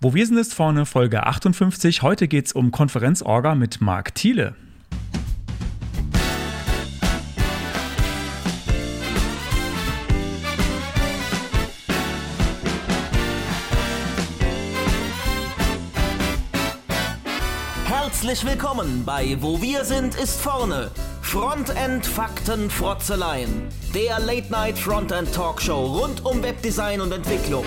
[0.00, 2.02] Wo wir sind ist vorne Folge 58.
[2.02, 4.54] Heute geht es um Konferenzorga mit Marc Thiele.
[17.86, 20.92] Herzlich willkommen bei Wo wir sind ist vorne.
[21.22, 23.64] Frontend Fakten Frotzeleien.
[23.92, 27.64] Der Late Night Frontend Talkshow rund um Webdesign und Entwicklung.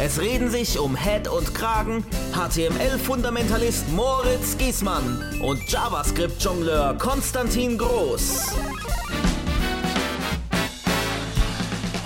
[0.00, 8.52] Es reden sich um Head und Kragen HTML-Fundamentalist Moritz Giesmann und JavaScript-Jongleur Konstantin Groß.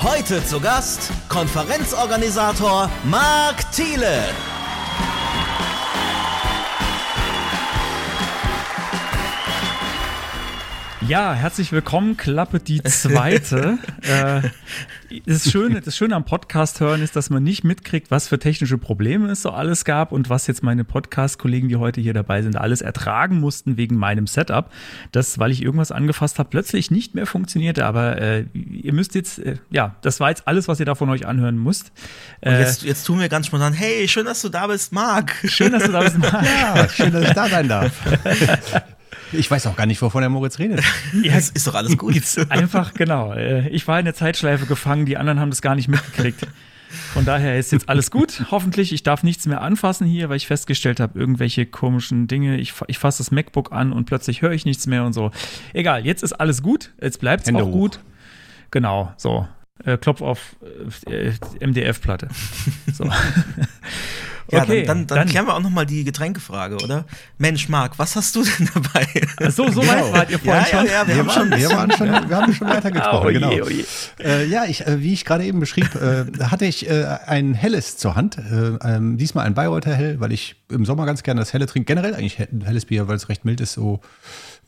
[0.03, 4.25] Heute zu Gast Konferenzorganisator Marc Thiele.
[11.09, 13.77] Ja, herzlich willkommen, Klappe die zweite.
[14.03, 14.49] äh,
[15.27, 18.79] das, Schöne, das Schöne am Podcast hören ist, dass man nicht mitkriegt, was für technische
[18.79, 22.57] Probleme es so alles gab und was jetzt meine Podcast-Kollegen, die heute hier dabei sind,
[22.57, 24.71] alles ertragen mussten wegen meinem Setup.
[25.11, 27.85] Das, weil ich irgendwas angefasst habe, plötzlich nicht mehr funktionierte.
[27.85, 31.11] Aber äh, ihr müsst jetzt, äh, ja, das war jetzt alles, was ihr da von
[31.11, 31.93] euch anhören müsst.
[32.41, 35.33] Und jetzt, jetzt tun wir ganz spontan, hey, schön, dass du da bist, Marc.
[35.45, 36.43] Schön, dass du da bist, Marc.
[36.43, 37.93] Ja, schön, dass ich da sein darf.
[39.33, 40.83] Ich weiß auch gar nicht, wovon der Moritz redet.
[41.23, 42.17] Ja, ist, ist doch alles gut.
[42.49, 43.33] Einfach, genau.
[43.33, 46.47] Äh, ich war in der Zeitschleife gefangen, die anderen haben das gar nicht mitgekriegt.
[47.13, 48.45] Von daher ist jetzt alles gut.
[48.51, 52.59] Hoffentlich, ich darf nichts mehr anfassen hier, weil ich festgestellt habe, irgendwelche komischen Dinge.
[52.59, 55.31] Ich, ich fasse das MacBook an und plötzlich höre ich nichts mehr und so.
[55.73, 56.93] Egal, jetzt ist alles gut.
[57.01, 57.73] Jetzt bleibt es auch hoch.
[57.73, 58.01] gut.
[58.71, 59.49] Genau, so.
[59.85, 60.57] Äh, Klopf auf
[61.07, 62.29] äh, MDF-Platte.
[62.93, 63.09] So.
[64.53, 67.07] Ja, okay, dann, dann, dann, dann, klären wir auch noch mal die Getränkefrage, oder?
[67.39, 69.07] Mensch, Marc, was hast du denn dabei?
[69.51, 70.13] So, so weit genau.
[70.13, 70.87] wart ihr vorhin ja, schon.
[70.87, 73.33] Ja, ja, wir, wir, haben schon, wir, waren schon, wir haben schon weiter gesprochen, oh,
[73.33, 73.49] genau.
[73.49, 73.85] Oh je.
[74.23, 77.97] Äh, ja, ich, äh, wie ich gerade eben beschrieb, äh, hatte ich äh, ein helles
[77.97, 78.37] zur Hand.
[78.37, 81.87] Äh, ähm, diesmal ein Bayreuther Hell, weil ich im Sommer ganz gerne das helle trinke.
[81.87, 84.01] Generell eigentlich ein helles Bier, weil es recht mild ist, so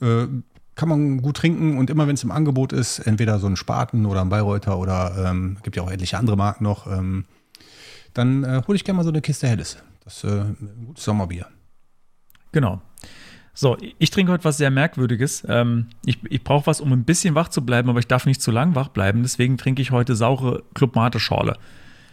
[0.01, 0.27] äh,
[0.75, 4.07] kann man gut trinken und immer wenn es im Angebot ist, entweder so ein Spaten
[4.07, 7.27] oder ein Bayreuther oder ähm, gibt ja auch etliche andere Marken noch, ähm,
[8.14, 9.77] dann äh, hole ich gerne mal so eine Kiste Helles.
[10.05, 11.47] Das ist äh, ein gutes Sommerbier.
[12.52, 12.80] Genau.
[13.52, 15.45] So, ich trinke heute was sehr Merkwürdiges.
[15.48, 18.42] Ähm, ich ich brauche was, um ein bisschen wach zu bleiben, aber ich darf nicht
[18.42, 19.23] zu lang wach bleiben.
[19.23, 21.57] Deswegen trinke ich heute saure Club-Mate-Schorle.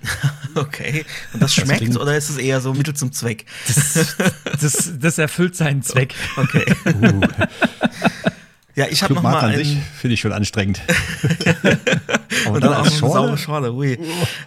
[0.56, 1.06] Okay.
[1.31, 3.45] Und das schmeckt das oder ist es eher so Mittel zum Zweck?
[3.68, 4.18] Das,
[4.59, 6.13] das, das erfüllt seinen Zweck.
[6.35, 6.66] Okay.
[6.88, 7.22] Uh.
[8.81, 10.81] Ja, ich habe noch mal an sich finde ich schon anstrengend.
[12.50, 13.72] und dann auch eine saure Schorle.
[13.74, 14.00] Ui.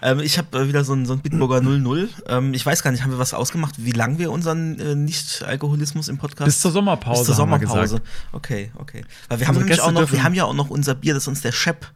[0.03, 2.09] Ähm, ich habe äh, wieder so ein, so ein Bitburger 00.
[2.27, 6.09] Ähm, ich weiß gar nicht, haben wir was ausgemacht, wie lange wir unseren äh, Nicht-Alkoholismus
[6.09, 6.47] im Podcast?
[6.47, 7.21] Bis zur Sommerpause.
[7.21, 8.01] Bis zur Sommerpause.
[8.33, 9.05] Okay, okay.
[9.29, 11.41] Weil wir haben nämlich auch noch, wir haben ja auch noch unser Bier, das uns
[11.41, 11.87] der Shep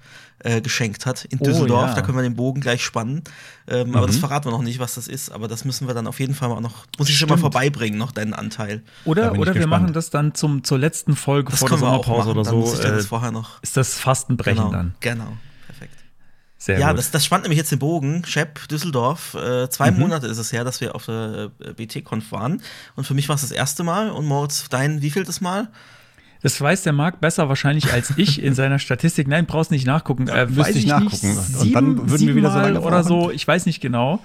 [0.40, 1.84] äh, geschenkt hat in Düsseldorf.
[1.84, 1.94] Oh, ja.
[1.94, 3.22] Da können wir den Bogen gleich spannen.
[3.66, 3.96] Ähm, mhm.
[3.96, 4.20] Aber das mhm.
[4.20, 5.30] verraten wir noch nicht, was das ist.
[5.30, 7.98] Aber das müssen wir dann auf jeden Fall auch noch, muss ich schon mal vorbeibringen,
[7.98, 8.82] noch deinen Anteil.
[9.04, 12.44] Oder, oder wir machen das dann zum, zur letzten Folge das vor der Sommerpause oder
[12.44, 12.62] so.
[12.80, 13.62] Dann das äh, vorher noch.
[13.62, 14.94] Ist das Fastenbrechen genau, dann?
[15.00, 15.36] Genau.
[15.66, 15.94] Perfekt.
[16.56, 16.98] Sehr ja, gut.
[16.98, 18.24] Das, das spannt nämlich jetzt den Bogen.
[18.24, 19.34] Shep, Düsseldorf.
[19.34, 20.00] Äh, zwei mhm.
[20.00, 22.62] Monate ist es her, dass wir auf der äh, BT-Conf waren.
[22.94, 24.10] Und für mich war es das erste Mal.
[24.10, 25.68] Und Moritz, dein wievieltes Mal?
[26.42, 29.28] Das weiß der Marc besser wahrscheinlich als ich in seiner Statistik.
[29.28, 30.28] Nein, brauchst nicht nachgucken.
[30.28, 31.28] Äh, weiß ich nachgucken.
[31.28, 33.30] Nicht, sieben, und dann würden wir wieder so lange oder so.
[33.30, 34.20] Ich weiß nicht genau.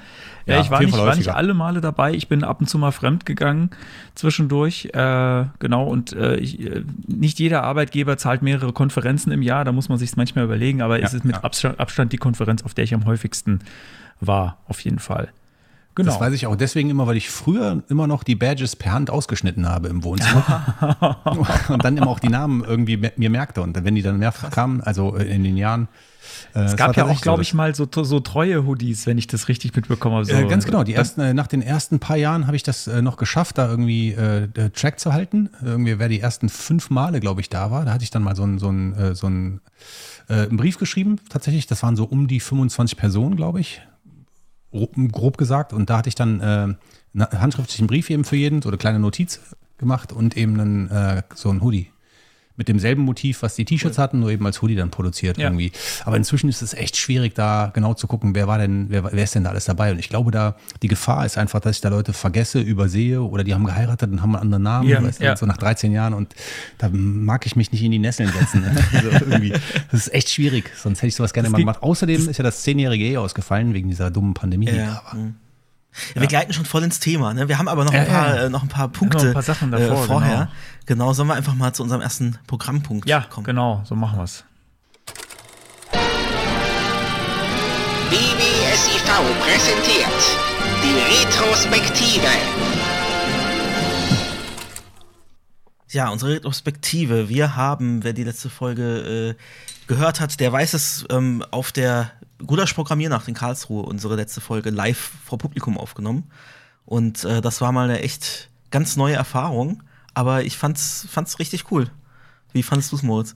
[0.46, 2.14] Ja, ich war nicht, war nicht alle Male dabei.
[2.14, 3.70] Ich bin ab und zu mal fremd gegangen
[4.16, 4.90] zwischendurch.
[4.94, 5.88] Äh, genau.
[5.88, 9.64] Und äh, ich, äh, nicht jeder Arbeitgeber zahlt mehrere Konferenzen im Jahr.
[9.64, 10.82] Da muss man sich manchmal überlegen.
[10.82, 11.44] Aber ja, es ist mit ja.
[11.44, 13.60] Abstand, Abstand die Konferenz, auf der ich am häufigsten
[14.20, 14.58] war.
[14.68, 15.30] Auf jeden Fall.
[15.96, 16.12] Genau.
[16.12, 19.12] Das weiß ich auch deswegen immer, weil ich früher immer noch die Badges per Hand
[19.12, 21.18] ausgeschnitten habe im Wohnzimmer.
[21.70, 23.62] und dann immer auch die Namen irgendwie mir merkte.
[23.62, 25.88] Und wenn die dann mehrfach kamen, also in den Jahren.
[26.56, 29.50] Äh, es gab ja auch, glaube ich, mal so, so treue Hoodies, wenn ich das
[29.50, 30.26] richtig mitbekomme.
[30.26, 30.34] So.
[30.34, 30.84] Äh, ganz genau.
[30.84, 33.70] Die ersten, äh, nach den ersten paar Jahren habe ich das äh, noch geschafft, da
[33.70, 35.50] irgendwie äh, Track zu halten.
[35.64, 38.36] Irgendwie, wer die ersten fünf Male, glaube ich, da war, da hatte ich dann mal
[38.36, 39.62] so ein, so ein, äh, so ein
[40.30, 41.68] einen Brief geschrieben, tatsächlich.
[41.68, 43.82] Das waren so um die 25 Personen, glaube ich
[45.12, 45.74] grob gesagt.
[45.74, 46.78] Und da hatte ich dann äh, einen
[47.16, 49.40] handschriftlichen Brief eben für jeden, so eine kleine Notiz
[49.78, 51.93] gemacht und eben einen, äh, so ein Hoodie
[52.56, 55.46] mit demselben Motiv, was die T-Shirts hatten, nur eben als Hoodie dann produziert ja.
[55.46, 55.72] irgendwie.
[56.06, 59.24] Aber inzwischen ist es echt schwierig, da genau zu gucken, wer war denn, wer, wer
[59.24, 59.92] ist denn da alles dabei?
[59.92, 63.44] Und ich glaube, da die Gefahr ist einfach, dass ich da Leute vergesse, übersehe oder
[63.44, 65.36] die haben geheiratet und haben einen anderen Namen, ja, weißt ja.
[65.36, 66.36] so nach 13 Jahren und
[66.78, 68.62] da mag ich mich nicht in die Nesseln setzen.
[68.62, 68.76] Ne?
[68.94, 69.52] also irgendwie,
[69.92, 71.82] das ist echt schwierig, sonst hätte ich sowas gerne mal gemacht.
[71.82, 75.16] Außerdem ist ja das zehnjährige eh ausgefallen wegen dieser dummen Pandemie, da war.
[75.16, 75.36] Mhm.
[76.16, 77.34] Ja, wir gleiten schon voll ins Thema.
[77.34, 77.48] Ne?
[77.48, 80.04] Wir haben aber noch ein paar, ja, noch ein paar Punkte ein paar Sachen davor,
[80.04, 80.50] äh, vorher.
[80.86, 81.06] Genau.
[81.06, 83.46] genau, sollen wir einfach mal zu unserem ersten Programmpunkt ja, kommen?
[83.46, 84.44] Ja, genau, so machen wir es.
[88.10, 89.04] BBSIV
[89.42, 90.08] präsentiert
[90.84, 92.28] die Retrospektive.
[95.92, 97.30] Ja, unsere Retrospektive.
[97.30, 102.12] Wir haben, wer die letzte Folge äh, gehört hat, der weiß es, ähm, auf der
[102.46, 106.32] Gulasch Programmiernacht in Karlsruhe unsere letzte Folge live vor Publikum aufgenommen.
[106.86, 109.84] Und äh, das war mal eine echt ganz neue Erfahrung.
[110.14, 111.90] Aber ich fand's, fand's richtig cool.
[112.52, 113.36] Wie fandest du's, Moritz?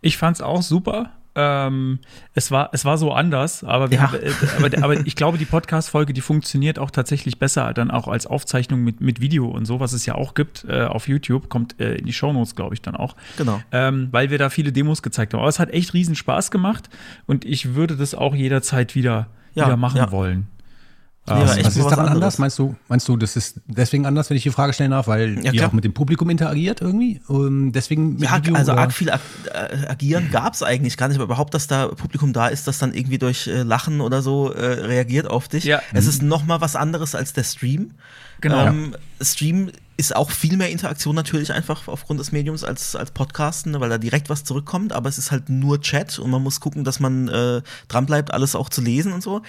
[0.00, 1.10] Ich fand's auch super.
[1.36, 1.98] Ähm,
[2.34, 4.12] es, war, es war so anders, aber, wir ja.
[4.12, 8.06] haben, äh, aber, aber, ich glaube, die Podcast-Folge, die funktioniert auch tatsächlich besser dann auch
[8.06, 11.48] als Aufzeichnung mit, mit Video und so, was es ja auch gibt äh, auf YouTube,
[11.48, 13.16] kommt äh, in die Shownotes, glaube ich, dann auch.
[13.36, 13.60] Genau.
[13.72, 15.40] Ähm, weil wir da viele Demos gezeigt haben.
[15.40, 16.88] Aber es hat echt riesen Spaß gemacht
[17.26, 20.12] und ich würde das auch jederzeit wieder, ja, wieder machen ja.
[20.12, 20.46] wollen.
[21.26, 22.38] Ja, was, was ist daran anders?
[22.38, 25.42] Meinst du, meinst du, das ist deswegen anders, wenn ich die Frage stellen darf, weil
[25.42, 27.22] ja, ihr auch mit dem Publikum interagiert irgendwie?
[27.28, 28.82] Um, deswegen ja, Video, also oder?
[28.82, 32.34] arg viel ag äh, agieren gab es eigentlich gar nicht, aber überhaupt, dass da Publikum
[32.34, 35.64] da ist, das dann irgendwie durch äh, Lachen oder so äh, reagiert auf dich.
[35.64, 35.80] Ja.
[35.94, 36.10] Es mhm.
[36.10, 37.92] ist noch mal was anderes als der Stream.
[38.42, 38.66] Genau.
[38.66, 43.72] Ähm, Stream ist auch viel mehr Interaktion natürlich einfach aufgrund des Mediums als, als Podcasten,
[43.72, 46.60] ne, weil da direkt was zurückkommt, aber es ist halt nur Chat und man muss
[46.60, 49.40] gucken, dass man äh, dranbleibt, alles auch zu lesen und so.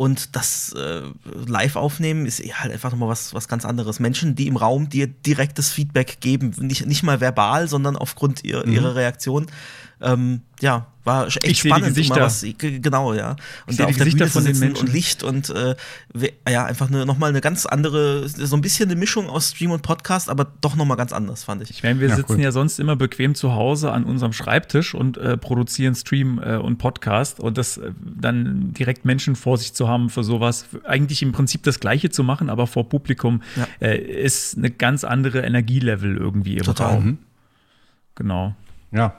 [0.00, 1.02] Und das äh,
[1.46, 4.00] live aufnehmen ist halt einfach nochmal was, was ganz anderes.
[4.00, 8.66] Menschen, die im Raum dir direktes Feedback geben, nicht, nicht mal verbal, sondern aufgrund ihr,
[8.66, 8.72] mhm.
[8.72, 9.48] ihrer Reaktion.
[10.00, 11.86] Ähm, ja, war echt ich spannend.
[11.86, 12.20] Die Gesichter.
[12.20, 13.36] Was, genau, ja.
[13.66, 14.86] Und da auf der Bühne von den Menschen.
[14.86, 15.74] und Licht und äh,
[16.48, 19.82] ja, einfach eine, nochmal eine ganz andere, so ein bisschen eine Mischung aus Stream und
[19.82, 21.70] Podcast, aber doch nochmal ganz anders, fand ich.
[21.70, 22.40] Ich meine, wir ja, sitzen cool.
[22.40, 26.76] ja sonst immer bequem zu Hause an unserem Schreibtisch und äh, produzieren Stream äh, und
[26.76, 31.32] Podcast und das äh, dann direkt Menschen vor sich zu haben für sowas, eigentlich im
[31.32, 33.66] Prinzip das Gleiche zu machen, aber vor Publikum, ja.
[33.80, 36.94] Äh, ist eine ganz andere Energielevel irgendwie im Total.
[36.94, 37.18] Raum.
[38.14, 38.54] Genau.
[38.92, 39.16] Ja,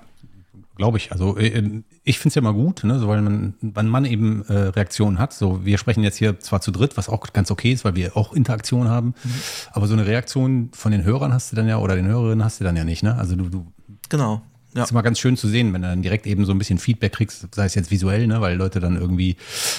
[0.82, 1.12] glaube ich.
[1.12, 4.44] Also äh, ich finde es ja mal gut, ne, so, weil man, wenn man eben
[4.48, 5.32] äh, Reaktionen hat.
[5.32, 8.18] So, wir sprechen jetzt hier zwar zu dritt, was auch ganz okay ist, weil wir
[8.18, 9.30] auch Interaktion haben, mhm.
[9.74, 12.60] aber so eine Reaktion von den Hörern hast du dann ja oder den Hörerinnen hast
[12.60, 13.04] du dann ja nicht.
[13.04, 13.14] Ne?
[13.16, 13.72] Also du, du
[14.10, 14.42] genau.
[14.74, 14.82] Ja.
[14.82, 17.12] ist immer ganz schön zu sehen, wenn du dann direkt eben so ein bisschen Feedback
[17.14, 19.36] kriegst, sei es jetzt visuell, ne, weil Leute dann irgendwie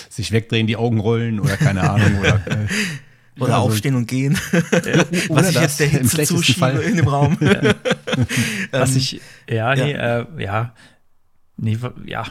[0.08, 2.69] sich wegdrehen, die Augen rollen oder keine Ahnung oder äh,
[3.38, 4.38] oder also, aufstehen und gehen.
[5.28, 7.38] Was ich jetzt der Hitze zuschiebe in dem Raum.
[8.70, 10.20] Was ich, ja, nee, ja.
[10.20, 10.75] Äh, ja,
[11.62, 12.25] nee, ja.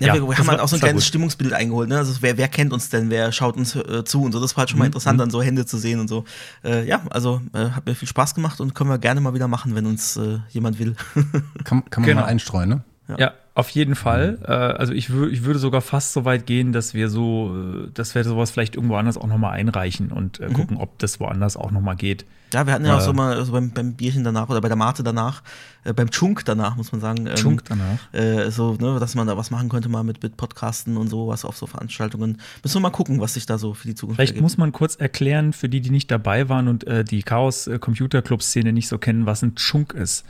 [0.00, 1.08] Ja, wir, wir haben halt auch so ein kleines gut.
[1.08, 1.90] Stimmungsbild eingeholt.
[1.90, 1.98] Ne?
[1.98, 4.40] Also wer, wer kennt uns denn, wer schaut uns äh, zu und so.
[4.40, 4.88] Das war halt schon mal mhm.
[4.88, 5.20] interessant, mhm.
[5.20, 6.24] dann so Hände zu sehen und so.
[6.64, 9.46] Äh, ja, also äh, hat mir viel Spaß gemacht und können wir gerne mal wieder
[9.46, 10.96] machen, wenn uns äh, jemand will.
[11.64, 12.22] kann, kann man genau.
[12.22, 12.84] mal einstreuen, ne?
[13.10, 13.18] Ja.
[13.18, 13.32] ja.
[13.54, 14.38] auf jeden Fall.
[14.38, 14.44] Mhm.
[14.44, 17.90] Äh, also ich, wür ich würde sogar fast so weit gehen, dass wir so, äh,
[17.92, 20.54] dass wir sowas vielleicht irgendwo anders auch nochmal einreichen und äh, mhm.
[20.54, 22.24] gucken, ob das woanders auch nochmal geht.
[22.52, 24.76] Ja, wir hatten ja auch so mal so beim, beim Bierchen danach oder bei der
[24.76, 25.42] Mate danach,
[25.84, 27.26] äh, beim Chunk danach, muss man sagen.
[27.26, 27.98] Ähm, Chunk danach.
[28.12, 31.44] Äh, so, ne, dass man da was machen könnte mal mit, mit Podcasten und sowas
[31.44, 32.38] auf so Veranstaltungen.
[32.62, 34.42] Müssen wir mal gucken, was sich da so für die Zukunft Vielleicht ergibt.
[34.42, 38.22] muss man kurz erklären, für die, die nicht dabei waren und äh, die Chaos Computer
[38.22, 40.24] Club Szene nicht so kennen, was ein Chunk ist.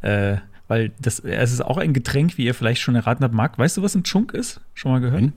[0.00, 3.34] Äh, weil das, es ist auch ein Getränk, wie ihr vielleicht schon erraten habt.
[3.34, 4.60] Marc, weißt du, was ein Chunk ist?
[4.74, 5.32] Schon mal gehört?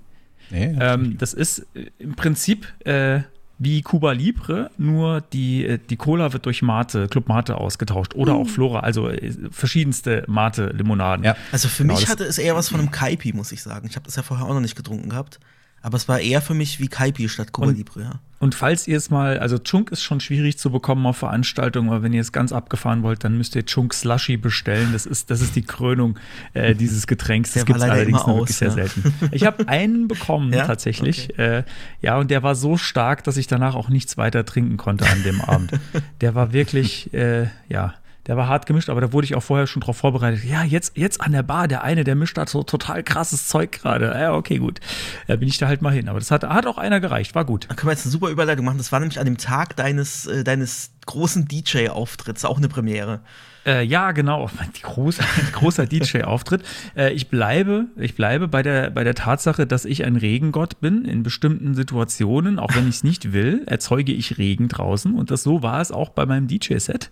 [0.51, 0.75] Nee.
[0.79, 3.21] Ähm, das ist äh, im Prinzip äh,
[3.63, 8.33] wie Cuba Libre, nur die, äh, die Cola wird durch Mate, Club Mate ausgetauscht oder
[8.33, 8.49] auch mm.
[8.49, 11.23] Flora, also äh, verschiedenste Mate-Limonaden.
[11.23, 11.35] Ja.
[11.51, 13.87] Also für genau, mich hatte es eher was von einem Kaipi, muss ich sagen.
[13.87, 15.39] Ich habe das ja vorher auch noch nicht getrunken gehabt.
[15.81, 18.19] Aber es war eher für mich wie Kaipi statt Cuba Libre, ja.
[18.41, 22.01] Und falls ihr es mal, also Chunk ist schon schwierig zu bekommen auf Veranstaltungen, aber
[22.01, 24.93] wenn ihr es ganz abgefahren wollt, dann müsst ihr Chunk Slushy bestellen.
[24.93, 26.17] Das ist, das ist die Krönung
[26.55, 27.53] äh, dieses Getränks.
[27.53, 28.71] Das gibt es allerdings nur wirklich ja.
[28.71, 29.13] sehr selten.
[29.31, 30.65] Ich habe einen bekommen ja?
[30.65, 31.29] tatsächlich.
[31.29, 31.57] Okay.
[31.59, 31.63] Äh,
[32.01, 35.21] ja, und der war so stark, dass ich danach auch nichts weiter trinken konnte an
[35.21, 35.73] dem Abend.
[36.21, 37.93] Der war wirklich, äh, ja,
[38.31, 40.45] der war hart gemischt, aber da wurde ich auch vorher schon drauf vorbereitet.
[40.45, 43.73] Ja, jetzt, jetzt an der Bar, der eine, der mischt da so total krasses Zeug
[43.73, 44.05] gerade.
[44.05, 44.79] Ja, okay, gut.
[45.27, 46.07] Da bin ich da halt mal hin.
[46.07, 47.65] Aber das hat, hat auch einer gereicht, war gut.
[47.67, 48.77] Da können wir jetzt eine super Überleitung machen.
[48.77, 53.19] Das war nämlich an dem Tag deines, äh, deines großen DJ-Auftritts, auch eine Premiere.
[53.65, 54.49] Äh, ja, genau.
[54.77, 55.21] Die große,
[55.51, 56.63] großer DJ-Auftritt.
[56.95, 61.03] Äh, ich bleibe, ich bleibe bei der, bei der Tatsache, dass ich ein Regengott bin.
[61.03, 65.13] In bestimmten Situationen, auch wenn ich es nicht will, erzeuge ich Regen draußen.
[65.15, 67.09] Und das so war es auch bei meinem DJ-Set.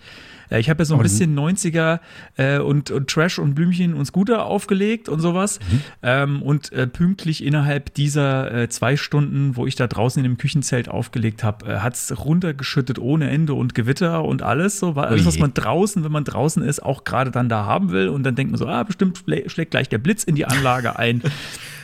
[0.51, 2.00] Ich habe ja so ein bisschen 90er
[2.38, 5.60] äh, und, und Trash und Blümchen und Scooter aufgelegt und sowas.
[5.60, 5.82] Mhm.
[6.03, 10.38] Ähm, und äh, pünktlich innerhalb dieser äh, zwei Stunden, wo ich da draußen in dem
[10.38, 14.94] Küchenzelt aufgelegt habe, äh, hat es runtergeschüttet ohne Ende und Gewitter Gewitter und alles, so,
[14.94, 18.10] alles, was man draußen, wenn man draußen ist, auch gerade dann da haben will.
[18.10, 21.22] Und dann denkt man so, ah, bestimmt schlägt gleich der Blitz in die Anlage ein.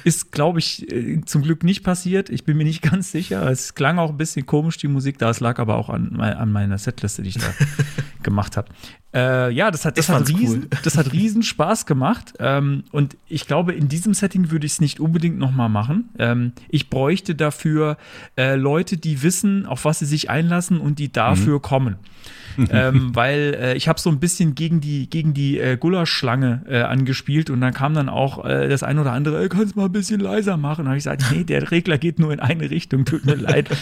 [0.05, 2.29] Ist, glaube ich, äh, zum Glück nicht passiert.
[2.29, 3.49] Ich bin mir nicht ganz sicher.
[3.49, 5.31] Es klang auch ein bisschen komisch, die Musik da.
[5.31, 7.53] Es lag aber auch an, an meiner Setliste, die ich da
[8.23, 8.69] gemacht habe.
[9.15, 10.79] Äh, ja, das hat, das, hat riesen, cool.
[10.83, 12.33] das hat riesen Spaß gemacht.
[12.39, 16.09] Ähm, und ich glaube, in diesem Setting würde ich es nicht unbedingt nochmal machen.
[16.19, 17.97] Ähm, ich bräuchte dafür
[18.37, 21.61] äh, Leute, die wissen, auf was sie sich einlassen und die dafür mhm.
[21.61, 21.95] kommen.
[22.69, 26.81] ähm, weil äh, ich habe so ein bisschen gegen die, gegen die äh, Gulaschschlange äh,
[26.81, 29.85] angespielt und dann kam dann auch äh, das ein oder andere, äh, kannst du mal
[29.85, 30.81] ein bisschen leiser machen?
[30.81, 33.69] Und habe ich gesagt, nee, der Regler geht nur in eine Richtung, tut mir leid.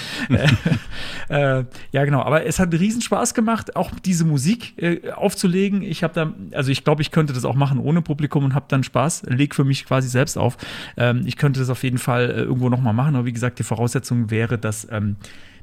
[1.29, 5.81] Äh, äh, ja, genau, aber es hat riesen Spaß gemacht, auch diese Musik äh, aufzulegen.
[5.81, 8.65] Ich habe da, also ich glaube, ich könnte das auch machen ohne Publikum und habe
[8.67, 10.57] dann Spaß, leg für mich quasi selbst auf.
[10.97, 13.63] Ähm, ich könnte das auf jeden Fall äh, irgendwo nochmal machen, aber wie gesagt, die
[13.63, 15.15] Voraussetzung wäre, dass ähm,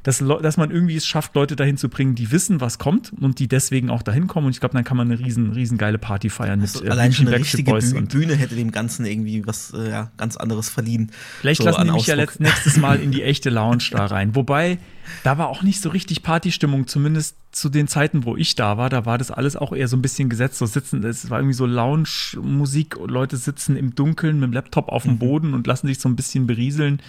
[0.02, 3.38] dass, dass man irgendwie es schafft, Leute dahin zu bringen, die wissen, was kommt und
[3.38, 4.46] die deswegen auch dahin kommen.
[4.46, 7.12] Und ich glaube, dann kann man eine riesen, riesen geile Party feiern also mit allein
[7.12, 10.70] schon eine richtige Boys Bühne, Bühne hätte dem Ganzen irgendwie was äh, ja, ganz anderes
[10.70, 11.10] verliehen.
[11.40, 14.34] Vielleicht so lassen die mich ja nächstes Mal in die echte Lounge da rein.
[14.34, 14.78] Wobei,
[15.22, 18.88] da war auch nicht so richtig Partystimmung, zumindest zu den Zeiten, wo ich da war,
[18.88, 21.54] da war das alles auch eher so ein bisschen gesetzt, so sitzen, es war irgendwie
[21.54, 25.18] so Lounge-Musik, Leute sitzen im Dunkeln mit dem Laptop auf dem mhm.
[25.18, 27.00] Boden und lassen sich so ein bisschen berieseln.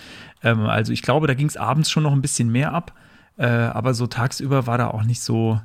[0.44, 2.94] Ähm, also ich glaube, da ging es abends schon noch ein bisschen mehr ab,
[3.38, 5.62] äh, aber so tagsüber war da auch nicht so,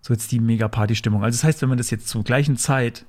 [0.00, 1.22] so jetzt die mega Party-Stimmung.
[1.22, 3.04] Also das heißt, wenn man das jetzt zur gleichen Zeit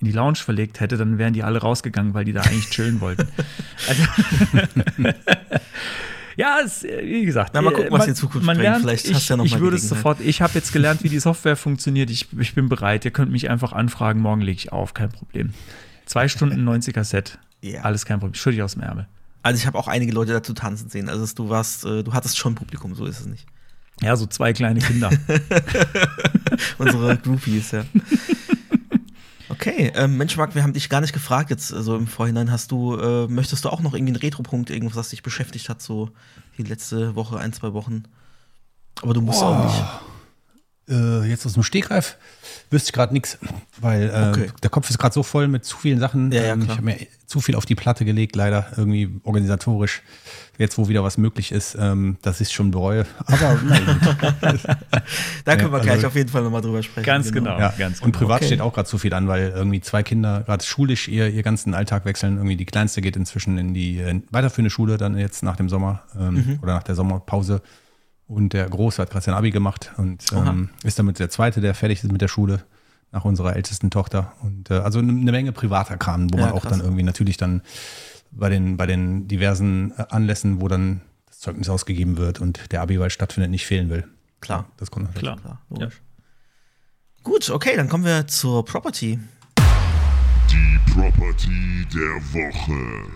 [0.00, 3.00] in die Lounge verlegt hätte, dann wären die alle rausgegangen, weil die da eigentlich chillen
[3.00, 3.28] wollten.
[5.54, 7.52] Also Ja, es, äh, wie gesagt.
[7.54, 9.44] Na, mal gucken, man, was in Zukunft man lernt, Vielleicht ich, hast du ja noch
[9.44, 12.10] Ich würde es sofort, ich habe jetzt gelernt, wie die Software funktioniert.
[12.10, 13.04] Ich, ich bin bereit.
[13.04, 14.20] Ihr könnt mich einfach anfragen.
[14.20, 15.54] Morgen lege ich auf, kein Problem.
[16.06, 17.38] Zwei Stunden 90er Set.
[17.62, 17.82] Yeah.
[17.82, 18.34] Alles kein Problem.
[18.34, 19.06] Ich aus dem Ärmel.
[19.42, 21.08] Also ich habe auch einige Leute dazu tanzen sehen.
[21.08, 23.46] Also du warst, äh, du hattest schon Publikum, so ist es nicht.
[24.00, 25.10] Ja, so zwei kleine Kinder.
[26.78, 27.84] Unsere Groupies, ja.
[29.64, 32.50] Okay, ähm, Mensch, Marc, wir haben dich gar nicht gefragt jetzt so also im Vorhinein.
[32.50, 35.80] Hast du, äh, möchtest du auch noch irgendwie einen Retropunkt, irgendwas, was dich beschäftigt hat,
[35.80, 36.10] so
[36.58, 38.02] die letzte Woche, ein, zwei Wochen?
[39.02, 39.44] Aber du musst oh.
[39.44, 39.84] auch nicht.
[40.88, 42.16] Äh, jetzt aus dem Stegreif
[42.70, 43.38] wüsste ich gerade nichts,
[43.80, 44.52] weil äh, okay.
[44.64, 46.32] der Kopf ist gerade so voll mit zu vielen Sachen.
[46.32, 46.96] Ja, ja, ähm, ich habe mir
[47.26, 50.02] zu viel auf die Platte gelegt, leider irgendwie organisatorisch.
[50.58, 53.06] Jetzt, wo wieder was möglich ist, ähm, das ist schon bereue.
[53.24, 54.00] Aber nein.
[55.44, 57.06] da können wir ja, gleich also, auf jeden Fall nochmal drüber sprechen.
[57.06, 57.54] Ganz genau.
[57.54, 57.60] genau.
[57.60, 57.74] Ja.
[57.78, 58.46] Ganz Und privat okay.
[58.46, 61.74] steht auch gerade zu viel an, weil irgendwie zwei Kinder gerade schulisch ihr, ihr ganzen
[61.74, 62.36] Alltag wechseln.
[62.36, 66.02] Irgendwie die Kleinste geht inzwischen in die äh, weiterführende Schule, dann jetzt nach dem Sommer
[66.18, 66.58] ähm, mhm.
[66.60, 67.62] oder nach der Sommerpause.
[68.32, 71.74] Und der Große hat gerade sein Abi gemacht und ähm, ist damit der Zweite, der
[71.74, 72.64] fertig ist mit der Schule
[73.10, 74.32] nach unserer ältesten Tochter.
[74.40, 76.72] Und äh, also eine Menge privater Kram, wo ja, man auch krass.
[76.72, 77.60] dann irgendwie natürlich dann
[78.30, 82.80] bei den, bei den diversen äh, Anlässen, wo dann das Zeugnis ausgegeben wird und der
[82.80, 84.08] Abi-Wahl stattfindet, nicht fehlen will.
[84.40, 84.64] Klar.
[84.78, 85.38] Das kommt natürlich.
[85.38, 85.88] Klar, klar ja.
[87.22, 89.18] Gut, okay, dann kommen wir zur Property.
[90.50, 93.12] Die Property der Woche.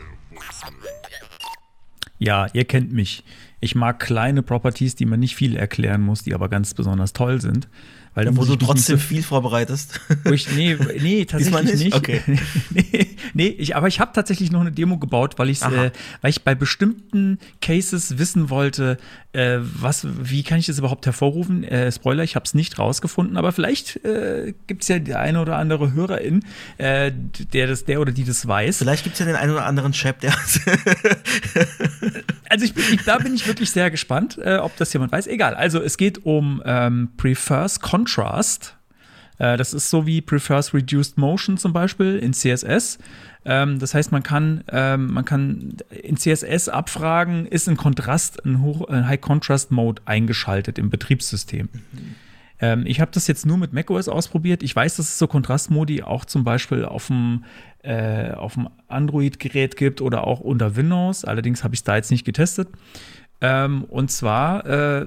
[2.18, 3.24] Ja, ihr kennt mich.
[3.60, 7.40] Ich mag kleine Properties, die man nicht viel erklären muss, die aber ganz besonders toll
[7.40, 7.68] sind.
[8.16, 10.00] Weil da wo du trotzdem viel vorbereitest.
[10.24, 11.84] Wo ich, nee, nee, tatsächlich nicht.
[11.84, 11.94] nicht.
[11.94, 12.22] Okay.
[12.70, 15.90] nee, nee, ich, aber ich habe tatsächlich noch eine Demo gebaut, weil ich, äh,
[16.22, 18.96] weil ich bei bestimmten Cases wissen wollte,
[19.34, 21.62] äh, was, wie kann ich das überhaupt hervorrufen?
[21.62, 25.42] Äh, Spoiler, ich habe es nicht rausgefunden, aber vielleicht äh, gibt es ja der eine
[25.42, 26.42] oder andere Hörerin,
[26.78, 27.12] äh,
[27.52, 28.78] der das, der oder die das weiß.
[28.78, 30.32] Vielleicht gibt es ja den einen oder anderen Chap, der.
[32.48, 35.26] also ich, ich, da bin ich wirklich sehr gespannt, äh, ob das jemand weiß.
[35.26, 35.54] Egal.
[35.54, 38.76] Also es geht um ähm, Prefers Contrast.
[39.38, 42.98] Äh, das ist so wie Prefers Reduced Motion zum Beispiel in CSS.
[43.44, 48.62] Ähm, das heißt, man kann, ähm, man kann in CSS abfragen, ist ein Kontrast, ein,
[48.62, 51.68] Hoch, ein High Contrast Mode eingeschaltet im Betriebssystem.
[51.72, 52.14] Mhm.
[52.86, 54.62] Ich habe das jetzt nur mit macOS ausprobiert.
[54.62, 57.44] Ich weiß, dass es so Kontrastmodi auch zum Beispiel auf dem,
[57.82, 61.26] äh, auf dem Android-Gerät gibt oder auch unter Windows.
[61.26, 62.68] Allerdings habe ich es da jetzt nicht getestet.
[63.42, 65.06] Ähm, und zwar äh,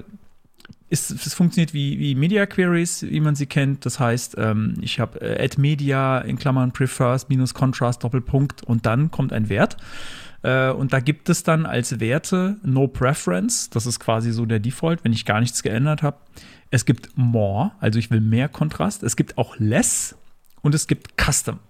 [0.90, 3.86] ist, es funktioniert wie, wie Media Queries, wie man sie kennt.
[3.86, 8.86] Das heißt, ähm, ich habe äh, add media in Klammern prefers minus contrast Doppelpunkt und
[8.86, 9.76] dann kommt ein Wert.
[10.42, 13.70] Äh, und da gibt es dann als Werte no preference.
[13.70, 16.18] Das ist quasi so der Default, wenn ich gar nichts geändert habe.
[16.70, 19.04] Es gibt more, also ich will mehr Kontrast.
[19.04, 20.16] Es gibt auch less
[20.60, 21.60] und es gibt custom.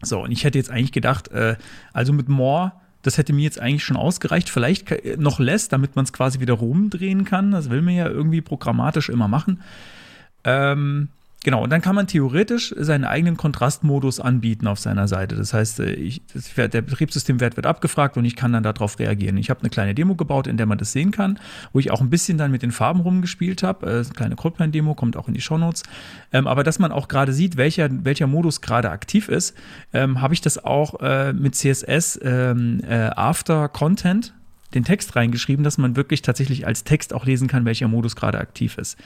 [0.00, 1.56] So, und ich hätte jetzt eigentlich gedacht, äh,
[1.92, 4.50] also mit more das hätte mir jetzt eigentlich schon ausgereicht.
[4.50, 7.52] Vielleicht noch less, damit man es quasi wieder rumdrehen kann.
[7.52, 9.62] Das will man ja irgendwie programmatisch immer machen.
[10.44, 11.08] Ähm,
[11.48, 15.34] genau, und dann kann man theoretisch seinen eigenen Kontrastmodus anbieten auf seiner Seite.
[15.34, 19.38] Das heißt, äh, ich, das, der Betriebssystemwert wird abgefragt und ich kann dann darauf reagieren.
[19.38, 21.38] Ich habe eine kleine Demo gebaut, in der man das sehen kann,
[21.72, 23.86] wo ich auch ein bisschen dann mit den Farben rumgespielt habe.
[23.86, 25.84] Äh, eine kleine Codeplan-Demo, kommt auch in die Shownotes.
[26.34, 29.56] Ähm, aber dass man auch gerade sieht, welcher, welcher Modus gerade aktiv ist,
[29.94, 34.34] ähm, habe ich das auch äh, mit CSS ähm, äh, After Content
[34.74, 38.38] den Text reingeschrieben, dass man wirklich tatsächlich als Text auch lesen kann, welcher Modus gerade
[38.38, 38.98] aktiv ist.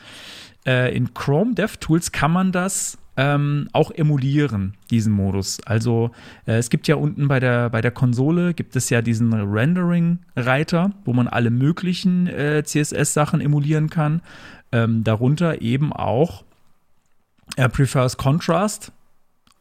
[0.66, 5.60] Äh, in Chrome DevTools kann man das ähm, auch emulieren, diesen Modus.
[5.64, 6.10] Also
[6.46, 10.92] äh, es gibt ja unten bei der, bei der Konsole, gibt es ja diesen Rendering-Reiter,
[11.04, 14.22] wo man alle möglichen äh, CSS-Sachen emulieren kann.
[14.70, 16.44] Ähm, darunter eben auch
[17.56, 18.92] er prefers Contrast,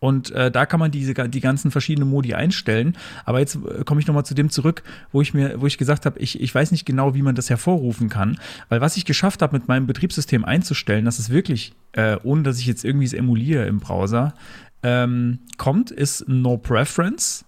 [0.02, 2.98] und äh, da kann man diese die ganzen verschiedenen Modi einstellen.
[3.24, 4.82] Aber jetzt äh, komme ich nochmal zu dem zurück,
[5.12, 7.52] wo ich mir, wo ich gesagt habe, ich, ich weiß nicht genau, wie man das
[7.52, 8.40] hervorrufen kann.
[8.68, 12.58] Weil was ich geschafft habe, mit meinem Betriebssystem einzustellen, dass es wirklich, äh, ohne dass
[12.58, 14.34] ich jetzt irgendwie es emuliere im Browser,
[14.82, 17.46] ähm, kommt, ist No Preference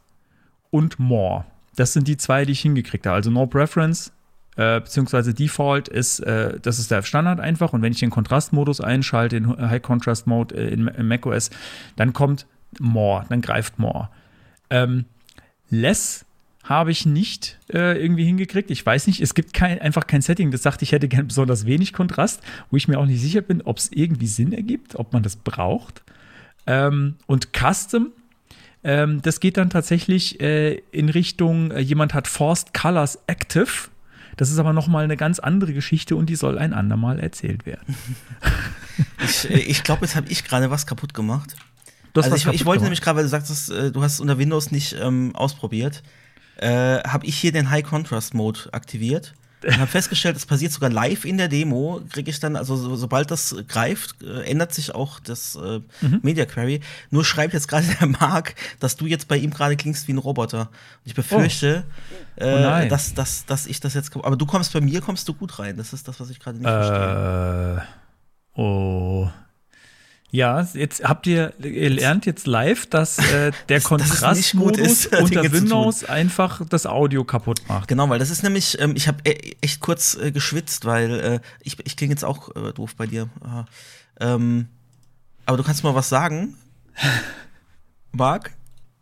[0.70, 1.46] und More.
[1.76, 3.16] Das sind die zwei, die ich hingekriegt habe.
[3.16, 4.13] Also No Preference
[4.56, 7.74] äh, beziehungsweise Default ist, äh, das ist der Standard einfach.
[7.74, 11.50] Und wenn ich den Kontrastmodus einschalte, in High Contrast Mode äh, in, in macOS,
[11.96, 12.46] dann kommt
[12.80, 14.10] More, dann greift More.
[14.70, 15.06] Ähm,
[15.70, 16.26] Less
[16.64, 18.72] habe ich nicht äh, irgendwie hingekriegt.
[18.72, 21.66] Ich weiß nicht, es gibt kein, einfach kein Setting, das sagt, ich hätte gerne besonders
[21.66, 22.42] wenig Kontrast,
[22.72, 25.36] wo ich mir auch nicht sicher bin, ob es irgendwie Sinn ergibt, ob man das
[25.36, 26.04] braucht.
[26.66, 28.12] Ähm, und Custom,
[28.84, 33.90] ähm, das geht dann tatsächlich äh, in Richtung, äh, jemand hat Forced Colors Active
[34.38, 37.96] das ist aber nochmal eine ganz andere Geschichte und die soll ein andermal erzählt werden.
[39.24, 41.56] ich, äh, ich glaube, jetzt habe ich gerade was kaputt gemacht.
[42.16, 42.82] Also ich, ich, wollte gemacht.
[42.82, 46.04] nämlich gerade, weil du sagst, äh, du hast unter Windows nicht ähm, ausprobiert,
[46.58, 50.90] äh, habe ich hier den High Contrast Mode aktiviert und habe festgestellt, es passiert sogar
[50.90, 54.94] live in der Demo, kriege ich dann, also so, sobald das greift, äh, ändert sich
[54.94, 56.20] auch das äh, mhm.
[56.22, 56.82] Media Query.
[57.10, 60.18] Nur schreibt jetzt gerade der Marc, dass du jetzt bei ihm gerade klingst wie ein
[60.18, 60.62] Roboter.
[60.62, 60.70] Und
[61.06, 61.84] ich befürchte,
[62.38, 62.44] oh.
[62.44, 64.16] äh, oh dass, dass, dass ich das jetzt.
[64.16, 65.78] Aber du kommst bei mir, kommst du gut rein.
[65.78, 67.84] Das ist das, was ich gerade nicht äh, verstehe.
[68.56, 69.30] Oh.
[70.34, 76.66] Ja, jetzt habt ihr, ihr lernt jetzt live, dass äh, der Kontrastmodus unter Windows einfach
[76.68, 77.88] das Audio kaputt macht.
[77.88, 79.20] Genau, weil das ist nämlich, ähm, ich habe
[79.62, 83.30] echt kurz äh, geschwitzt, weil äh, ich, ich klinge jetzt auch äh, doof bei dir.
[84.20, 84.70] Ähm,
[85.46, 86.58] aber du kannst mal was sagen,
[88.12, 88.56] Marc?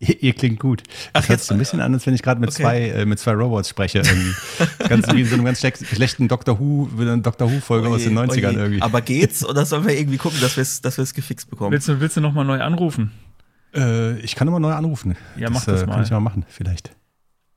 [0.03, 0.81] Ihr, ihr, klingt gut.
[1.13, 2.63] Das Ach, hört sich ein bisschen an, als wenn ich gerade mit, okay.
[2.63, 3.99] zwei, äh, mit zwei Robots spreche.
[4.03, 4.33] Irgendwie.
[4.89, 6.89] ganz, wie in so einem ganz schlechten Doctor Who,
[7.21, 8.59] Doctor Who-Folge aus den 90ern oje.
[8.59, 8.81] irgendwie.
[8.81, 11.71] Aber geht's oder sollen wir irgendwie gucken, dass wir es dass gefixt bekommen?
[11.71, 13.11] Willst du, willst du nochmal neu anrufen?
[13.75, 15.15] Äh, ich kann immer neu anrufen.
[15.35, 15.93] Ja, das, mach das äh, mal.
[15.93, 16.95] Kann ich mal machen, vielleicht.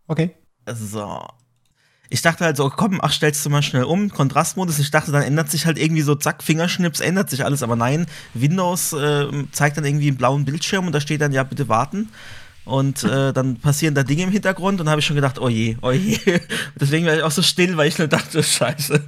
[0.06, 0.34] Okay.
[0.66, 1.26] So.
[2.14, 4.78] Ich dachte halt so, komm, ach, stellst du mal schnell um, Kontrastmodus.
[4.78, 7.64] Ich dachte, dann ändert sich halt irgendwie so, zack, Fingerschnips, ändert sich alles.
[7.64, 11.42] Aber nein, Windows äh, zeigt dann irgendwie einen blauen Bildschirm und da steht dann, ja,
[11.42, 12.10] bitte warten.
[12.64, 15.76] Und äh, dann passieren da Dinge im Hintergrund und habe ich schon gedacht, oh je,
[15.82, 16.16] oh je.
[16.80, 19.02] Deswegen war ich auch so still, weil ich nur dachte, scheiße.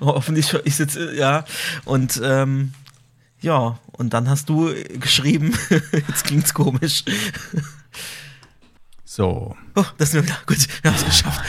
[0.00, 1.44] Hoffentlich ist jetzt, ja.
[1.84, 2.72] Und ähm,
[3.40, 5.54] ja, und dann hast du geschrieben,
[5.92, 7.04] jetzt klingt's komisch.
[9.16, 9.56] So.
[9.74, 11.40] Oh, das ist nur wieder gut, wir haben es geschafft.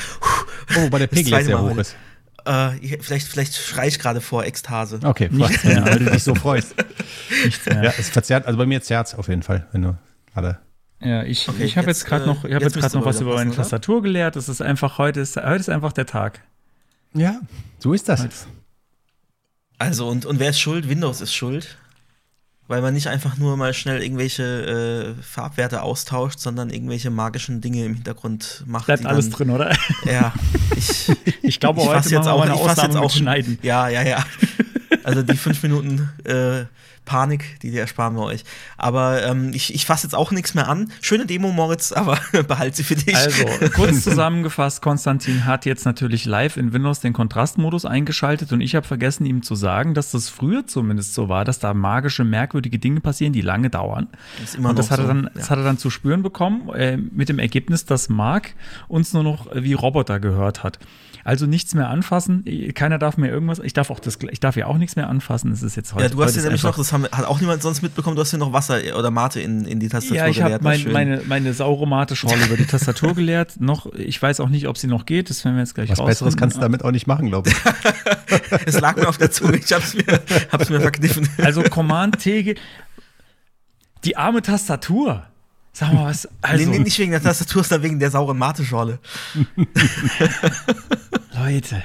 [0.77, 1.97] Oh, bei der Pegel jetzt sehr hoch ist.
[2.45, 5.01] Äh, vielleicht, vielleicht schrei ich gerade vor Ekstase.
[5.03, 6.75] Okay, nichts mehr, weil du dich so freust.
[7.43, 7.83] Nichts mehr.
[7.83, 9.97] Ja, es verzerrt, also bei mir jetzt Herz auf jeden Fall, wenn du
[10.33, 10.59] gerade.
[11.01, 13.35] Ja, ich, okay, ich habe jetzt, gerade noch, ich hab jetzt, jetzt noch was über
[13.35, 14.37] meine Tastatur gelehrt.
[14.37, 16.39] Das ist einfach, heute ist, heute ist einfach der Tag.
[17.13, 17.41] Ja,
[17.79, 18.47] so ist das.
[19.77, 20.87] Also, und, und wer ist schuld?
[20.87, 21.77] Windows ist schuld
[22.67, 27.85] weil man nicht einfach nur mal schnell irgendwelche äh, Farbwerte austauscht, sondern irgendwelche magischen Dinge
[27.85, 28.87] im Hintergrund macht.
[28.87, 29.75] Bleibt alles drin, oder?
[30.05, 30.33] Ja.
[30.75, 33.57] Ich, ich glaube, ich heute jetzt auch, ich jetzt auch schneiden.
[33.61, 34.25] Ja, ja, ja.
[35.03, 36.65] Also die fünf Minuten äh,
[37.07, 38.43] Panik, die, die ersparen wir euch.
[38.77, 40.91] Aber ähm, ich, ich fasse jetzt auch nichts mehr an.
[41.01, 43.15] Schöne Demo, Moritz, aber behalt sie für dich.
[43.15, 48.75] Also, kurz zusammengefasst, Konstantin hat jetzt natürlich live in Windows den Kontrastmodus eingeschaltet und ich
[48.75, 52.77] habe vergessen, ihm zu sagen, dass das früher zumindest so war, dass da magische, merkwürdige
[52.77, 54.07] Dinge passieren, die lange dauern.
[54.39, 55.29] Das ist immer und das hat, er dann, ja.
[55.33, 58.53] das hat er dann zu spüren bekommen, äh, mit dem Ergebnis, dass Mark
[58.87, 60.77] uns nur noch wie Roboter gehört hat.
[61.27, 62.45] Also nichts mehr anfassen.
[62.73, 63.59] Keiner darf mehr irgendwas.
[63.59, 65.51] Ich darf auch das, ich darf ja auch nichts mehr anfassen.
[65.51, 66.05] Das ist jetzt heute.
[66.05, 68.29] Ja, du hast ja nämlich noch, das haben, hat auch niemand sonst mitbekommen, du hast
[68.29, 70.61] hier noch Wasser oder Mate in, in die Tastatur ja, ich geleert.
[70.61, 73.55] Mein, meine, meine saure Mate-Schorle über die Tastatur geleert.
[73.59, 75.29] Noch, ich weiß auch nicht, ob sie noch geht.
[75.29, 77.55] Das werden wir jetzt gleich Was Besseres kannst du damit auch nicht machen, glaube ich.
[78.65, 79.57] es lag mir auf der Zunge.
[79.57, 81.27] Ich hab's mir, hab's mir verkniffen.
[81.43, 82.55] Also Command T,
[84.05, 85.25] die arme Tastatur.
[85.77, 86.27] Sag mal was.
[86.41, 88.97] Also, nee, nee, nicht wegen der Tastatur, sondern wegen der sauren Mate-Schorle.
[91.35, 91.83] Leute.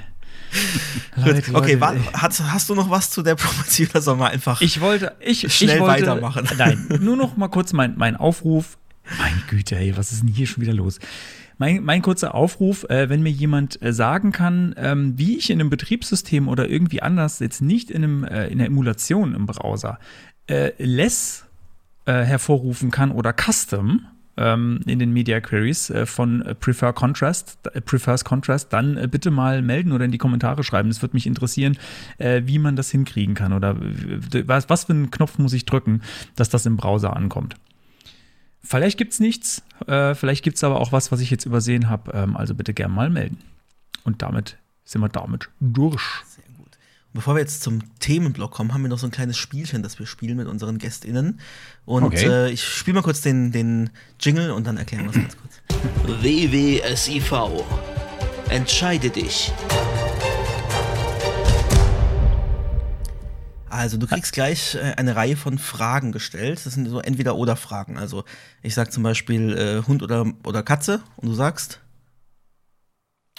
[1.17, 4.63] Leute, okay, Leute, hast, hast, du noch was zu der Promotion oder sollen wir einfach
[4.63, 6.49] ich wollte, ich, schnell ich wollte, weitermachen?
[6.57, 8.79] Nein, nur noch mal kurz mein, mein Aufruf.
[9.19, 10.99] Meine Güte, ey, was ist denn hier schon wieder los?
[11.59, 15.61] Mein, mein kurzer Aufruf, äh, wenn mir jemand äh, sagen kann, ähm, wie ich in
[15.61, 19.99] einem Betriebssystem oder irgendwie anders, jetzt nicht in, einem, äh, in einer Emulation im Browser,
[20.47, 21.45] äh, less
[22.05, 27.81] äh, hervorrufen kann oder custom, ähm, in den Media Queries äh, von Prefer Contrast, äh,
[27.81, 30.88] Prefers Contrast, dann äh, bitte mal melden oder in die Kommentare schreiben.
[30.88, 31.77] Es würde mich interessieren,
[32.19, 36.03] äh, wie man das hinkriegen kann oder was, was für einen Knopf muss ich drücken,
[36.37, 37.57] dass das im Browser ankommt.
[38.65, 41.91] Vielleicht gibt es nichts, äh, vielleicht gibt es aber auch was, was ich jetzt übersehen
[41.91, 42.12] habe.
[42.12, 43.38] Ähm, also bitte gerne mal melden.
[44.05, 46.03] Und damit sind wir damit durch.
[47.14, 50.07] Bevor wir jetzt zum Themenblock kommen, haben wir noch so ein kleines Spielchen, das wir
[50.07, 51.40] spielen mit unseren GästInnen.
[51.85, 52.27] Und okay.
[52.27, 56.22] äh, ich spiele mal kurz den, den Jingle und dann erklären wir es ganz kurz.
[56.22, 57.33] WWSIV.
[58.48, 59.53] Entscheide dich.
[63.68, 66.64] Also, du kriegst gleich äh, eine Reihe von Fragen gestellt.
[66.64, 67.98] Das sind so Entweder-Oder-Fragen.
[67.98, 68.25] Also,
[68.62, 71.81] ich sag zum Beispiel äh, Hund oder, oder Katze und du sagst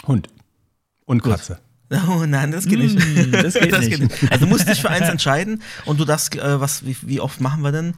[0.05, 0.27] Hund
[1.05, 1.59] und Katze.
[2.08, 2.95] Oh nein, das geht nicht.
[2.95, 3.99] Mm, das, geht, das nicht.
[3.99, 4.32] geht, nicht.
[4.32, 7.41] Also du musst dich für eins entscheiden und du darfst, äh, was, wie, wie, oft
[7.41, 7.93] machen wir denn?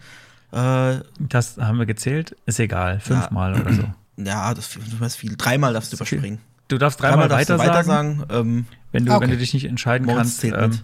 [0.52, 3.62] Äh, das haben wir gezählt, ist egal, fünfmal ja.
[3.62, 3.84] oder so.
[4.18, 5.36] Ja, das, du weißt viel.
[5.36, 6.40] Dreimal darfst du überspringen.
[6.70, 8.24] Du darfst dreimal, dreimal weiter, weiter sagen.
[8.30, 9.24] ähm, wenn, du, okay.
[9.24, 10.76] wenn du dich nicht entscheiden Moritz kannst.
[10.76, 10.80] Ähm,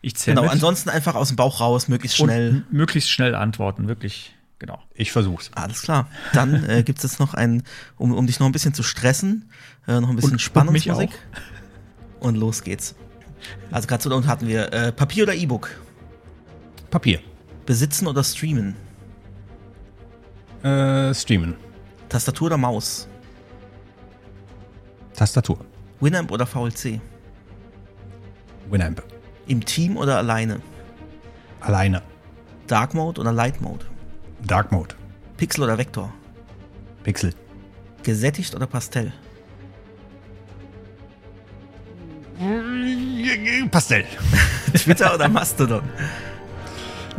[0.00, 0.52] ich zähle Genau, mit.
[0.52, 2.64] ansonsten einfach aus dem Bauch raus, möglichst schnell.
[2.66, 4.34] Und möglichst schnell antworten, wirklich.
[4.58, 4.78] Genau.
[4.94, 5.50] Ich versuch's.
[5.54, 6.08] Alles klar.
[6.32, 7.62] Dann äh, gibt es jetzt noch ein,
[7.96, 9.50] um, um dich noch ein bisschen zu stressen,
[9.86, 11.10] äh, noch ein bisschen und, Spannungsmusik.
[11.10, 11.49] Und
[12.20, 12.94] und los geht's.
[13.70, 15.70] Also gerade zu uns hatten wir äh, Papier oder E-Book?
[16.90, 17.20] Papier.
[17.66, 18.76] Besitzen oder streamen?
[20.62, 21.56] Äh, streamen.
[22.08, 23.08] Tastatur oder Maus?
[25.14, 25.58] Tastatur.
[26.00, 27.00] Winamp oder VLC?
[28.70, 29.02] Winamp.
[29.46, 30.60] Im Team oder alleine?
[31.60, 32.02] Alleine.
[32.66, 33.84] Dark Mode oder Light Mode?
[34.46, 34.94] Dark Mode.
[35.36, 36.12] Pixel oder Vektor?
[37.02, 37.34] Pixel.
[38.02, 39.12] Gesättigt oder Pastell?
[43.70, 44.06] Pastell.
[44.74, 45.82] Twitter oder Mastodon?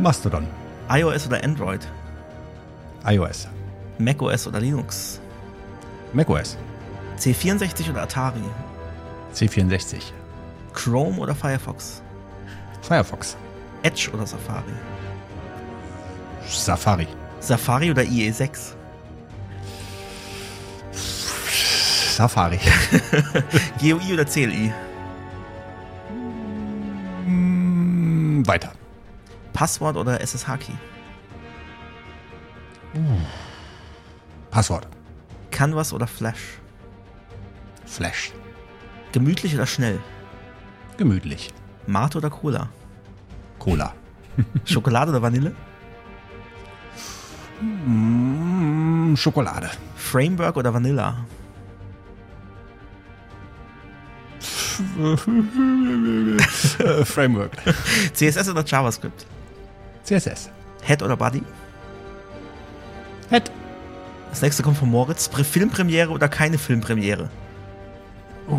[0.00, 0.48] Mastodon.
[0.90, 1.80] iOS oder Android?
[3.06, 3.46] iOS.
[3.98, 5.20] macOS oder Linux?
[6.12, 6.56] macOS.
[7.18, 8.42] C64 oder Atari?
[9.32, 10.12] C64.
[10.74, 12.02] Chrome oder Firefox?
[12.82, 13.36] Firefox.
[13.84, 14.74] Edge oder Safari?
[16.48, 17.06] Safari.
[17.38, 18.74] Safari oder IE6?
[20.92, 22.58] Safari.
[23.80, 24.72] GUI oder CLI?
[28.46, 28.72] Weiter.
[29.52, 30.74] Passwort oder SSH-Key?
[34.50, 34.86] Passwort.
[35.50, 36.58] Canvas oder Flash?
[37.86, 38.32] Flash.
[39.12, 39.98] Gemütlich oder schnell?
[40.96, 41.50] Gemütlich.
[41.86, 42.68] Mate oder Cola?
[43.58, 43.94] Cola.
[44.64, 45.52] Schokolade oder Vanille?
[47.62, 49.70] Mm, Schokolade.
[49.94, 51.24] Framework oder Vanilla?
[57.04, 57.52] Framework.
[58.14, 59.26] CSS oder JavaScript?
[60.04, 60.50] CSS.
[60.82, 61.42] Head oder Body?
[63.30, 63.50] Head.
[64.30, 65.28] Das nächste kommt von Moritz.
[65.28, 67.28] Filmpremiere oder keine Filmpremiere?
[68.48, 68.58] Uh.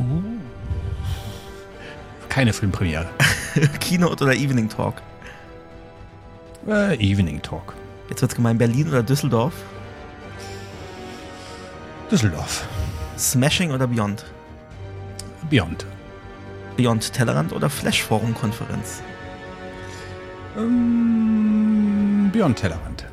[2.30, 3.10] Keine Filmpremiere.
[3.80, 5.02] Keynote oder Evening Talk?
[6.66, 7.74] Uh, Evening Talk.
[8.10, 8.58] Jetzt wird's gemein.
[8.58, 9.54] Berlin oder Düsseldorf?
[12.10, 12.68] Düsseldorf.
[13.18, 14.26] Smashing oder Beyond?
[15.50, 15.86] Beyond.
[16.76, 19.02] Beyond Tellerrand oder Flash Forum Konferenz?
[20.58, 23.06] Ähm, Beyond Tellerrand.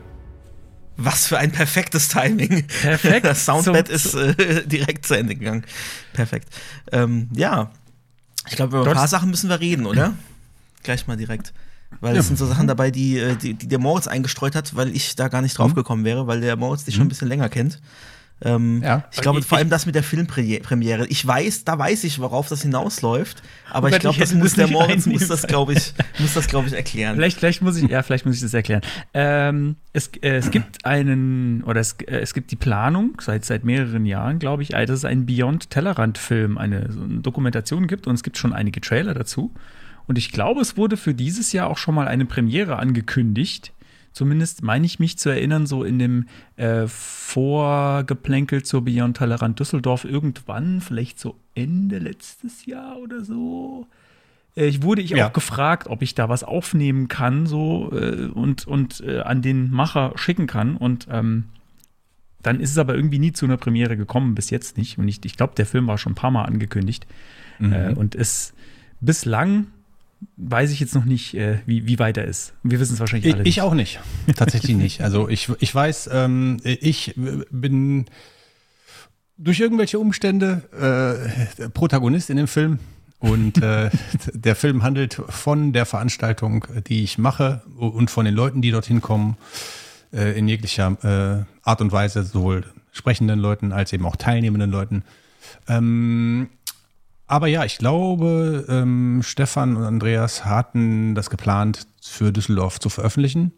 [0.96, 2.66] Was für ein perfektes Timing.
[2.66, 3.25] Perfekt.
[3.25, 5.64] Das Soundbed ist äh, direkt zu Ende gegangen.
[6.12, 6.49] Perfekt.
[6.92, 7.70] Ähm, ja,
[8.49, 10.14] ich glaube, über ein paar Sachen müssen wir reden, oder?
[10.83, 11.53] Gleich mal direkt.
[12.01, 14.94] Weil es sind so Sachen dabei, die, äh, die, die, der Moritz eingestreut hat, weil
[14.94, 15.77] ich da gar nicht drauf mhm.
[15.77, 17.11] gekommen wäre, weil der Moritz dich schon ein mhm.
[17.11, 17.81] bisschen länger kennt.
[18.42, 19.05] Ähm, ja.
[19.12, 21.07] Ich glaube, vor allem das mit der Filmpremiere.
[21.09, 25.07] Ich weiß, da weiß ich, worauf das hinausläuft, aber ich glaube, das muss der Moritz
[25.07, 27.16] muss das, glaube ich, muss das, glaube ich, erklären.
[27.16, 28.83] Vielleicht, vielleicht muss ich, ja, vielleicht muss ich das erklären.
[29.12, 33.64] Ähm, es, äh, es gibt einen, oder es, äh, es gibt die Planung seit, seit
[33.64, 38.14] mehreren Jahren, glaube ich, dass es einen Beyond Tellerrand-Film, eine, so eine Dokumentation gibt und
[38.14, 39.53] es gibt schon einige Trailer dazu.
[40.07, 43.72] Und ich glaube, es wurde für dieses Jahr auch schon mal eine Premiere angekündigt.
[44.12, 50.05] Zumindest meine ich mich zu erinnern, so in dem äh, Vorgeplänkel zur Beyond Tolerant Düsseldorf
[50.05, 53.87] irgendwann, vielleicht so Ende letztes Jahr oder so.
[54.57, 55.29] Äh, ich wurde ich ja.
[55.29, 59.70] auch gefragt, ob ich da was aufnehmen kann, so äh, und, und äh, an den
[59.70, 60.77] Macher schicken kann.
[60.77, 61.44] Und ähm,
[62.42, 64.99] dann ist es aber irgendwie nie zu einer Premiere gekommen, bis jetzt nicht.
[64.99, 67.07] Und ich, ich glaube, der Film war schon ein paar Mal angekündigt.
[67.59, 67.73] Mhm.
[67.73, 68.55] Äh, und es
[69.01, 69.68] bislang
[70.37, 72.54] weiß ich jetzt noch nicht, äh, wie, wie weit er ist.
[72.62, 73.42] Wir wissen es wahrscheinlich ich, alle.
[73.42, 73.56] Nicht.
[73.56, 74.00] Ich auch nicht.
[74.37, 75.02] Tatsächlich nicht.
[75.02, 77.14] Also ich, ich weiß, ähm, ich
[77.50, 78.06] bin
[79.37, 80.62] durch irgendwelche Umstände
[81.59, 82.78] äh, Protagonist in dem Film.
[83.18, 83.90] Und äh,
[84.33, 89.00] der Film handelt von der Veranstaltung, die ich mache und von den Leuten, die dorthin
[89.00, 89.37] kommen,
[90.12, 95.04] äh, in jeglicher äh, Art und Weise, sowohl sprechenden Leuten als eben auch teilnehmenden Leuten.
[95.68, 96.48] Ähm,
[97.31, 103.53] aber ja, ich glaube, ähm, Stefan und Andreas hatten das geplant, für Düsseldorf zu veröffentlichen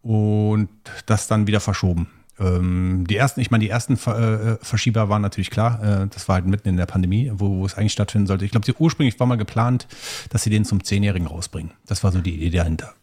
[0.00, 0.70] und
[1.04, 2.08] das dann wieder verschoben.
[2.38, 5.82] Ähm, die ersten, ich meine, die ersten äh, Verschieber waren natürlich klar.
[5.82, 8.46] Äh, das war halt mitten in der Pandemie, wo, wo es eigentlich stattfinden sollte.
[8.46, 9.86] Ich glaube, ursprünglich war mal geplant,
[10.30, 11.72] dass sie den zum Zehnjährigen rausbringen.
[11.86, 12.94] Das war so die Idee dahinter.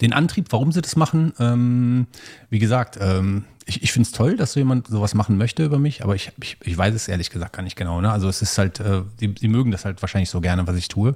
[0.00, 2.08] Den Antrieb, warum sie das machen, ähm,
[2.50, 5.78] wie gesagt, ähm, ich, ich finde es toll, dass so jemand sowas machen möchte über
[5.78, 8.00] mich, aber ich, ich, ich weiß es ehrlich gesagt gar nicht genau.
[8.00, 8.10] Ne?
[8.10, 10.88] Also es ist halt, äh, die, die mögen das halt wahrscheinlich so gerne, was ich
[10.88, 11.14] tue.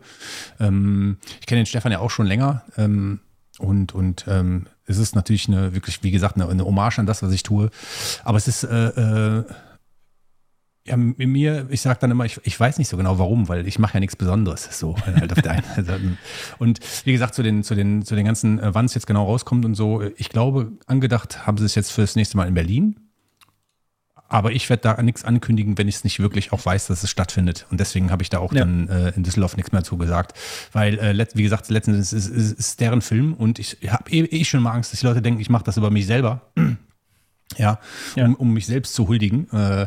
[0.61, 3.19] Ähm, ich kenne den Stefan ja auch schon länger ähm,
[3.59, 7.23] und, und ähm, es ist natürlich eine, wirklich, wie gesagt, eine, eine Hommage an das,
[7.23, 7.71] was ich tue.
[8.23, 9.45] Aber es ist, äh, äh,
[10.87, 13.79] ja, mir, ich sage dann immer, ich, ich weiß nicht so genau warum, weil ich
[13.79, 14.69] mache ja nichts Besonderes.
[14.79, 16.19] So, halt auf der einen Seite.
[16.59, 19.25] Und wie gesagt, zu den, zu den, zu den ganzen, äh, wann es jetzt genau
[19.25, 22.55] rauskommt und so, ich glaube, angedacht haben sie es jetzt für das nächste Mal in
[22.55, 23.01] Berlin.
[24.29, 27.11] Aber ich werde da nichts ankündigen, wenn ich es nicht wirklich auch weiß, dass es
[27.11, 27.67] stattfindet.
[27.71, 28.61] Und deswegen habe ich da auch ja.
[28.61, 30.37] dann äh, in Düsseldorf nichts mehr zugesagt.
[30.73, 34.45] Weil, äh, wie gesagt, letztendlich ist, ist, ist deren Film und ich habe eh, eh,
[34.45, 36.43] schon mal Angst, dass die Leute denken, ich mache das über mich selber.
[37.59, 37.79] Ja,
[38.17, 38.25] ja.
[38.25, 39.49] Um, um, mich selbst zu huldigen.
[39.53, 39.87] Äh,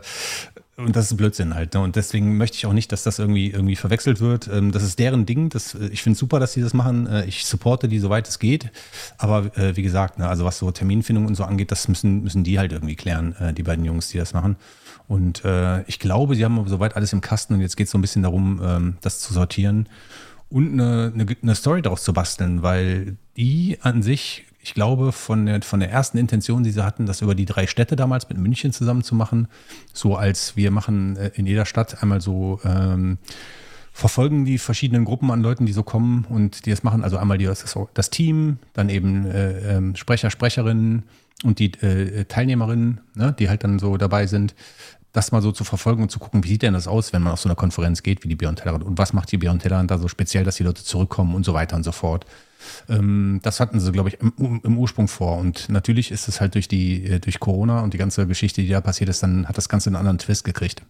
[0.78, 1.74] und das ist Blödsinn halt.
[1.74, 1.80] Ne?
[1.80, 4.48] Und deswegen möchte ich auch nicht, dass das irgendwie, irgendwie verwechselt wird.
[4.48, 5.50] Ähm, das ist deren Ding.
[5.50, 7.08] Das, äh, ich finde super, dass sie das machen.
[7.08, 8.70] Äh, ich supporte die, soweit es geht.
[9.18, 12.44] Aber äh, wie gesagt, ne, also was so Terminfindung und so angeht, das müssen, müssen
[12.44, 14.56] die halt irgendwie klären, äh, die beiden Jungs, die das machen.
[15.08, 17.98] Und äh, ich glaube, sie haben soweit alles im Kasten und jetzt geht es so
[17.98, 19.90] ein bisschen darum, ähm, das zu sortieren
[20.50, 25.46] und eine, eine, eine Story daraus zu basteln, weil die an sich ich glaube, von
[25.46, 28.38] der, von der ersten Intention, die sie hatten, das über die drei Städte damals mit
[28.38, 29.48] München zusammen zu machen,
[29.94, 33.18] so als wir machen äh, in jeder Stadt einmal so ähm,
[33.94, 37.06] verfolgen die verschiedenen Gruppen an Leuten, die so kommen und die das machen.
[37.06, 41.04] Also einmal die, das, das Team, dann eben äh, äh, Sprecher, Sprecherinnen
[41.46, 44.54] und die äh, Teilnehmerinnen, ne, die halt dann so dabei sind
[45.14, 47.34] das mal so zu verfolgen und zu gucken, wie sieht denn das aus, wenn man
[47.34, 49.90] auf so eine Konferenz geht wie die Beyond Tellerrand und was macht die Beyond Tellerrand
[49.90, 52.26] da so speziell, dass die Leute zurückkommen und so weiter und so fort.
[52.90, 55.38] Ähm, das hatten sie, glaube ich, im, im, Ursprung vor.
[55.38, 58.70] Und natürlich ist es halt durch die, äh, durch Corona und die ganze Geschichte, die
[58.70, 60.84] da passiert ist, dann hat das Ganze einen anderen Twist gekriegt.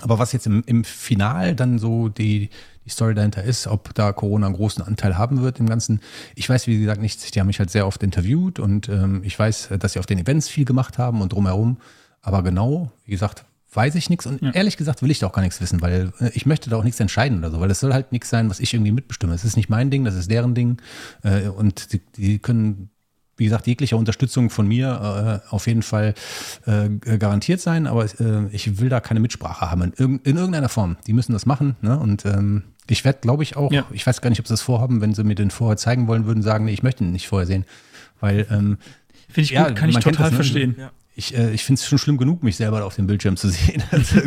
[0.00, 2.50] Aber was jetzt im, im Final dann so die,
[2.84, 6.00] die Story dahinter ist, ob da Corona einen großen Anteil haben wird im Ganzen,
[6.34, 7.30] ich weiß, wie gesagt, nichts.
[7.30, 10.18] Die haben mich halt sehr oft interviewt und ähm, ich weiß, dass sie auf den
[10.18, 11.78] Events viel gemacht haben und drumherum.
[12.22, 14.50] Aber genau, wie gesagt, weiß ich nichts und ja.
[14.52, 16.84] ehrlich gesagt will ich da auch gar nichts wissen, weil äh, ich möchte da auch
[16.84, 19.34] nichts entscheiden oder so, weil es soll halt nichts sein, was ich irgendwie mitbestimme.
[19.34, 20.80] Es ist nicht mein Ding, das ist deren Ding
[21.22, 22.90] äh, und die, die können
[23.36, 26.14] wie gesagt, jegliche Unterstützung von mir äh, auf jeden Fall
[26.66, 30.68] äh, garantiert sein, aber äh, ich will da keine Mitsprache haben in, irg in irgendeiner
[30.68, 30.96] Form.
[31.06, 31.96] Die müssen das machen ne?
[31.98, 33.86] und ähm, ich werde, glaube ich, auch, ja.
[33.92, 36.26] ich weiß gar nicht, ob sie das vorhaben, wenn sie mir den vorher zeigen wollen
[36.26, 37.64] würden, sagen, nee, ich möchte ihn nicht vorher sehen,
[38.18, 38.78] weil ähm,
[39.28, 40.36] Finde ich ja, gut, kann ich total das, ne?
[40.36, 40.76] verstehen.
[40.76, 43.48] Ja ich, äh, ich finde es schon schlimm genug, mich selber auf dem Bildschirm zu
[43.48, 43.82] sehen.
[43.90, 44.20] Also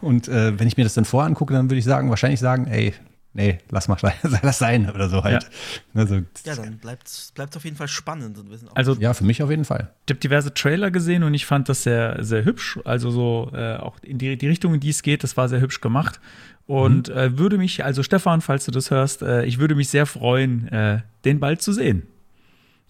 [0.00, 2.66] und äh, wenn ich mir das dann vorher angucke, dann würde ich sagen, wahrscheinlich sagen,
[2.66, 2.94] ey,
[3.32, 3.96] nee, lass mal
[4.42, 5.44] das sein oder so halt.
[5.44, 8.38] Ja, also, ja dann bleibt es auf jeden Fall spannend.
[8.38, 9.92] Und wir sind also, ja, für mich auf jeden Fall.
[10.06, 12.80] Ich habe diverse Trailer gesehen und ich fand das sehr, sehr hübsch.
[12.84, 15.60] Also so äh, auch in die, die Richtung, in die es geht, das war sehr
[15.60, 16.20] hübsch gemacht.
[16.66, 17.16] Und mhm.
[17.16, 20.66] äh, würde mich, also Stefan, falls du das hörst, äh, ich würde mich sehr freuen,
[20.68, 22.08] äh, den bald zu sehen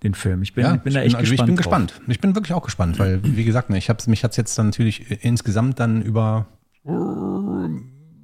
[0.02, 0.42] den Film.
[0.42, 1.40] Ich bin, ja, bin da echt bin, also gespannt.
[1.40, 1.64] Ich bin drauf.
[1.64, 1.94] gespannt.
[2.08, 4.58] Ich bin wirklich auch gespannt, weil, wie gesagt, ne, ich hab's, mich hat es jetzt
[4.58, 6.46] dann natürlich insgesamt dann über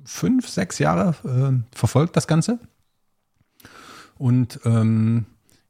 [0.05, 2.59] fünf, sechs Jahre äh, verfolgt, das Ganze.
[4.17, 5.27] Und ähm,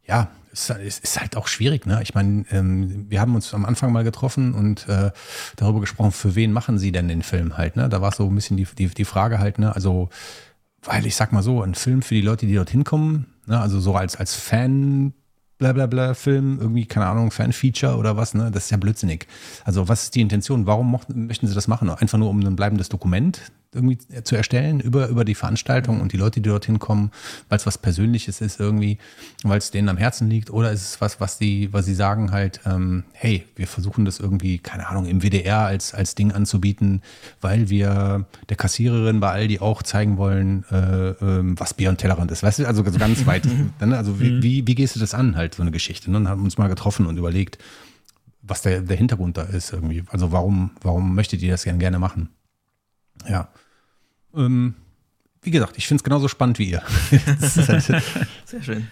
[0.06, 1.86] ja, es, es, ist halt auch schwierig.
[1.86, 2.00] Ne?
[2.02, 5.10] Ich meine, ähm, wir haben uns am Anfang mal getroffen und äh,
[5.56, 7.76] darüber gesprochen, für wen machen sie denn den Film halt.
[7.76, 7.88] Ne?
[7.88, 9.74] Da war so ein bisschen die, die, die Frage halt, ne?
[9.74, 10.08] also,
[10.82, 13.60] weil ich sag mal so, ein Film für die Leute, die dorthin kommen, ne?
[13.60, 15.12] also so als, als Fan
[15.58, 18.50] blablabla Film, irgendwie, keine Ahnung, Fanfeature oder was, ne?
[18.50, 19.26] Das ist ja blödsinnig.
[19.64, 20.66] Also, was ist die Intention?
[20.66, 21.90] Warum mochten, möchten sie das machen?
[21.90, 26.16] Einfach nur um ein bleibendes Dokument irgendwie zu erstellen über, über die Veranstaltung und die
[26.16, 27.10] Leute, die dorthin kommen,
[27.48, 28.98] weil es was Persönliches ist irgendwie,
[29.42, 32.30] weil es denen am Herzen liegt, oder ist es was, was die, was sie sagen
[32.30, 37.02] halt, ähm, hey, wir versuchen das irgendwie, keine Ahnung, im WDR als, als Ding anzubieten,
[37.40, 42.30] weil wir der Kassiererin bei Aldi auch zeigen wollen, äh, äh, was Bier und Tellerrand
[42.30, 42.42] ist.
[42.42, 43.46] Weißt du, also ganz weit.
[43.98, 44.42] Also wie, mhm.
[44.42, 46.10] wie, wie gehst du das an, halt, so eine Geschichte?
[46.10, 47.58] Und haben uns mal getroffen und überlegt,
[48.42, 50.04] was der, der Hintergrund da ist irgendwie.
[50.08, 52.28] Also warum, warum möchtet ihr das gerne gerne machen?
[53.26, 53.48] Ja.
[54.34, 54.74] Ähm,
[55.42, 56.82] wie gesagt, ich finde es genauso spannend wie ihr.
[57.68, 58.02] Halt
[58.44, 58.86] Sehr schön.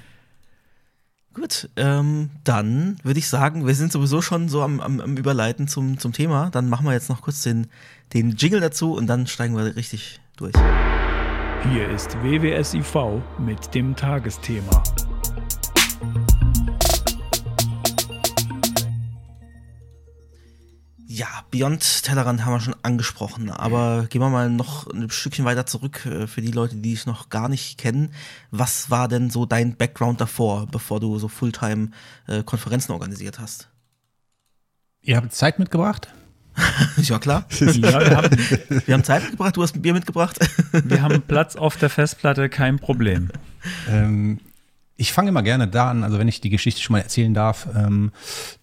[1.34, 5.68] Gut, ähm, dann würde ich sagen, wir sind sowieso schon so am, am, am, Überleiten
[5.68, 6.48] zum, zum Thema.
[6.48, 7.66] Dann machen wir jetzt noch kurz den,
[8.14, 10.54] den Jingle dazu und dann steigen wir richtig durch.
[11.72, 14.82] Hier ist WWSIV mit dem Tagesthema.
[21.08, 25.64] Ja, Beyond Tellerrand haben wir schon angesprochen, aber gehen wir mal noch ein Stückchen weiter
[25.64, 28.12] zurück äh, für die Leute, die dich noch gar nicht kennen.
[28.50, 31.90] Was war denn so dein Background davor, bevor du so Fulltime
[32.26, 33.68] äh, Konferenzen organisiert hast?
[35.00, 36.12] Ihr habt Zeit mitgebracht?
[36.96, 37.46] ja, klar.
[37.60, 38.38] Ja, wir, haben,
[38.86, 40.40] wir, haben, Zeit mitgebracht, du hast ein Bier mitgebracht.
[40.72, 43.30] wir haben Platz auf der Festplatte, kein Problem.
[43.88, 44.40] Ähm,
[44.96, 47.68] ich fange immer gerne da an, also wenn ich die Geschichte schon mal erzählen darf,
[47.74, 48.12] ähm,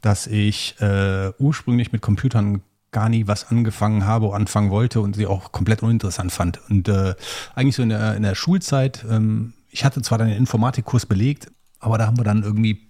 [0.02, 5.28] dass ich äh, ursprünglich mit Computern gar nie was angefangen habe, anfangen wollte und sie
[5.28, 6.60] auch komplett uninteressant fand.
[6.69, 7.15] Und äh,
[7.56, 11.52] eigentlich so in der, in der Schulzeit, ähm, ich hatte zwar dann den Informatikkurs belegt,
[11.80, 12.89] aber da haben wir dann irgendwie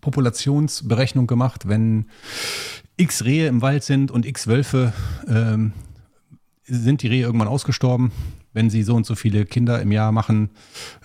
[0.00, 2.06] Populationsberechnung gemacht, wenn
[2.96, 4.92] x Rehe im Wald sind und x Wölfe,
[5.28, 5.72] ähm,
[6.64, 8.12] sind die Rehe irgendwann ausgestorben
[8.56, 10.48] wenn sie so und so viele Kinder im Jahr machen.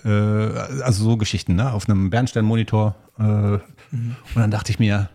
[0.04, 1.70] Äh, also so Geschichten, ne?
[1.70, 2.96] Auf einem Bernstein-Monitor.
[3.18, 3.60] Äh, mhm.
[3.90, 5.10] Und dann dachte ich mir,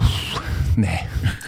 [0.00, 0.40] pff,
[0.76, 1.00] nee.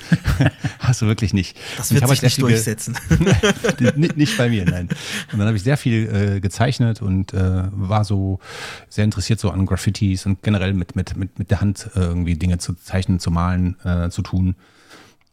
[0.79, 1.55] Hast du wirklich nicht.
[1.77, 2.97] Das wird sich nicht durchsetzen.
[3.97, 4.89] nicht, nicht, bei mir, nein.
[5.33, 8.41] Und dann habe ich sehr viel äh, gezeichnet und äh, war so
[8.89, 12.37] sehr interessiert so an Graffitis und generell mit, mit, mit, mit der Hand äh, irgendwie
[12.37, 14.57] Dinge zu zeichnen, zu malen, äh, zu tun.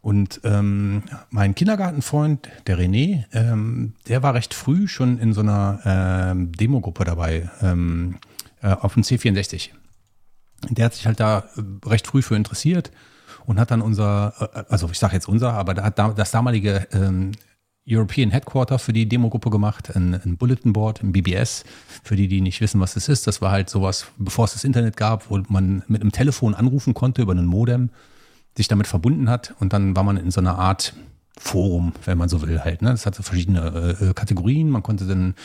[0.07, 5.81] Und ähm, mein Kindergartenfreund, der René, ähm, der war recht früh schon in so einer
[5.83, 8.15] ähm, Demogruppe dabei, ähm,
[8.61, 9.71] äh, auf dem C64.
[10.69, 12.89] Der hat sich halt da äh, recht früh für interessiert
[13.47, 16.31] und hat dann unser, äh, also ich sage jetzt unser, aber da hat da, das
[16.31, 17.33] damalige ähm,
[17.85, 21.65] European Headquarter für die Demogruppe gemacht, ein, ein Bulletin Board, ein BBS.
[22.05, 24.63] Für die, die nicht wissen, was das ist, das war halt sowas, bevor es das
[24.63, 27.89] Internet gab, wo man mit einem Telefon anrufen konnte über einen Modem
[28.57, 30.93] sich damit verbunden hat und dann war man in so einer Art
[31.39, 32.81] Forum, wenn man so will, halt.
[32.81, 32.89] Ne?
[32.89, 34.69] Das hatte verschiedene äh, Kategorien.
[34.69, 35.35] Man konnte dann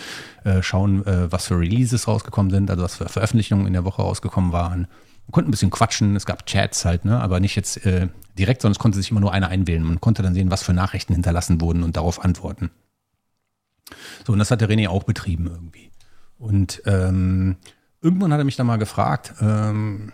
[0.44, 4.00] äh, schauen, äh, was für Releases rausgekommen sind, also was für Veröffentlichungen in der Woche
[4.00, 4.80] rausgekommen waren.
[5.26, 7.20] Man konnte ein bisschen quatschen, es gab Chats halt, ne?
[7.20, 9.82] aber nicht jetzt äh, direkt, sondern es konnte sich immer nur einer einwählen.
[9.82, 12.70] Man konnte dann sehen, was für Nachrichten hinterlassen wurden und darauf antworten.
[14.26, 15.90] So, und das hat der René auch betrieben irgendwie.
[16.38, 17.56] Und ähm,
[18.00, 20.12] irgendwann hat er mich dann mal gefragt, ähm,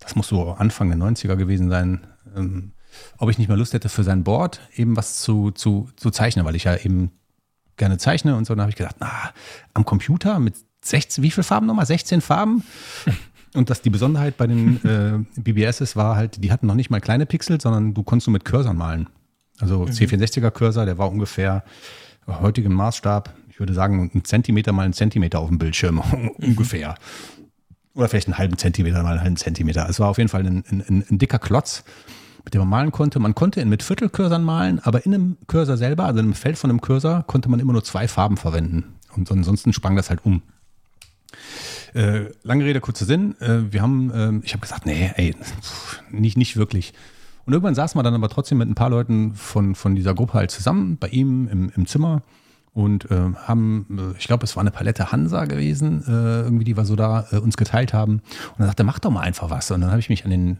[0.00, 2.00] das muss so Anfang der 90er gewesen sein,
[2.36, 2.72] ähm,
[3.18, 6.44] ob ich nicht mal Lust hätte für sein Board eben was zu, zu, zu zeichnen,
[6.44, 7.10] weil ich ja eben
[7.76, 8.54] gerne zeichne und so.
[8.54, 9.10] Dann habe ich gedacht, na,
[9.74, 11.86] am Computer mit 16, wie viele Farben nochmal?
[11.86, 12.64] 16 Farben?
[13.54, 17.02] Und dass die Besonderheit bei den äh, BBSs war halt, die hatten noch nicht mal
[17.02, 19.08] kleine Pixel, sondern du konntest nur mit Cursor malen.
[19.60, 19.90] Also mhm.
[19.90, 21.62] C64er Cursor, der war ungefähr
[22.26, 25.98] heutigem Maßstab, ich würde sagen, ein Zentimeter mal ein Zentimeter auf dem Bildschirm,
[26.38, 26.94] ungefähr.
[27.94, 29.86] Oder vielleicht einen halben Zentimeter mal einen halben Zentimeter.
[29.86, 31.84] Es war auf jeden Fall ein, ein, ein dicker Klotz
[32.44, 33.18] mit dem man malen konnte.
[33.18, 36.58] Man konnte ihn mit Viertelcursern malen, aber in einem Cursor selber, also in einem Feld
[36.58, 38.94] von einem Cursor, konnte man immer nur zwei Farben verwenden.
[39.16, 40.42] Und ansonsten sprang das halt um.
[41.94, 43.36] Äh, lange Rede, kurzer Sinn.
[43.40, 45.34] Äh, wir haben, äh, ich habe gesagt, nee, ey,
[46.10, 46.94] nicht, nicht wirklich.
[47.44, 50.34] Und irgendwann saßen wir dann aber trotzdem mit ein paar Leuten von, von dieser Gruppe
[50.34, 52.22] halt zusammen bei ihm im, im Zimmer
[52.72, 56.76] und äh, haben, äh, ich glaube, es war eine Palette Hansa gewesen, äh, irgendwie, die
[56.76, 58.14] wir so da äh, uns geteilt haben.
[58.14, 59.70] Und dann sagte, mach doch mal einfach was.
[59.70, 60.58] Und dann habe ich mich an den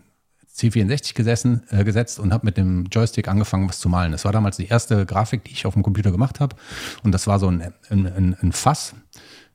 [0.55, 4.12] C64 gesessen, äh, gesetzt und habe mit dem Joystick angefangen, was zu malen.
[4.12, 6.57] Das war damals die erste Grafik, die ich auf dem Computer gemacht habe.
[7.03, 8.95] Und das war so ein, ein, ein Fass,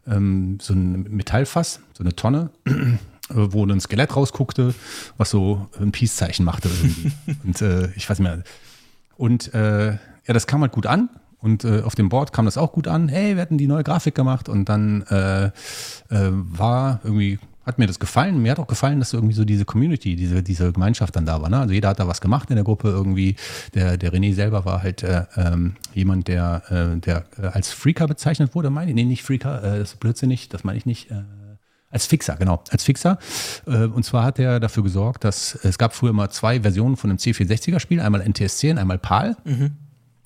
[0.08, 2.50] ähm, so ein Metallfass, so eine Tonne,
[3.30, 4.74] wo ein Skelett rausguckte,
[5.18, 6.70] was so ein Peace-Zeichen machte
[7.44, 8.44] und äh, ich weiß nicht mehr.
[9.18, 11.10] Und äh, ja, das kam halt gut an.
[11.40, 13.10] Und äh, auf dem Board kam das auch gut an.
[13.10, 15.52] Hey, wir hatten die neue Grafik gemacht und dann äh, äh,
[16.10, 18.42] war irgendwie hat mir das gefallen.
[18.42, 21.50] Mir hat auch gefallen, dass irgendwie so diese Community, diese, diese Gemeinschaft dann da war.
[21.50, 21.60] Ne?
[21.60, 23.36] Also jeder hat da was gemacht in der Gruppe irgendwie.
[23.74, 28.08] Der, der René selber war halt äh, ähm, jemand, der, äh, der äh, als Freaker
[28.08, 28.96] bezeichnet wurde, meine ich.
[28.96, 31.12] Nee, nicht Freaker, äh, das ist blödsinnig, das meine ich nicht.
[31.12, 31.24] Äh,
[31.90, 33.18] als Fixer, genau, als Fixer.
[33.66, 37.10] Äh, und zwar hat er dafür gesorgt, dass es gab früher mal zwei Versionen von
[37.10, 39.38] einem C460er-Spiel, einmal NTSC und einmal PAL.
[39.46, 39.78] Mhm.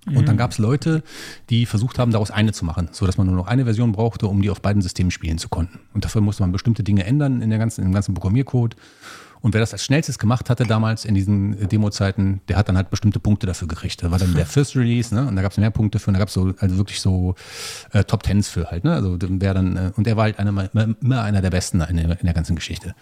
[0.08, 0.40] Und dann mhm.
[0.40, 1.04] gab es Leute,
[1.50, 4.28] die versucht haben, daraus eine zu machen, so dass man nur noch eine Version brauchte,
[4.28, 5.80] um die auf beiden Systemen spielen zu können.
[5.94, 8.76] Und dafür musste man bestimmte Dinge ändern in der ganzen, im ganzen Programmiercode.
[9.42, 12.92] Und wer das als schnellstes gemacht hatte damals in diesen Demo-Zeiten, der hat dann halt
[12.92, 14.04] bestimmte Punkte dafür gekriegt.
[14.04, 15.28] Da war dann der First Release, ne?
[15.28, 17.36] Und da gab es mehr Punkte für, und da gab es so, also wirklich so
[17.92, 18.94] äh, Top Tens für halt, ne?
[18.94, 20.70] Also wer dann, äh, und er war halt einer,
[21.02, 22.94] immer einer der Besten in der, in der ganzen Geschichte.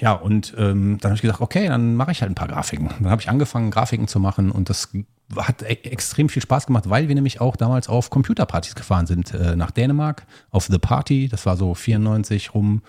[0.00, 2.88] Ja, und ähm, dann habe ich gesagt, okay, dann mache ich halt ein paar Grafiken.
[3.00, 4.88] Dann habe ich angefangen, Grafiken zu machen und das
[5.36, 9.32] hat e extrem viel Spaß gemacht, weil wir nämlich auch damals auf Computerpartys gefahren sind
[9.32, 12.82] äh, nach Dänemark, auf The Party, das war so 94 rum,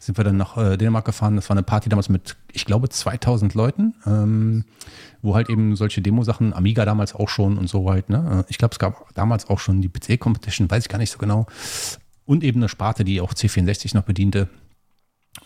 [0.00, 1.36] sind wir dann nach äh, Dänemark gefahren.
[1.36, 4.64] Das war eine Party damals mit, ich glaube, 2000 Leuten, ähm,
[5.22, 8.10] wo halt eben solche Demo-Sachen, Amiga damals auch schon und so halt.
[8.10, 8.44] Ne?
[8.46, 11.18] Äh, ich glaube, es gab damals auch schon die PC-Competition, weiß ich gar nicht so
[11.18, 11.46] genau.
[12.26, 14.48] Und eben eine Sparte, die auch C64 noch bediente.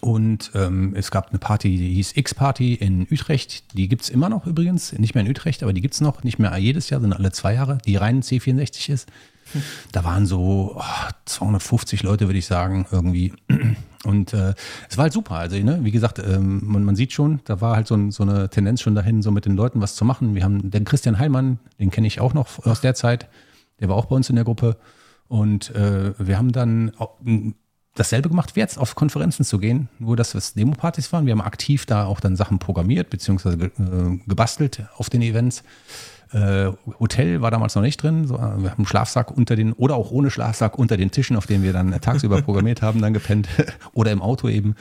[0.01, 3.77] Und ähm, es gab eine Party, die hieß X-Party in Utrecht.
[3.77, 4.93] Die gibt es immer noch übrigens.
[4.93, 6.25] Nicht mehr in Utrecht, aber die gibt es noch.
[6.25, 9.09] Nicht mehr jedes Jahr, sondern alle zwei Jahre, die rein C64 ist.
[9.93, 10.83] Da waren so oh,
[11.27, 13.33] 250 Leute, würde ich sagen, irgendwie.
[14.05, 14.55] Und äh,
[14.89, 15.37] es war halt super.
[15.37, 18.49] Also, ne, wie gesagt, ähm, man, man, sieht schon, da war halt so, so, eine
[18.49, 20.35] Tendenz schon dahin, so mit den Leuten was zu machen.
[20.35, 23.29] Wir haben den Christian Heilmann, den kenne ich auch noch aus der Zeit.
[23.81, 24.77] Der war auch bei uns in der Gruppe.
[25.29, 26.93] Und äh, wir haben dann
[27.95, 31.27] dasselbe gemacht wie jetzt, auf Konferenzen zu gehen, nur dass es Demo-Partys waren.
[31.27, 35.63] Wir haben aktiv da auch dann Sachen programmiert, beziehungsweise äh, gebastelt auf den Events.
[36.33, 38.27] Äh, Hotel war damals noch nicht drin.
[38.27, 41.47] So, wir haben einen Schlafsack unter den, oder auch ohne Schlafsack unter den Tischen, auf
[41.47, 43.49] denen wir dann tagsüber programmiert haben, dann gepennt.
[43.93, 44.75] oder im Auto eben.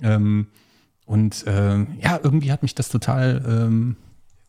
[0.00, 0.46] Ähm,
[1.06, 3.96] und äh, ja, irgendwie hat mich das total ähm,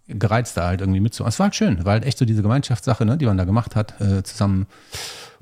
[0.07, 1.29] gereizt, da halt irgendwie mitzumachen.
[1.29, 3.75] Es war halt schön, war halt echt so diese Gemeinschaftssache, ne, die man da gemacht
[3.75, 4.67] hat, äh, zusammen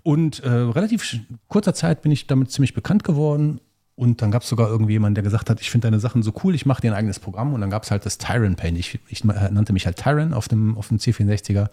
[0.08, 1.18] und äh, relativ
[1.50, 3.60] kurzer Zeit bin ich damit ziemlich bekannt geworden.
[3.96, 6.32] Und dann gab es sogar irgendwie jemanden, der gesagt hat, ich finde deine Sachen so
[6.46, 7.54] cool, ich mache dir ein eigenes Programm.
[7.54, 8.78] Und dann gab es halt das Tyron Paint.
[8.78, 11.68] Ich, ich, nannte mich halt Tyron auf dem, auf dem C64er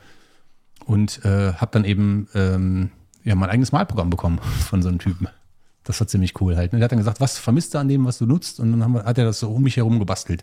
[0.85, 2.91] und äh, habe dann eben ähm,
[3.22, 5.28] ja, mein eigenes Malprogramm bekommen von so einem Typen.
[5.85, 6.72] Das war ziemlich cool halt.
[6.72, 8.59] Und der hat dann gesagt, was vermisst du an dem, was du nutzt?
[8.59, 10.43] Und dann haben, hat er das so um mich herum gebastelt,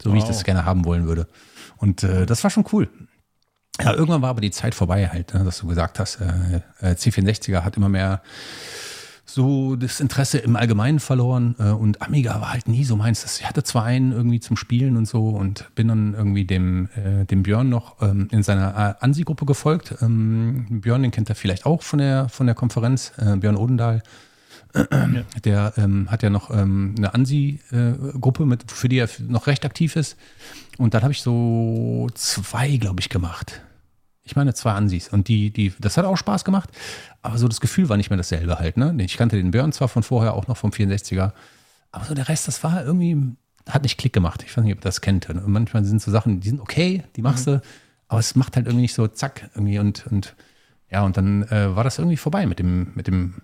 [0.00, 0.14] so wow.
[0.14, 1.26] wie ich das gerne haben wollen würde.
[1.78, 2.88] Und äh, das war schon cool.
[3.80, 6.92] Ja, irgendwann war aber die Zeit vorbei halt, ne, dass du gesagt hast, äh, äh
[6.94, 8.22] C64er hat immer mehr
[9.24, 13.40] so das Interesse im Allgemeinen verloren äh, und Amiga war halt nie so meins.
[13.40, 17.24] Ich hatte zwar einen irgendwie zum Spielen und so und bin dann irgendwie dem, äh,
[17.24, 19.94] dem Björn noch ähm, in seiner äh, Ansi-Gruppe gefolgt.
[20.02, 24.02] Ähm, Björn, den kennt er vielleicht auch von der, von der Konferenz, äh, Björn Odendahl.
[25.44, 29.96] Der ähm, hat ja noch ähm, eine Ansi-Gruppe, mit, für die er noch recht aktiv
[29.96, 30.16] ist.
[30.78, 33.60] Und dann habe ich so zwei, glaube ich, gemacht.
[34.24, 35.08] Ich meine, zwei Ansis.
[35.08, 36.70] Und die, die, das hat auch Spaß gemacht,
[37.22, 38.76] aber so das Gefühl war nicht mehr dasselbe halt.
[38.76, 38.94] Ne?
[39.00, 41.32] Ich kannte den Björn zwar von vorher, auch noch vom 64er,
[41.90, 43.16] aber so der Rest, das war irgendwie,
[43.68, 44.42] hat nicht Klick gemacht.
[44.46, 45.28] Ich weiß nicht, ob ihr das kennt.
[45.28, 47.52] Und manchmal sind so Sachen, die sind okay, die machst mhm.
[47.52, 47.62] du,
[48.08, 50.34] aber es macht halt irgendwie nicht so zack irgendwie und, und
[50.90, 53.42] ja, und dann äh, war das irgendwie vorbei mit dem, mit dem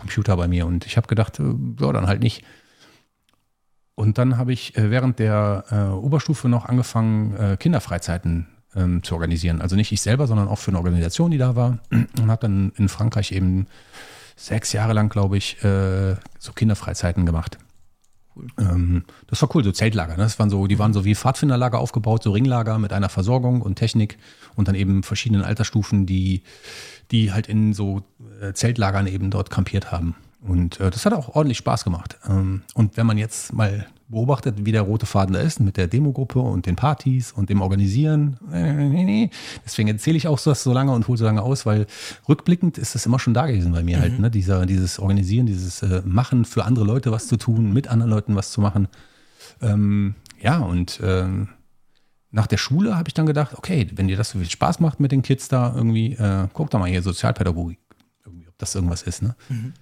[0.00, 0.66] Computer bei mir.
[0.66, 1.44] Und ich habe gedacht, äh,
[1.80, 2.44] ja, dann halt nicht.
[3.94, 9.14] Und dann habe ich äh, während der äh, Oberstufe noch angefangen, äh, Kinderfreizeiten ähm, zu
[9.14, 9.60] organisieren.
[9.60, 11.78] Also nicht ich selber, sondern auch für eine Organisation, die da war.
[11.90, 13.66] Und habe dann in Frankreich eben
[14.36, 17.58] sechs Jahre lang, glaube ich, äh, so Kinderfreizeiten gemacht.
[18.40, 18.66] Cool.
[18.66, 20.16] Ähm, das war cool, so Zeltlager.
[20.16, 20.22] Ne?
[20.22, 23.76] Das waren so, die waren so wie Pfadfinderlager aufgebaut, so Ringlager mit einer Versorgung und
[23.76, 24.18] Technik
[24.56, 26.42] und dann eben verschiedenen Altersstufen, die
[27.10, 28.02] die halt in so
[28.40, 30.14] äh, Zeltlagern eben dort kampiert haben.
[30.42, 32.18] Und äh, das hat auch ordentlich Spaß gemacht.
[32.28, 35.86] Ähm, und wenn man jetzt mal beobachtet, wie der rote Faden da ist mit der
[35.86, 38.38] Demogruppe und den Partys und dem Organisieren,
[39.64, 41.86] deswegen erzähle ich auch so, so lange und hole so lange aus, weil
[42.28, 44.14] rückblickend ist das immer schon da gewesen bei mir halt, mhm.
[44.14, 44.30] halt, ne?
[44.30, 48.34] Dieser, dieses Organisieren, dieses äh, Machen für andere Leute was zu tun, mit anderen Leuten
[48.34, 48.88] was zu machen.
[49.62, 51.48] Ähm, ja, und ähm,
[52.30, 55.00] nach der Schule habe ich dann gedacht, okay, wenn dir das so viel Spaß macht
[55.00, 57.78] mit den Kids da irgendwie, äh, guck doch mal hier Sozialpädagogik,
[58.24, 59.22] irgendwie, ob das irgendwas ist.
[59.22, 59.34] Ne?
[59.48, 59.72] Mhm.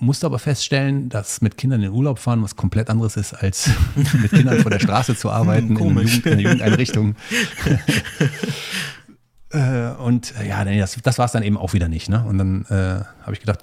[0.00, 3.70] Musste aber feststellen, dass mit Kindern in Urlaub fahren was komplett anderes ist, als
[4.14, 7.16] mit Kindern vor der Straße zu arbeiten in, Jugend, in der Jugendeinrichtung.
[9.50, 12.08] äh, und äh, ja, das, das war es dann eben auch wieder nicht.
[12.08, 12.24] Ne?
[12.24, 13.60] Und dann äh, habe ich gedacht,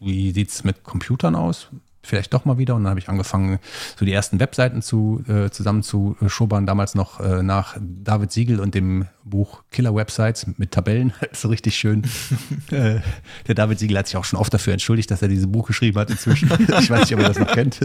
[0.00, 1.68] wie sieht es mit Computern aus?
[2.06, 2.74] Vielleicht doch mal wieder.
[2.74, 3.58] Und dann habe ich angefangen,
[3.96, 8.60] so die ersten Webseiten zu, äh, zusammen zu schubbern, damals noch äh, nach David Siegel
[8.60, 11.12] und dem Buch Killer Websites mit Tabellen.
[11.32, 12.02] so richtig schön.
[12.70, 13.00] äh,
[13.46, 15.98] der David Siegel hat sich auch schon oft dafür entschuldigt, dass er dieses Buch geschrieben
[15.98, 16.50] hat inzwischen.
[16.80, 17.80] ich weiß nicht, ob er das noch kennt.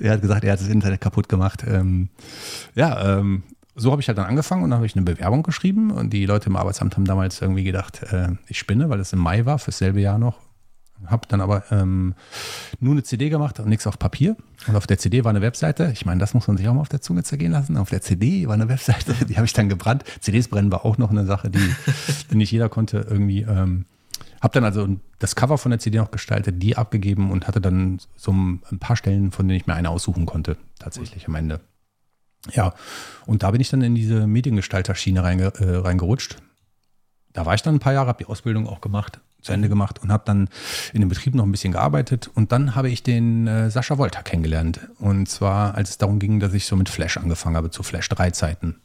[0.00, 1.64] er hat gesagt, er hat das Internet kaputt gemacht.
[1.66, 2.08] Ähm,
[2.74, 3.42] ja, ähm,
[3.78, 6.26] so habe ich halt dann angefangen und dann habe ich eine Bewerbung geschrieben und die
[6.26, 9.58] Leute im Arbeitsamt haben damals irgendwie gedacht, äh, ich spinne, weil es im Mai war,
[9.58, 10.47] fürs selbe Jahr noch.
[11.06, 12.14] Habe dann aber ähm,
[12.80, 14.36] nur eine CD gemacht und nichts auf Papier.
[14.66, 15.90] Und auf der CD war eine Webseite.
[15.92, 17.76] Ich meine, das muss man sich auch mal auf der Zunge zergehen lassen.
[17.76, 20.04] Auf der CD war eine Webseite, die habe ich dann gebrannt.
[20.20, 21.74] CDs brennen war auch noch eine Sache, die,
[22.30, 23.42] die nicht jeder konnte irgendwie.
[23.42, 23.86] Ähm,
[24.40, 24.88] habe dann also
[25.18, 28.96] das Cover von der CD noch gestaltet, die abgegeben und hatte dann so ein paar
[28.96, 31.60] Stellen, von denen ich mir eine aussuchen konnte, tatsächlich am Ende.
[32.52, 32.74] Ja,
[33.26, 36.36] und da bin ich dann in diese Mediengestalterschiene reinge, äh, reingerutscht.
[37.32, 40.00] Da war ich dann ein paar Jahre, habe die Ausbildung auch gemacht zu Ende gemacht
[40.02, 40.48] und habe dann
[40.92, 42.30] in dem Betrieb noch ein bisschen gearbeitet.
[42.34, 44.80] Und dann habe ich den äh, Sascha Wolter kennengelernt.
[44.98, 48.08] Und zwar, als es darum ging, dass ich so mit Flash angefangen habe, zu Flash
[48.08, 48.80] 3 Zeiten.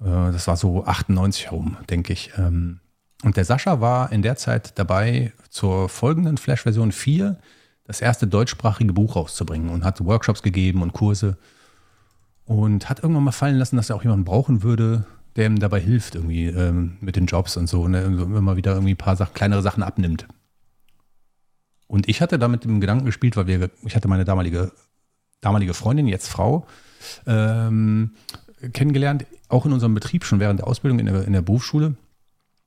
[0.00, 2.32] Äh, das war so 98 herum, denke ich.
[2.38, 2.80] Ähm,
[3.24, 7.36] und der Sascha war in der Zeit dabei, zur folgenden Flash-Version 4
[7.84, 11.36] das erste deutschsprachige Buch rauszubringen und hat Workshops gegeben und Kurse.
[12.44, 15.04] Und hat irgendwann mal fallen lassen, dass er auch jemanden brauchen würde,
[15.36, 18.02] der ihm dabei hilft, irgendwie ähm, mit den Jobs und so, ne?
[18.02, 20.26] immer mal wieder irgendwie ein paar Sachen, kleinere Sachen abnimmt.
[21.86, 24.72] Und ich hatte damit im Gedanken gespielt, weil wir, ich hatte meine damalige,
[25.40, 26.66] damalige Freundin, jetzt Frau,
[27.26, 28.12] ähm,
[28.72, 31.94] kennengelernt, auch in unserem Betrieb, schon während der Ausbildung in der, in der Berufsschule.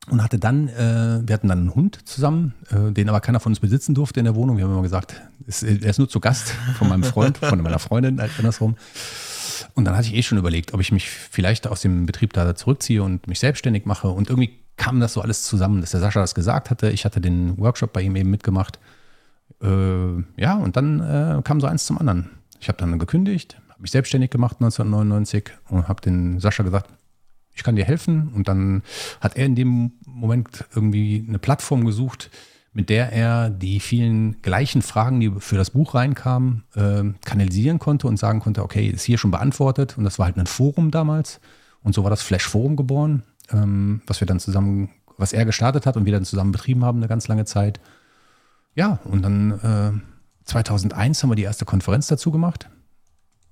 [0.10, 3.52] Und hatte dann, äh, wir hatten dann einen Hund zusammen, äh, den aber keiner von
[3.52, 4.58] uns besitzen durfte in der Wohnung.
[4.58, 7.78] Wir haben immer gesagt, ist, er ist nur zu Gast von meinem Freund, von meiner
[7.78, 8.76] Freundin, andersrum.
[9.74, 12.56] Und dann hatte ich eh schon überlegt, ob ich mich vielleicht aus dem Betrieb da
[12.56, 14.10] zurückziehe und mich selbstständig mache.
[14.10, 16.90] Und irgendwie kam das so alles zusammen, dass der Sascha das gesagt hatte.
[16.90, 18.80] Ich hatte den Workshop bei ihm eben mitgemacht.
[19.62, 22.30] Äh, ja, und dann äh, kam so eins zum anderen.
[22.60, 26.90] Ich habe dann gekündigt, habe mich selbstständig gemacht 1999 und habe den Sascha gesagt,
[27.54, 28.30] ich kann dir helfen.
[28.34, 28.84] Und dann
[29.20, 32.30] hat er in dem Moment irgendwie eine Plattform gesucht,
[32.74, 38.08] mit der er die vielen gleichen Fragen, die für das Buch reinkamen, äh, kanalisieren konnte
[38.08, 39.98] und sagen konnte, okay, ist hier schon beantwortet.
[39.98, 41.42] Und das war halt ein Forum damals.
[41.84, 45.86] Und so war das Flash Forum geboren, ähm, was wir dann zusammen, was er gestartet
[45.86, 47.82] hat und wir dann zusammen betrieben haben eine ganz lange Zeit.
[48.74, 52.70] Ja, und dann äh, 2001 haben wir die erste Konferenz dazu gemacht.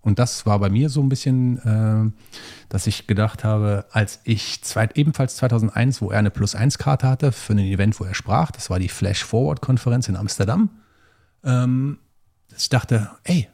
[0.01, 2.11] Und das war bei mir so ein bisschen, äh,
[2.69, 7.53] dass ich gedacht habe, als ich zweit, ebenfalls 2001, wo er eine Plus-1-Karte hatte für
[7.53, 10.69] ein Event, wo er sprach, das war die Flash Forward-Konferenz in Amsterdam,
[11.43, 11.99] ähm,
[12.49, 13.49] dass ich dachte, ey,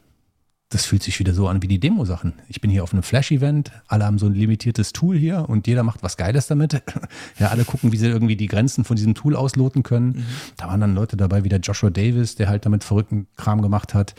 [0.70, 2.34] das fühlt sich wieder so an wie die Demo-Sachen.
[2.48, 5.84] Ich bin hier auf einem Flash-Event, alle haben so ein limitiertes Tool hier und jeder
[5.84, 6.82] macht was Geiles damit.
[7.38, 10.08] ja, alle gucken, wie sie irgendwie die Grenzen von diesem Tool ausloten können.
[10.08, 10.24] Mhm.
[10.56, 13.94] Da waren dann Leute dabei wie der Joshua Davis, der halt damit verrückten Kram gemacht
[13.94, 14.16] hat,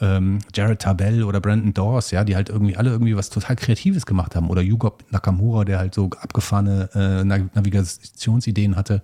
[0.00, 4.06] ähm, Jared Tabell oder Brandon Dawes, ja, die halt irgendwie alle irgendwie was total Kreatives
[4.06, 4.50] gemacht haben.
[4.50, 9.02] Oder Yugo Nakamura, der halt so abgefahrene äh, Navigationsideen hatte.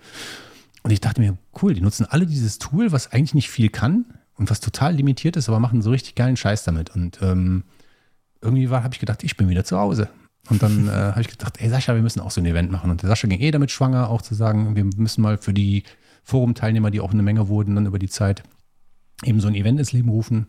[0.85, 4.05] Und ich dachte mir, cool, die nutzen alle dieses Tool, was eigentlich nicht viel kann,
[4.37, 6.95] und was total limitiert ist, aber machen so richtig geilen Scheiß damit.
[6.95, 7.65] Und ähm,
[8.41, 10.09] irgendwie habe ich gedacht, ich bin wieder zu Hause.
[10.51, 12.91] Und dann äh, habe ich gedacht, ey Sascha, wir müssen auch so ein Event machen.
[12.91, 15.85] Und der Sascha ging eh damit schwanger, auch zu sagen, wir müssen mal für die
[16.25, 18.43] Forum-Teilnehmer, die auch eine Menge wurden, dann über die Zeit
[19.23, 20.47] eben so ein Event ins Leben rufen.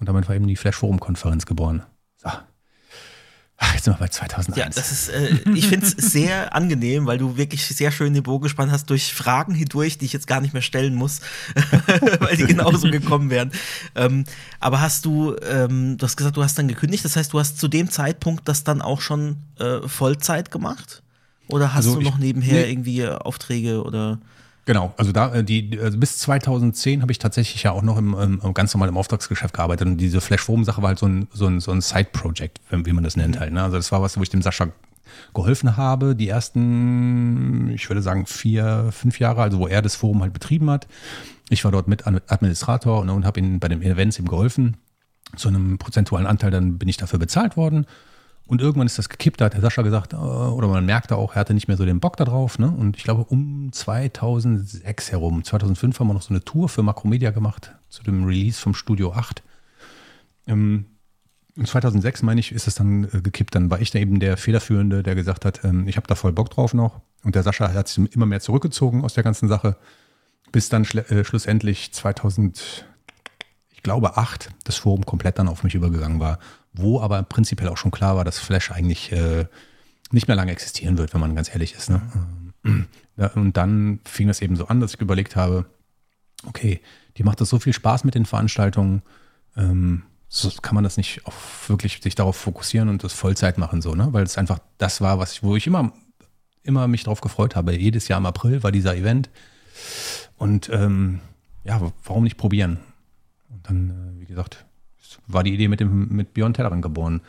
[0.00, 1.82] Und damit war eben die Flash Forum Konferenz geboren.
[2.16, 2.30] So,
[3.60, 4.56] Ach, jetzt sind wir bei 2001.
[4.56, 8.22] Ja, das ist, äh, ich finde es sehr angenehm, weil du wirklich sehr schön den
[8.22, 11.20] Bogen gespannt hast durch Fragen hindurch, die ich jetzt gar nicht mehr stellen muss,
[12.20, 13.50] weil die genauso gekommen wären.
[13.96, 14.24] Ähm,
[14.60, 17.58] aber hast du, ähm, du hast gesagt, du hast dann gekündigt, das heißt, du hast
[17.58, 21.02] zu dem Zeitpunkt das dann auch schon äh, Vollzeit gemacht?
[21.48, 22.70] Oder hast also du noch nebenher nee.
[22.70, 24.18] irgendwie Aufträge oder?
[24.68, 28.12] Genau, also da äh, die also bis 2010 habe ich tatsächlich ja auch noch im,
[28.42, 31.26] im, ganz normal im Auftragsgeschäft gearbeitet und diese Flash Forum Sache war halt so ein
[31.32, 33.54] so ein, so ein Side Project, wie man das nennt halt.
[33.54, 33.62] Ne?
[33.62, 34.68] Also das war was, wo ich dem Sascha
[35.32, 40.20] geholfen habe, die ersten, ich würde sagen vier, fünf Jahre, also wo er das Forum
[40.20, 40.86] halt betrieben hat.
[41.48, 44.76] Ich war dort mit Administrator und, und habe ihm bei den Events ihm geholfen.
[45.34, 47.86] Zu einem prozentualen Anteil dann bin ich dafür bezahlt worden.
[48.48, 51.34] Und irgendwann ist das gekippt, da hat der Sascha gesagt, äh, oder man merkte auch,
[51.34, 52.58] er hatte nicht mehr so den Bock da drauf.
[52.58, 52.70] Ne?
[52.70, 57.30] Und ich glaube, um 2006 herum, 2005 haben wir noch so eine Tour für Makromedia
[57.30, 59.42] gemacht, zu dem Release vom Studio 8.
[60.46, 60.86] Ähm,
[61.58, 63.54] und 2006, meine ich, ist es dann äh, gekippt.
[63.54, 66.32] Dann war ich da eben der Federführende, der gesagt hat, ähm, ich habe da voll
[66.32, 67.02] Bock drauf noch.
[67.24, 69.76] Und der Sascha hat sich immer mehr zurückgezogen aus der ganzen Sache,
[70.52, 72.86] bis dann äh, schlussendlich 2000,
[73.72, 76.38] ich glaube, 8 das Forum komplett dann auf mich übergegangen war
[76.78, 79.46] wo aber prinzipiell auch schon klar war, dass Flash eigentlich äh,
[80.10, 81.90] nicht mehr lange existieren wird, wenn man ganz ehrlich ist.
[81.90, 82.00] Ne?
[83.34, 85.66] Und dann fing es eben so an, dass ich überlegt habe,
[86.46, 86.80] okay,
[87.16, 89.02] die macht das so viel Spaß mit den Veranstaltungen,
[89.56, 93.80] ähm, so kann man das nicht auf wirklich sich darauf fokussieren und das Vollzeit machen,
[93.80, 94.08] so, ne?
[94.12, 95.92] Weil es einfach das war, was ich, wo ich immer,
[96.62, 97.74] immer mich drauf gefreut habe.
[97.74, 99.30] Jedes Jahr im April war dieser Event.
[100.36, 101.20] Und ähm,
[101.64, 102.78] ja, warum nicht probieren?
[103.48, 104.66] Und dann, äh, wie gesagt,
[105.26, 107.20] war die Idee mit, dem, mit Björn Tellerrand geboren.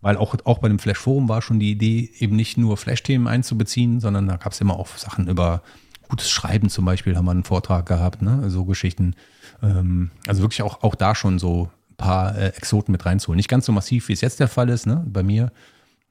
[0.00, 3.28] Weil auch, auch bei dem Flash Forum war schon die Idee, eben nicht nur Flash-Themen
[3.28, 5.62] einzubeziehen, sondern da gab es immer auch Sachen über
[6.08, 8.50] gutes Schreiben zum Beispiel, haben wir einen Vortrag gehabt, ne?
[8.50, 9.14] so Geschichten.
[9.62, 13.36] Ähm, also wirklich auch, auch da schon so ein paar äh, Exoten mit reinzuholen.
[13.36, 15.02] Nicht ganz so massiv, wie es jetzt der Fall ist, ne?
[15.06, 15.52] bei mir.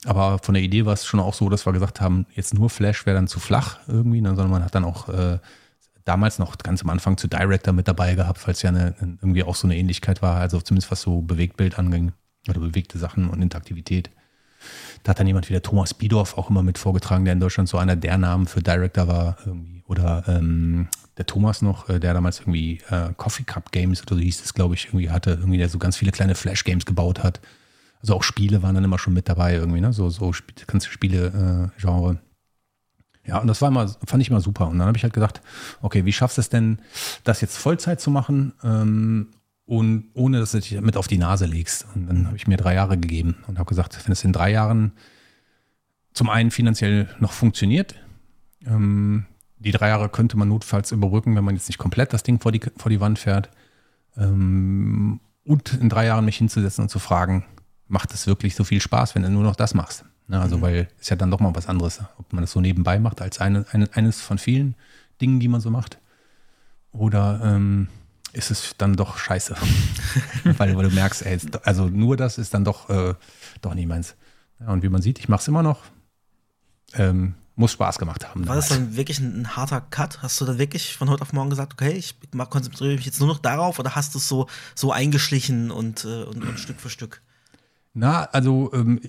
[0.05, 2.69] Aber von der Idee war es schon auch so, dass wir gesagt haben, jetzt nur
[2.69, 4.29] Flash wäre dann zu flach irgendwie, ne?
[4.29, 5.37] sondern man hat dann auch äh,
[6.05, 9.43] damals noch ganz am Anfang zu Director mit dabei gehabt, weil es ja eine, irgendwie
[9.43, 12.13] auch so eine Ähnlichkeit war, also zumindest was so Bewegtbild anging
[12.47, 14.09] oder bewegte Sachen und Interaktivität.
[15.03, 17.67] Da hat dann jemand wie der Thomas Biedorf auch immer mit vorgetragen, der in Deutschland
[17.67, 19.83] so einer der Namen für Director war irgendwie.
[19.87, 20.87] Oder ähm,
[21.17, 24.53] der Thomas noch, äh, der damals irgendwie äh, Coffee Cup Games oder so hieß es,
[24.53, 27.41] glaube ich, irgendwie hatte, irgendwie der so ganz viele kleine Flash Games gebaut hat.
[28.01, 29.93] Also auch Spiele waren dann immer schon mit dabei irgendwie, ne?
[29.93, 30.31] So, so
[30.65, 32.13] ganze Spiele-Genre.
[32.13, 32.17] Äh,
[33.31, 34.67] ja, und das war immer, fand ich immer super.
[34.67, 35.41] Und dann habe ich halt gedacht,
[35.81, 36.79] okay, wie schaffst du es denn,
[37.23, 39.29] das jetzt Vollzeit zu machen ähm,
[39.65, 41.87] und ohne, dass du dich mit auf die Nase legst?
[41.95, 44.51] Und dann habe ich mir drei Jahre gegeben und habe gesagt, wenn es in drei
[44.51, 44.91] Jahren
[46.11, 47.95] zum einen finanziell noch funktioniert,
[48.65, 49.27] ähm,
[49.59, 52.51] die drei Jahre könnte man notfalls überbrücken, wenn man jetzt nicht komplett das Ding vor
[52.51, 53.49] die, vor die Wand fährt.
[54.17, 57.45] Ähm, und in drei Jahren mich hinzusetzen und zu fragen,
[57.87, 60.03] macht es wirklich so viel Spaß, wenn du nur noch das machst?
[60.31, 60.61] Ne, also, mhm.
[60.61, 63.41] weil es ja dann doch mal was anderes, ob man das so nebenbei macht, als
[63.41, 64.75] eine, eine, eines von vielen
[65.19, 65.99] Dingen, die man so macht.
[66.93, 67.89] Oder ähm,
[68.31, 69.57] ist es dann doch scheiße?
[70.57, 73.13] weil, weil, du merkst, ey, also nur das ist dann doch, äh,
[73.61, 74.15] doch nicht meins.
[74.61, 75.83] Ja, und wie man sieht, ich mache es immer noch.
[76.93, 78.47] Ähm, muss Spaß gemacht haben.
[78.47, 80.21] War das dann wirklich ein, ein, harter Cut?
[80.21, 82.15] Hast du dann wirklich von heute auf morgen gesagt, okay, ich
[82.49, 86.23] konzentriere mich jetzt nur noch darauf oder hast du es so, so eingeschlichen und, äh,
[86.23, 87.21] und, und, Stück für Stück?
[87.93, 89.01] Na, also ähm,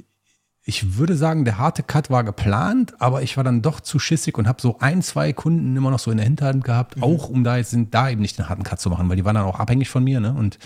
[0.65, 4.39] ich würde sagen, der harte Cut war geplant, aber ich war dann doch zu schissig
[4.39, 7.03] und habe so ein, zwei Kunden immer noch so in der Hinterhand gehabt, mhm.
[7.03, 9.35] auch um da jetzt da eben nicht den harten Cut zu machen, weil die waren
[9.35, 10.33] dann auch abhängig von mir, ne?
[10.33, 10.59] Und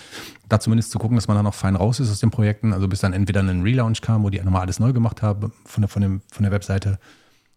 [0.47, 2.87] da zumindest zu gucken, dass man dann noch fein raus ist aus den Projekten, also
[2.87, 5.89] bis dann entweder ein Relaunch kam, wo die nochmal alles neu gemacht haben von der,
[5.89, 6.99] von, dem, von der Webseite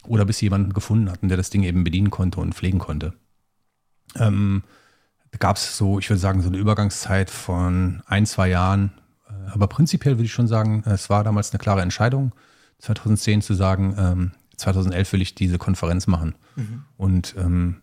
[0.06, 3.12] oder bis sie jemanden gefunden hatten, der das Ding eben bedienen konnte und pflegen konnte.
[4.16, 4.62] Ähm,
[5.30, 8.92] da gab es so, ich würde sagen, so eine Übergangszeit von ein, zwei Jahren.
[9.52, 12.32] Aber prinzipiell würde ich schon sagen, es war damals eine klare Entscheidung,
[12.78, 16.34] 2010 zu sagen, ähm, 2011 will ich diese Konferenz machen.
[16.56, 16.84] Mhm.
[16.96, 17.82] Und ähm,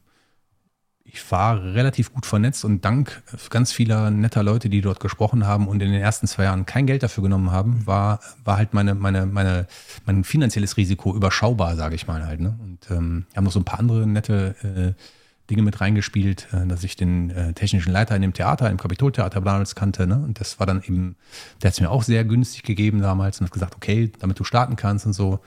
[1.10, 5.68] ich war relativ gut vernetzt und dank ganz vieler netter Leute, die dort gesprochen haben
[5.68, 8.94] und in den ersten zwei Jahren kein Geld dafür genommen haben, war, war halt meine,
[8.94, 9.68] meine, meine,
[10.06, 12.42] mein finanzielles Risiko überschaubar, sage ich mal halt.
[12.42, 12.58] Ne?
[12.62, 15.02] Und ähm, haben noch so ein paar andere nette äh,
[15.50, 19.42] Dinge mit reingespielt, äh, dass ich den äh, technischen Leiter in dem Theater, im Kapitoltheater
[19.42, 20.08] damals kannte.
[20.08, 20.16] Ne?
[20.18, 21.16] Und das war dann eben,
[21.62, 24.44] der hat es mir auch sehr günstig gegeben damals und hat gesagt, okay, damit du
[24.44, 25.40] starten kannst und so.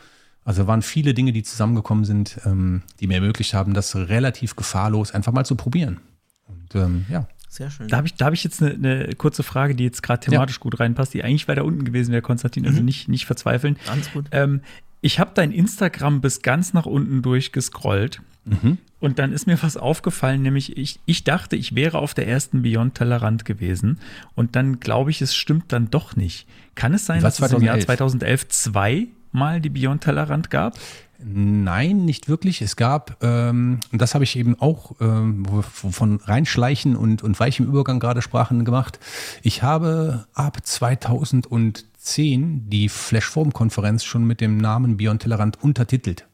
[0.44, 5.12] Also waren viele Dinge, die zusammengekommen sind, ähm, die mir ermöglicht haben, das relativ gefahrlos
[5.12, 6.00] einfach mal zu probieren.
[6.48, 7.26] Und ähm, ja.
[7.48, 7.88] Sehr schön.
[7.88, 10.62] Da habe ich, hab ich jetzt eine, eine, kurze Frage, die jetzt gerade thematisch ja.
[10.62, 12.64] gut reinpasst, die eigentlich weiter unten gewesen wäre, Konstantin.
[12.64, 12.84] Also mhm.
[12.84, 13.76] nicht, nicht verzweifeln.
[13.86, 14.26] Ganz gut.
[14.30, 14.60] Ähm,
[15.00, 18.22] ich habe dein Instagram bis ganz nach unten durchgescrollt.
[18.44, 18.78] Mhm.
[19.00, 22.62] Und dann ist mir was aufgefallen, nämlich ich, ich dachte, ich wäre auf der ersten
[22.62, 23.98] Beyond Tellerrand gewesen.
[24.34, 26.46] Und dann glaube ich, es stimmt dann doch nicht.
[26.74, 30.78] Kann es sein, dass es im Jahr 2011 zwei mal die Beyond Tellerrand gab?
[31.22, 32.62] Nein, nicht wirklich.
[32.62, 37.66] Es gab, ähm, und das habe ich eben auch ähm, von Reinschleichen und, und weichem
[37.66, 38.98] Übergang gerade sprachen gemacht.
[39.42, 46.26] Ich habe ab 2010 die Flashform-Konferenz schon mit dem Namen Beyond Tellerrand untertitelt.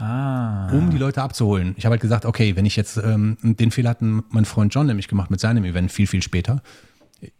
[0.00, 0.70] Ah.
[0.72, 1.74] Um die Leute abzuholen.
[1.76, 4.86] Ich habe halt gesagt, okay, wenn ich jetzt, ähm, den Fehler hat mein Freund John
[4.86, 6.62] nämlich gemacht mit seinem Event viel, viel später.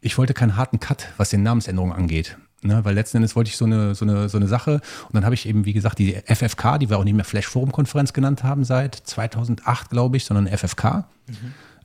[0.00, 2.36] Ich wollte keinen harten Cut, was den Namensänderungen angeht.
[2.62, 4.82] Ne, weil letzten Endes wollte ich so eine, so eine, so eine Sache.
[5.06, 7.46] Und dann habe ich eben, wie gesagt, die FFK, die wir auch nicht mehr Flash
[7.46, 11.06] Forum Konferenz genannt haben seit 2008, glaube ich, sondern FFK.
[11.26, 11.34] Mhm.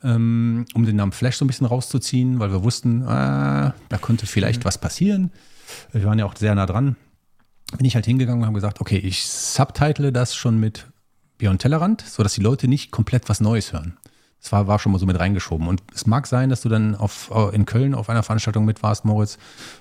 [0.03, 4.25] Ähm, um den Namen Flash so ein bisschen rauszuziehen, weil wir wussten, äh, da könnte
[4.25, 4.65] vielleicht mhm.
[4.65, 5.31] was passieren.
[5.93, 6.97] Wir waren ja auch sehr nah dran.
[7.77, 10.87] Bin ich halt hingegangen und habe gesagt, okay, ich subtitle das schon mit
[11.37, 13.97] Beyond Tellerrand, sodass die Leute nicht komplett was Neues hören.
[14.45, 15.67] Das war, war schon mal so mit reingeschoben.
[15.67, 18.83] Und es mag sein, dass du dann auf, äh, in Köln auf einer Veranstaltung mit
[18.83, 19.39] warst, Moritz,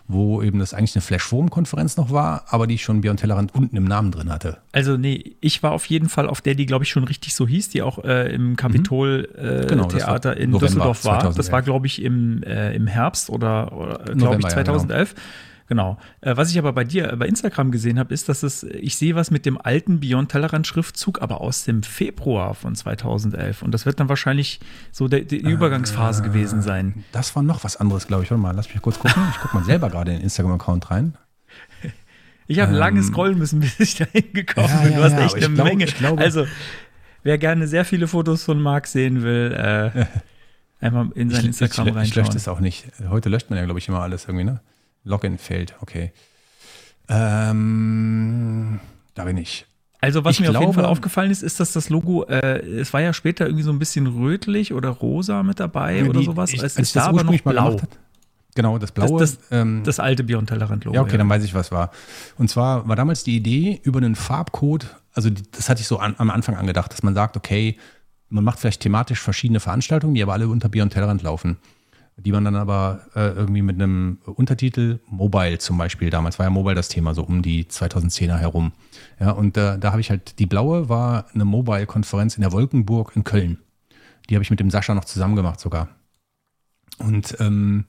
[0.09, 3.85] wo eben das eigentlich eine Flash-Forum-Konferenz noch war, aber die schon Beyond Tellerrand unten im
[3.85, 4.57] Namen drin hatte.
[4.73, 7.47] Also nee, ich war auf jeden Fall auf der, die glaube ich schon richtig so
[7.47, 9.63] hieß, die auch äh, im Kapitol-Theater mhm.
[9.63, 11.21] äh, genau, in November Düsseldorf war.
[11.21, 11.37] 2011.
[11.37, 15.11] Das war glaube ich im, äh, im Herbst oder, oder glaube ich 2011.
[15.11, 15.54] Ja, genau.
[15.67, 15.97] Genau.
[16.21, 19.15] Äh, was ich aber bei dir bei Instagram gesehen habe, ist, dass es, ich sehe
[19.15, 23.63] was mit dem alten Beyond Tellerrand Schriftzug, aber aus dem Februar von 2011.
[23.63, 24.61] Und das wird dann wahrscheinlich
[24.93, 27.05] so der, die Übergangsphase äh, gewesen sein.
[27.13, 28.31] Das war noch was anderes, glaube ich.
[28.31, 29.23] Warte mal, lass mich kurz gucken.
[29.31, 31.15] Ich gucke mal selber gerade in den Instagram-Account rein.
[32.47, 34.93] Ich habe ähm, lange scrollen müssen, bis ich da hingekommen ja, bin.
[34.93, 35.87] Du ja, hast ja, echt eine glaub, Menge.
[35.87, 36.47] Glaube, also,
[37.23, 40.05] wer gerne sehr viele Fotos von Marc sehen will, äh,
[40.85, 42.05] einmal in sein ich, Instagram ich, reinschauen.
[42.05, 42.87] Ich lösche das auch nicht.
[43.09, 44.61] Heute löscht man ja, glaube ich, immer alles irgendwie, ne?
[45.05, 46.13] Login fehlt, okay.
[47.09, 48.81] Ähm,
[49.15, 49.67] da bin ich.
[50.01, 52.59] Also was ich mir glaube, auf jeden Fall aufgefallen ist, ist, dass das Logo, äh,
[52.59, 56.23] es war ja später irgendwie so ein bisschen rötlich oder rosa mit dabei die, oder
[56.23, 56.53] sowas.
[56.53, 57.77] Ich, es ist da aber noch blau.
[58.55, 59.19] Genau, das blaue.
[59.19, 60.95] Das, das, ähm, das alte Beyond Tellerrand-Logo.
[60.95, 61.19] Ja, okay, ja.
[61.19, 61.91] dann weiß ich, was war.
[62.39, 66.15] Und zwar war damals die Idee über einen Farbcode, also das hatte ich so an,
[66.19, 67.77] am Anfang angedacht, dass man sagt, okay,
[68.29, 71.57] man macht vielleicht thematisch verschiedene Veranstaltungen, die aber alle unter Beyond Tellerrand laufen.
[72.17, 76.51] Die man dann aber äh, irgendwie mit einem Untertitel Mobile zum Beispiel, damals war ja
[76.51, 78.73] Mobile das Thema, so um die 2010er herum.
[79.19, 83.17] Ja, und äh, da habe ich halt, die blaue war eine Mobile-Konferenz in der Wolkenburg
[83.17, 83.59] in Köln.
[84.29, 85.89] Die habe ich mit dem Sascha noch zusammen gemacht sogar.
[86.99, 87.85] Und ähm,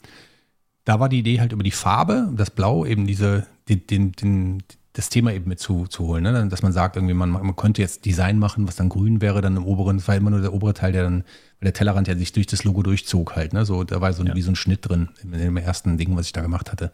[0.85, 4.63] da war die Idee halt über die Farbe, das Blau, eben diese, den, den, den,
[4.95, 6.23] das Thema eben mit zu, zu holen.
[6.23, 6.47] Ne?
[6.47, 9.57] Dass man sagt, irgendwie, man, man könnte jetzt Design machen, was dann grün wäre, dann
[9.57, 11.23] im oberen, das war immer nur der obere Teil, der dann,
[11.59, 13.51] weil der Tellerrand ja sich durch das Logo durchzog halt.
[13.51, 13.65] Ne?
[13.65, 14.35] So, da war so ein, ja.
[14.35, 16.93] wie so ein Schnitt drin in dem ersten Ding, was ich da gemacht hatte.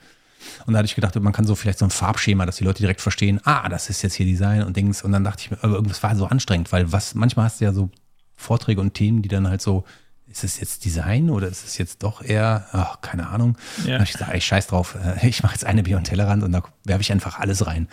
[0.66, 2.80] Und da hatte ich gedacht, man kann so vielleicht so ein Farbschema, dass die Leute
[2.80, 5.04] direkt verstehen, ah, das ist jetzt hier Design und Dings.
[5.04, 7.66] Und dann dachte ich mir, aber irgendwas war so anstrengend, weil was, manchmal hast du
[7.66, 7.92] ja so
[8.36, 9.84] Vorträge und Themen, die dann halt so,
[10.32, 13.58] ist es jetzt Design oder ist es jetzt doch eher, ach, keine Ahnung.
[13.80, 13.84] Ja.
[13.84, 16.44] Dann habe ich gesagt, ich scheiß drauf, äh, ich mache jetzt eine Bier und Tellerrand
[16.44, 17.88] und da werfe ich einfach alles rein.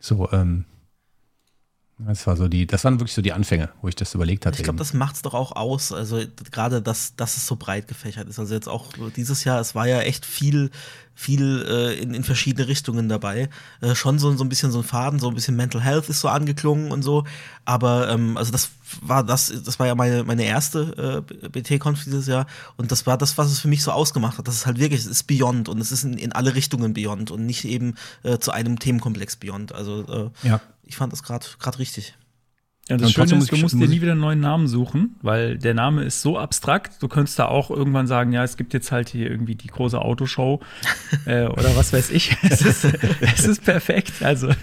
[0.00, 0.64] So, ähm,
[1.98, 4.56] das war so die, das waren wirklich so die Anfänge, wo ich das überlegt hatte.
[4.56, 5.92] Ich glaube, das macht es doch auch aus.
[5.92, 6.22] Also
[6.52, 8.38] gerade, dass, dass es so breit gefächert ist.
[8.38, 10.70] Also jetzt auch dieses Jahr, es war ja echt viel,
[11.18, 13.50] viel äh, in, in verschiedene Richtungen dabei.
[13.80, 16.20] Äh, schon so, so ein bisschen so ein Faden, so ein bisschen Mental Health ist
[16.20, 17.24] so angeklungen und so.
[17.64, 18.70] Aber ähm, also das
[19.02, 22.46] war das, das war ja meine, meine erste äh, BT-Conf dieses Jahr.
[22.76, 24.46] Und das war das, was es für mich so ausgemacht hat.
[24.46, 27.32] Das ist halt wirklich, es ist Beyond und es ist in, in alle Richtungen Beyond
[27.32, 29.74] und nicht eben äh, zu einem Themenkomplex Beyond.
[29.74, 32.14] Also äh, ja ich fand das gerade richtig.
[32.88, 35.74] Ja, das Schöne ist, du musst dir nie wieder einen neuen Namen suchen, weil der
[35.74, 37.02] Name ist so abstrakt.
[37.02, 40.00] Du könntest da auch irgendwann sagen, ja, es gibt jetzt halt hier irgendwie die große
[40.00, 40.60] Autoshow
[41.26, 42.34] äh, oder was weiß ich.
[42.42, 42.86] es, ist,
[43.20, 44.22] es ist perfekt.
[44.22, 44.48] Also.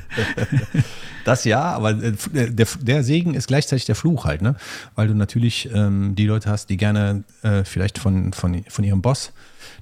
[1.23, 4.55] Das ja, aber äh, der, der, Segen ist gleichzeitig der Fluch halt, ne?
[4.93, 9.01] Weil du natürlich ähm, die Leute hast, die gerne äh, vielleicht von, von, von ihrem
[9.01, 9.33] Boss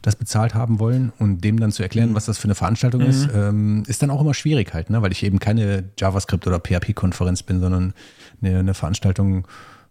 [0.02, 2.16] das bezahlt haben wollen und dem dann zu erklären, mhm.
[2.16, 3.10] was das für eine Veranstaltung mhm.
[3.10, 5.02] ist, ähm, ist dann auch immer schwierig halt, ne?
[5.02, 7.94] weil ich eben keine JavaScript- oder PHP-Konferenz bin, sondern
[8.42, 9.48] eine, eine Veranstaltung,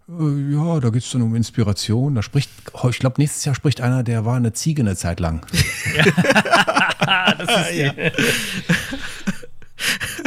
[0.09, 2.15] äh, ja, da geht es dann um Inspiration.
[2.15, 5.21] Da spricht, oh, ich glaube, nächstes Jahr spricht einer, der war eine Ziege eine Zeit
[5.21, 5.47] lang.
[7.39, 7.93] das ist ja.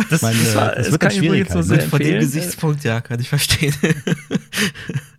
[0.10, 1.90] Das, meine, das, war, das wird kann schwierig jetzt so halt, ne?
[1.90, 3.74] Von dem Gesichtspunkt, ja, kann ich verstehen.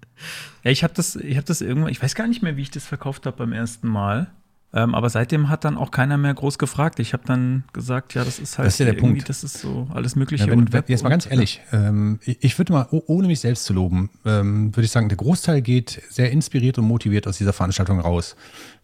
[0.67, 2.73] ja, ich habe das, ich habe das irgendwann, ich weiß gar nicht mehr, wie ich
[2.73, 4.33] das verkauft habe beim ersten Mal.
[4.75, 6.99] Ähm, aber seitdem hat dann auch keiner mehr groß gefragt.
[6.99, 9.29] Ich habe dann gesagt, ja, das ist halt das ist ja der Punkt.
[9.29, 10.43] das ist so alles Mögliche.
[10.45, 13.75] Ja, wenn, wenn, jetzt mal ganz ehrlich, ähm, ich würde mal, ohne mich selbst zu
[13.75, 18.01] loben, ähm, würde ich sagen, der Großteil geht sehr inspiriert und motiviert aus dieser Veranstaltung
[18.01, 18.35] raus.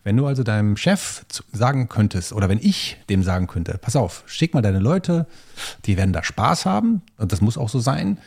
[0.04, 4.22] Wenn du also deinem Chef sagen könntest, oder wenn ich dem sagen könnte, pass auf,
[4.26, 5.26] schick mal deine Leute,
[5.86, 8.18] die werden da Spaß haben, und das muss auch so sein,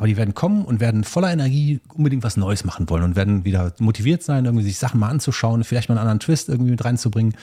[0.00, 3.44] aber die werden kommen und werden voller Energie unbedingt was Neues machen wollen und werden
[3.44, 6.82] wieder motiviert sein, irgendwie sich Sachen mal anzuschauen, vielleicht mal einen anderen Twist irgendwie mit
[6.82, 7.34] reinzubringen.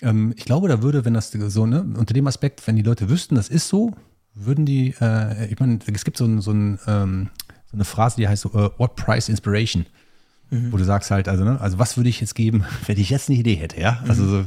[0.00, 3.10] Ähm, ich glaube, da würde, wenn das so, ne, unter dem Aspekt, wenn die Leute
[3.10, 3.92] wüssten, das ist so,
[4.32, 7.28] würden die, äh, ich meine, es gibt so, ein, so, ein, ähm,
[7.70, 9.84] so eine Phrase, die heißt so, uh, what price inspiration?
[10.50, 10.72] Mhm.
[10.72, 13.28] Wo du sagst halt, also, ne, also was würde ich jetzt geben, wenn ich jetzt
[13.28, 14.02] eine Idee hätte, ja?
[14.08, 14.44] Also so,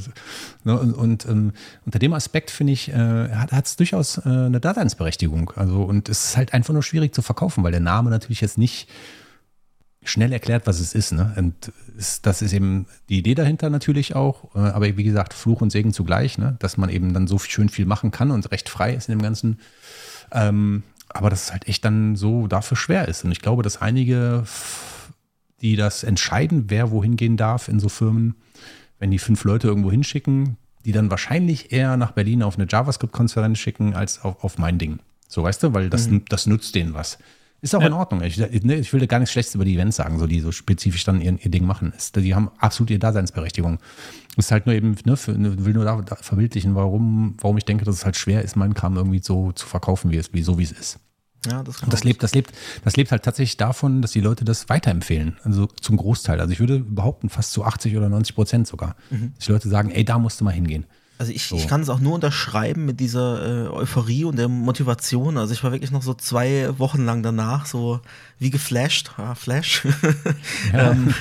[0.64, 1.52] ne, und, und ähm,
[1.86, 5.52] unter dem Aspekt finde ich, äh, hat es durchaus äh, eine Daseinsberechtigung.
[5.56, 8.58] Also, und es ist halt einfach nur schwierig zu verkaufen, weil der Name natürlich jetzt
[8.58, 8.88] nicht
[10.04, 11.12] schnell erklärt, was es ist.
[11.12, 11.32] Ne?
[11.36, 14.54] Und ist, das ist eben die Idee dahinter natürlich auch.
[14.54, 16.56] Äh, aber wie gesagt, Fluch und Segen zugleich, ne?
[16.58, 19.22] dass man eben dann so schön viel machen kann und recht frei ist in dem
[19.22, 19.58] Ganzen.
[20.30, 23.24] Ähm, aber dass es halt echt dann so dafür schwer ist.
[23.24, 24.44] Und ich glaube, dass einige
[25.64, 28.34] die das entscheiden, wer wohin gehen darf in so Firmen,
[28.98, 33.58] wenn die fünf Leute irgendwo hinschicken, die dann wahrscheinlich eher nach Berlin auf eine JavaScript-Konferenz
[33.58, 34.98] schicken, als auf, auf mein Ding.
[35.26, 36.24] So, weißt du, weil das, mhm.
[36.28, 37.18] das nutzt denen was.
[37.62, 37.86] Ist auch ja.
[37.86, 38.20] in Ordnung.
[38.20, 40.52] Ich, ne, ich will da gar nichts Schlechtes über die Events sagen, so die so
[40.52, 41.94] spezifisch dann ihr, ihr Ding machen.
[41.96, 43.78] Ist, die haben absolut ihre Daseinsberechtigung.
[44.36, 47.64] Ist halt nur eben, ne, für, ne, will nur da, da verbildlichen, warum, warum ich
[47.64, 50.42] denke, dass es halt schwer ist, meinen Kram irgendwie so zu verkaufen, wie es, wie
[50.42, 50.98] so wie es ist.
[51.50, 52.52] Ja, das, und das lebt, das lebt,
[52.84, 55.36] das lebt halt tatsächlich davon, dass die Leute das weiterempfehlen.
[55.44, 56.40] Also zum Großteil.
[56.40, 58.96] Also ich würde behaupten, fast zu 80 oder 90 Prozent sogar.
[59.10, 59.32] Mhm.
[59.36, 60.86] Dass die Leute sagen, ey, da musst du mal hingehen.
[61.16, 61.56] Also ich, so.
[61.56, 65.38] ich kann es auch nur unterschreiben mit dieser äh, Euphorie und der Motivation.
[65.38, 68.00] Also ich war wirklich noch so zwei Wochen lang danach so
[68.38, 69.12] wie geflasht.
[69.16, 69.86] Ah, Flash.
[70.72, 70.90] Ja.
[70.90, 71.14] ähm,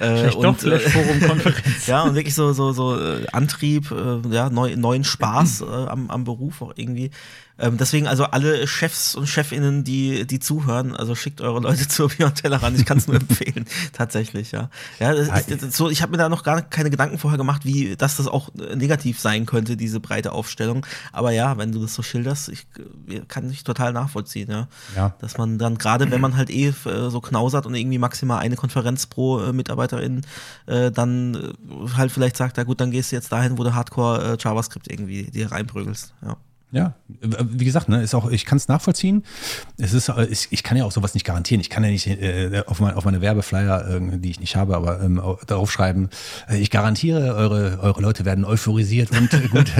[0.00, 1.86] äh, und, doch Flash Forum Konferenz.
[1.86, 6.10] ja, und wirklich so, so, so äh, Antrieb, äh, ja, neu, neuen Spaß äh, am,
[6.10, 7.10] am Beruf auch irgendwie.
[7.58, 12.08] Ähm, deswegen also alle Chefs und Chefinnen, die, die zuhören, also schickt eure Leute zur
[12.08, 12.74] Beyond ran.
[12.76, 14.70] Ich kann es nur empfehlen, tatsächlich, ja.
[15.00, 17.96] Ja, das ist, so, ich habe mir da noch gar keine Gedanken vorher gemacht, wie
[17.96, 20.86] dass das auch äh, negativ sein könnte, diese breite Aufstellung.
[21.12, 22.66] Aber ja, wenn du das so schilderst, ich
[23.08, 24.68] äh, kann ich total nachvollziehen, ja.
[24.94, 25.14] ja.
[25.18, 28.56] Dass man dann, gerade wenn man halt eh äh, so knausert und irgendwie maximal eine
[28.56, 30.22] Konferenz pro äh, Mitarbeiterin,
[30.66, 31.52] äh, dann
[31.96, 35.24] halt vielleicht sagt, ja gut, dann gehst du jetzt dahin, wo du Hardcore JavaScript irgendwie
[35.24, 36.36] dir reinprügelst, ja.
[36.70, 39.24] Ja, wie gesagt, ne, ist auch, ich kann es nachvollziehen.
[39.78, 41.62] Es ist, ich, ich kann ja auch sowas nicht garantieren.
[41.62, 44.76] Ich kann ja nicht äh, auf, mein, auf meine Werbeflyer, äh, die ich nicht habe,
[44.76, 46.10] aber ähm, darauf schreiben,
[46.46, 49.72] äh, ich garantiere, eure, eure Leute werden euphorisiert und gut,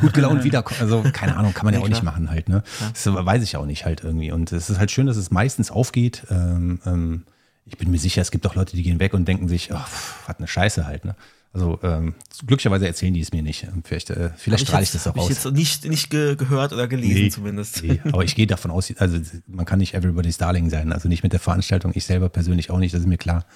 [0.00, 0.80] gut gelaunt wiederkommen.
[0.80, 2.48] Also keine Ahnung, kann man ja, ja auch nicht machen halt.
[2.48, 2.64] Ne?
[2.80, 4.32] Das weiß ich auch nicht halt irgendwie.
[4.32, 6.24] Und es ist halt schön, dass es meistens aufgeht.
[6.30, 7.22] Ähm, ähm,
[7.64, 9.78] ich bin mir sicher, es gibt auch Leute, die gehen weg und denken sich, oh,
[10.26, 11.04] was eine Scheiße halt.
[11.04, 11.14] Ne?
[11.54, 13.68] Also ähm, glücklicherweise erzählen die es mir nicht.
[13.84, 15.30] Vielleicht, äh, vielleicht strahle ich das auch aus.
[15.30, 17.84] Ich jetzt nicht, nicht ge gehört oder gelesen nee, zumindest.
[17.84, 20.92] Nee, aber ich gehe davon aus, also man kann nicht Everybody's Darling sein.
[20.92, 23.46] Also nicht mit der Veranstaltung, ich selber persönlich auch nicht, das ist mir klar.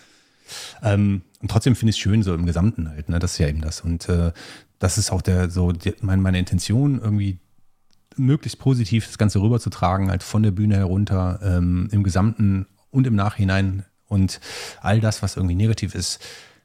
[0.80, 3.18] Ähm, und trotzdem finde ich es schön, so im Gesamten halt, ne?
[3.18, 3.80] Das ist ja eben das.
[3.80, 4.30] Und äh,
[4.78, 7.40] das ist auch der, so die, meine, meine Intention, irgendwie
[8.16, 13.16] möglichst positiv das Ganze rüberzutragen, halt von der Bühne herunter, ähm, im Gesamten und im
[13.16, 14.40] Nachhinein und
[14.80, 16.20] all das, was irgendwie negativ ist,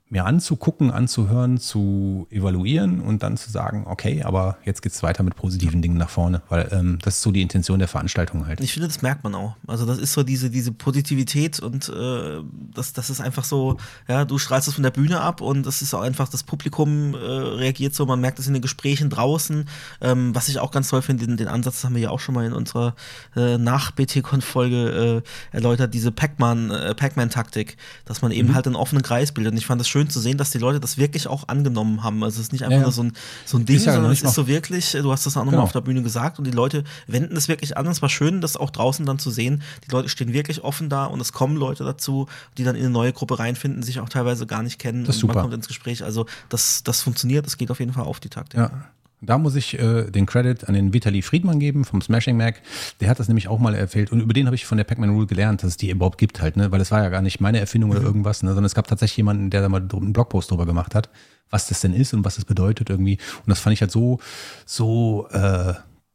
[0.09, 5.23] mir anzugucken, anzuhören, zu evaluieren und dann zu sagen, okay, aber jetzt geht es weiter
[5.23, 8.61] mit positiven Dingen nach vorne, weil ähm, das ist so die Intention der Veranstaltung halt.
[8.61, 9.55] Ich finde, das merkt man auch.
[9.65, 12.41] Also das ist so diese, diese Positivität und äh,
[12.73, 13.77] das, das ist einfach so,
[14.07, 17.15] ja, du strahlst es von der Bühne ab und das ist auch einfach, das Publikum
[17.15, 19.65] äh, reagiert so, man merkt es in den Gesprächen draußen,
[20.01, 22.19] ähm, was ich auch ganz toll finde, den, den Ansatz das haben wir ja auch
[22.19, 22.95] schon mal in unserer
[23.35, 28.55] äh, Nach-BT-Con-Folge äh, erläutert, diese Pac-Man, äh, Pac-Man-Taktik, dass man eben mhm.
[28.55, 30.57] halt einen offenen Kreis bildet und ich fand das schön schön zu sehen, dass die
[30.57, 32.23] Leute das wirklich auch angenommen haben.
[32.23, 33.13] Also es ist nicht einfach ja, nur so ein,
[33.45, 35.63] so ein Ding, ja sondern es ist so wirklich, du hast das auch nochmal genau.
[35.63, 37.87] auf der Bühne gesagt und die Leute wenden das wirklich an.
[37.87, 39.61] Es war schön, das auch draußen dann zu sehen.
[39.87, 42.27] Die Leute stehen wirklich offen da und es kommen Leute dazu,
[42.57, 45.21] die dann in eine neue Gruppe reinfinden, sich auch teilweise gar nicht kennen das ist
[45.21, 45.35] super.
[45.35, 46.03] man kommt ins Gespräch.
[46.03, 48.59] Also das, das funktioniert, das geht auf jeden Fall auf die Taktik.
[48.59, 48.71] Ja.
[49.25, 52.61] Da muss ich äh, den Credit an den Vitali Friedmann geben vom Smashing Mac.
[52.99, 55.11] Der hat das nämlich auch mal erzählt und über den habe ich von der Pac-Man
[55.11, 56.71] Rule gelernt, dass es die überhaupt gibt halt, ne?
[56.71, 57.95] weil es war ja gar nicht meine Erfindung mhm.
[57.97, 58.49] oder irgendwas, ne?
[58.49, 61.09] sondern es gab tatsächlich jemanden, der da mal einen Blogpost drüber gemacht hat,
[61.49, 63.17] was das denn ist und was das bedeutet irgendwie.
[63.37, 64.19] Und das fand ich halt so,
[64.65, 65.73] so äh,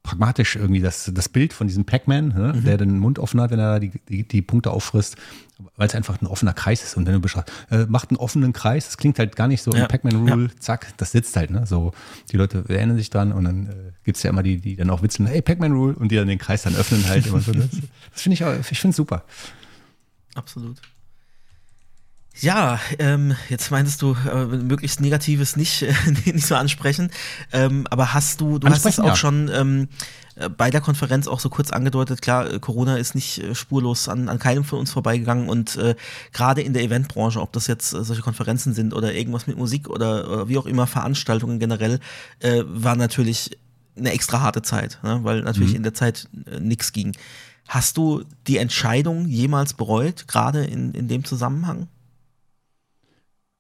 [0.09, 2.65] pragmatisch irgendwie das, das Bild von diesem Pac-Man, ne, mhm.
[2.65, 5.17] der den Mund offen hat, wenn er die, die, die Punkte auffrisst,
[5.77, 6.97] weil es einfach ein offener Kreis ist.
[6.97, 9.71] Und wenn du beschreibst, äh, macht einen offenen Kreis, das klingt halt gar nicht so
[9.71, 9.87] ja.
[9.87, 10.61] Pac-Man-Rule, ja.
[10.61, 11.51] zack, das sitzt halt.
[11.51, 11.67] Ne?
[11.67, 11.93] So,
[12.33, 14.89] die Leute erinnern sich dran und dann äh, gibt es ja immer die, die dann
[14.89, 17.27] auch witzeln, hey, Pac-Man-Rule, und die dann den Kreis dann öffnen halt.
[17.27, 17.53] immer so.
[17.53, 17.69] Das,
[18.13, 19.25] das finde ich auch, ich finde super.
[20.35, 20.81] Absolut.
[22.41, 25.93] Ja, ähm, jetzt meintest du, äh, möglichst Negatives nicht, äh,
[26.25, 27.11] nicht so ansprechen.
[27.53, 29.17] Ähm, aber hast du, du hast es auch ja.
[29.17, 29.89] schon ähm,
[30.37, 34.09] äh, bei der Konferenz auch so kurz angedeutet, klar, äh, Corona ist nicht äh, spurlos
[34.09, 35.97] an, an keinem von uns vorbeigegangen und äh,
[36.33, 39.89] gerade in der Eventbranche, ob das jetzt äh, solche Konferenzen sind oder irgendwas mit Musik
[39.89, 41.99] oder, oder wie auch immer, Veranstaltungen generell,
[42.39, 43.59] äh, war natürlich
[43.97, 45.21] eine extra harte Zeit, ne?
[45.25, 45.79] weil natürlich mhm.
[45.79, 47.17] in der Zeit äh, nichts ging.
[47.67, 51.89] Hast du die Entscheidung jemals bereut, gerade in, in dem Zusammenhang?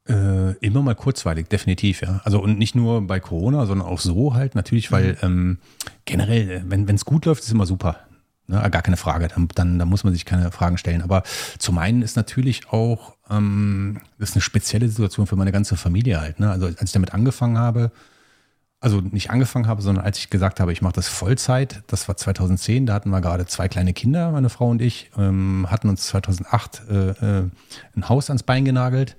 [0.08, 2.22] Äh, immer mal kurzweilig, definitiv, ja.
[2.24, 5.18] Also und nicht nur bei Corona, sondern auch so halt natürlich, weil mhm.
[5.22, 5.58] ähm,
[6.06, 7.96] generell, äh, wenn es gut läuft, ist immer super.
[8.46, 8.56] Ne?
[8.70, 11.02] Gar keine Frage, dann, dann, dann muss man sich keine Fragen stellen.
[11.02, 11.24] Aber
[11.58, 16.20] zum einen ist natürlich auch, ähm, das ist eine spezielle Situation für meine ganze Familie
[16.22, 16.40] halt.
[16.40, 16.50] Ne?
[16.50, 17.92] Also als ich damit angefangen habe,
[18.80, 22.16] also nicht angefangen habe, sondern als ich gesagt habe, ich mache das Vollzeit, das war
[22.16, 26.06] 2010, da hatten wir gerade zwei kleine Kinder, meine Frau und ich, ähm, hatten uns
[26.06, 27.50] 2008 äh, äh,
[27.94, 29.16] ein Haus ans Bein genagelt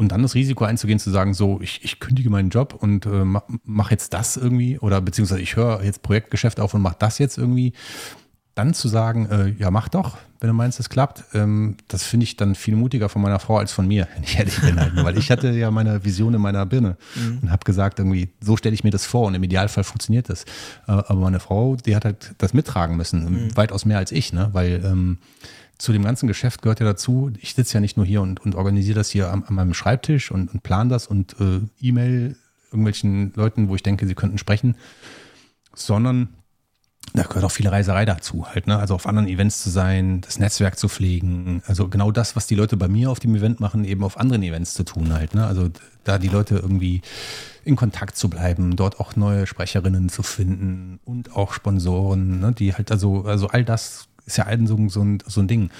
[0.00, 3.22] und dann das Risiko einzugehen, zu sagen, so, ich, ich kündige meinen Job und äh,
[3.64, 7.36] mache jetzt das irgendwie oder beziehungsweise ich höre jetzt Projektgeschäft auf und mache das jetzt
[7.36, 7.74] irgendwie.
[8.54, 12.24] Dann zu sagen, äh, ja, mach doch, wenn du meinst, es klappt, ähm, das finde
[12.24, 14.80] ich dann viel mutiger von meiner Frau als von mir, wenn ich ehrlich bin.
[14.80, 14.96] Halt.
[14.96, 17.40] Weil ich hatte ja meine Vision in meiner Birne mhm.
[17.42, 20.44] und habe gesagt, irgendwie, so stelle ich mir das vor und im Idealfall funktioniert das.
[20.88, 23.56] Äh, aber meine Frau, die hat halt das mittragen müssen, mhm.
[23.56, 24.48] weitaus mehr als ich, ne?
[24.52, 25.18] weil ähm,
[25.80, 28.54] zu dem ganzen Geschäft gehört ja dazu, ich sitze ja nicht nur hier und, und
[28.54, 33.32] organisiere das hier an, an meinem Schreibtisch und, und plan das und äh, E-Mail irgendwelchen
[33.34, 34.76] Leuten, wo ich denke, sie könnten sprechen,
[35.74, 36.28] sondern
[37.14, 38.78] da gehört auch viele Reiserei dazu, halt, ne?
[38.78, 41.62] Also auf anderen Events zu sein, das Netzwerk zu pflegen.
[41.66, 44.42] Also genau das, was die Leute bei mir auf dem Event machen, eben auf anderen
[44.42, 45.46] Events zu tun, halt, ne?
[45.46, 45.70] Also
[46.04, 47.00] da die Leute irgendwie
[47.64, 52.52] in Kontakt zu bleiben, dort auch neue Sprecherinnen zu finden und auch Sponsoren, ne?
[52.52, 55.70] die halt, also, also all das ist ja allen so, so, ein, so ein Ding.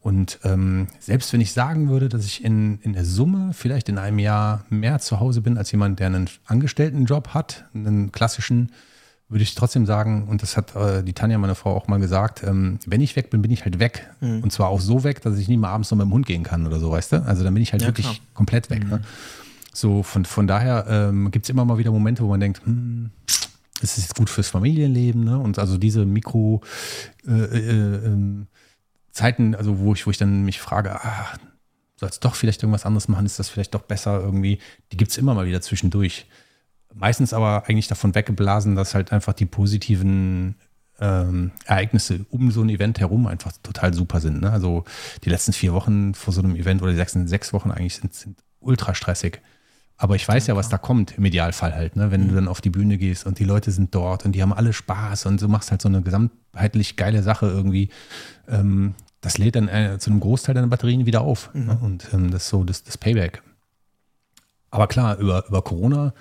[0.00, 3.96] Und ähm, selbst wenn ich sagen würde, dass ich in, in der Summe vielleicht in
[3.96, 8.70] einem Jahr mehr zu Hause bin als jemand, der einen Angestelltenjob hat, einen klassischen,
[9.30, 12.42] würde ich trotzdem sagen, und das hat äh, die Tanja, meine Frau, auch mal gesagt,
[12.42, 14.06] ähm, wenn ich weg bin, bin ich halt weg.
[14.20, 14.42] Mhm.
[14.42, 16.42] Und zwar auch so weg, dass ich nie mal abends noch mit dem Hund gehen
[16.42, 17.22] kann oder so, weißt du?
[17.24, 18.18] Also dann bin ich halt ja, wirklich klar.
[18.34, 18.80] komplett weg.
[18.80, 18.84] Ne?
[18.84, 18.90] Mhm.
[18.90, 19.00] Ne?
[19.72, 23.10] So, von, von daher ähm, gibt es immer mal wieder Momente, wo man denkt, hm,
[23.80, 25.38] es jetzt gut fürs Familienleben, ne?
[25.38, 26.62] Und also diese Mikro
[27.26, 28.46] äh, äh, ähm,
[29.10, 31.38] Zeiten, also wo ich, wo ich dann mich frage, ah,
[31.96, 34.58] soll es doch vielleicht irgendwas anderes machen, ist das vielleicht doch besser irgendwie,
[34.92, 36.26] die gibt es immer mal wieder zwischendurch.
[36.94, 40.56] meistens aber eigentlich davon weggeblasen, dass halt einfach die positiven
[41.00, 44.40] ähm, Ereignisse um so ein Event herum einfach total super sind.
[44.40, 44.50] Ne?
[44.50, 44.84] Also
[45.24, 48.14] die letzten vier Wochen vor so einem Event oder die letzten sechs Wochen eigentlich sind,
[48.14, 49.40] sind ultra stressig.
[49.96, 52.10] Aber ich weiß ja, was da kommt, im Idealfall halt, ne?
[52.10, 52.28] wenn mhm.
[52.28, 54.72] du dann auf die Bühne gehst und die Leute sind dort und die haben alle
[54.72, 57.90] Spaß und du machst halt so eine gesamtheitlich geile Sache irgendwie.
[58.48, 61.50] Ähm, das lädt dann äh, zu einem Großteil deiner Batterien wieder auf.
[61.54, 61.60] Ne?
[61.60, 61.66] Mhm.
[61.66, 61.78] Ne?
[61.80, 63.42] Und ähm, das ist so das, das Payback.
[64.70, 66.12] Aber klar, über, über Corona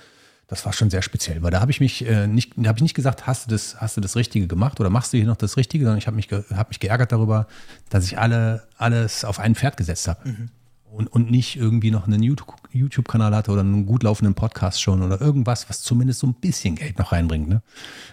[0.54, 2.94] das war schon sehr speziell, weil da habe ich mich äh, nicht, habe ich nicht
[2.94, 5.58] gesagt, hast du das, hast du das Richtige gemacht oder machst du hier noch das
[5.58, 7.48] Richtige, sondern ich habe mich, hab mich geärgert darüber,
[7.90, 10.30] dass ich alle, alles auf ein Pferd gesetzt habe.
[10.30, 10.50] Mhm.
[10.96, 15.20] Und, und nicht irgendwie noch einen YouTube-Kanal hatte oder einen gut laufenden Podcast schon oder
[15.20, 17.50] irgendwas, was zumindest so ein bisschen Geld noch reinbringt.
[17.50, 17.64] Ne?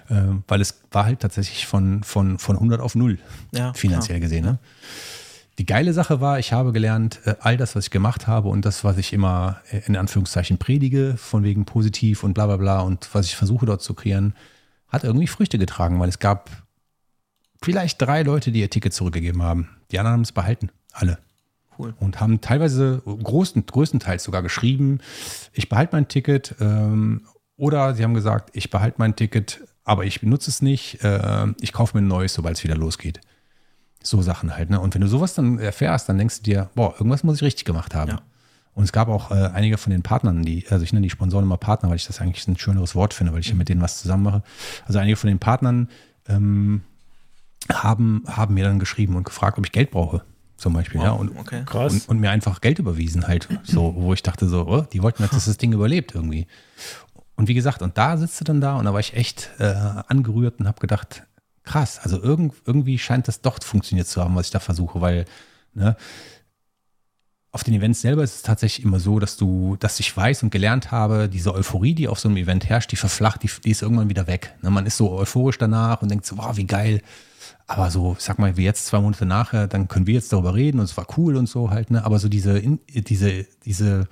[0.08, 3.18] Äh, weil es war halt tatsächlich von, von, von 100 auf 0
[3.52, 4.28] ja, finanziell klar.
[4.28, 4.44] gesehen.
[4.46, 4.58] Ne?
[5.58, 8.64] Die geile Sache war, ich habe gelernt, äh, all das, was ich gemacht habe und
[8.64, 12.80] das, was ich immer äh, in Anführungszeichen predige, von wegen positiv und bla bla bla
[12.80, 14.32] und was ich versuche dort zu kreieren,
[14.88, 16.48] hat irgendwie Früchte getragen, weil es gab
[17.62, 19.68] vielleicht drei Leute, die ihr Ticket zurückgegeben haben.
[19.90, 20.70] Die anderen haben es behalten.
[20.92, 21.18] Alle.
[21.80, 21.94] Cool.
[21.98, 25.00] Und haben teilweise großen, größtenteils sogar geschrieben,
[25.52, 26.54] ich behalte mein Ticket.
[26.60, 27.22] Ähm,
[27.56, 31.02] oder sie haben gesagt, ich behalte mein Ticket, aber ich benutze es nicht.
[31.04, 33.20] Äh, ich kaufe mir ein neues, sobald es wieder losgeht.
[34.02, 34.70] So Sachen halt.
[34.70, 34.80] Ne?
[34.80, 37.64] Und wenn du sowas dann erfährst, dann denkst du dir, boah, irgendwas muss ich richtig
[37.64, 38.12] gemacht haben.
[38.12, 38.20] Ja.
[38.72, 41.44] Und es gab auch äh, einige von den Partnern, die, also ich nenne die Sponsoren
[41.44, 43.82] immer Partner, weil ich das eigentlich ein schöneres Wort finde, weil ich ja mit denen
[43.82, 44.42] was zusammen mache.
[44.86, 45.88] Also einige von den Partnern
[46.28, 46.82] ähm,
[47.70, 50.22] haben, haben mir dann geschrieben und gefragt, ob ich Geld brauche.
[50.60, 51.12] Zum Beispiel, wow, ja.
[51.12, 51.64] Und, okay.
[51.72, 53.48] und, und, mir einfach Geld überwiesen halt.
[53.62, 56.46] So, wo ich dachte so, oh, die wollten, dass das Ding überlebt irgendwie.
[57.34, 59.64] Und wie gesagt, und da sitzt du dann da und da war ich echt äh,
[59.64, 61.22] angerührt und habe gedacht,
[61.64, 61.98] krass.
[62.02, 65.24] Also irgend, irgendwie scheint das doch funktioniert zu haben, was ich da versuche, weil
[65.72, 65.96] ne,
[67.52, 70.50] auf den Events selber ist es tatsächlich immer so, dass du, dass ich weiß und
[70.50, 73.82] gelernt habe, diese Euphorie, die auf so einem Event herrscht, die verflacht, die, die ist
[73.82, 74.54] irgendwann wieder weg.
[74.62, 77.02] Ne, man ist so euphorisch danach und denkt so, wow, wie geil.
[77.66, 80.78] Aber so, sag mal, wie jetzt zwei Monate nachher, dann können wir jetzt darüber reden
[80.78, 82.04] und es war cool und so halt, ne?
[82.04, 84.08] Aber so diese, diese, diese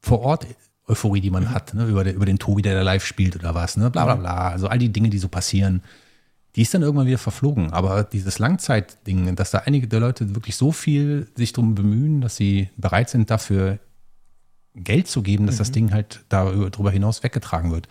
[0.00, 0.46] vor Ort
[0.88, 1.50] Euphorie, die man mhm.
[1.50, 1.86] hat, ne?
[1.86, 3.90] über, über den Tobi, der da live spielt oder was, ne?
[3.90, 4.48] Bla bla bla.
[4.50, 5.82] Also all die Dinge, die so passieren
[6.56, 7.72] die ist dann irgendwann wieder verflogen.
[7.72, 12.36] Aber dieses Langzeitding, dass da einige der Leute wirklich so viel sich darum bemühen, dass
[12.36, 13.78] sie bereit sind, dafür
[14.74, 15.58] Geld zu geben, dass mhm.
[15.58, 17.88] das Ding halt darüber hinaus weggetragen wird.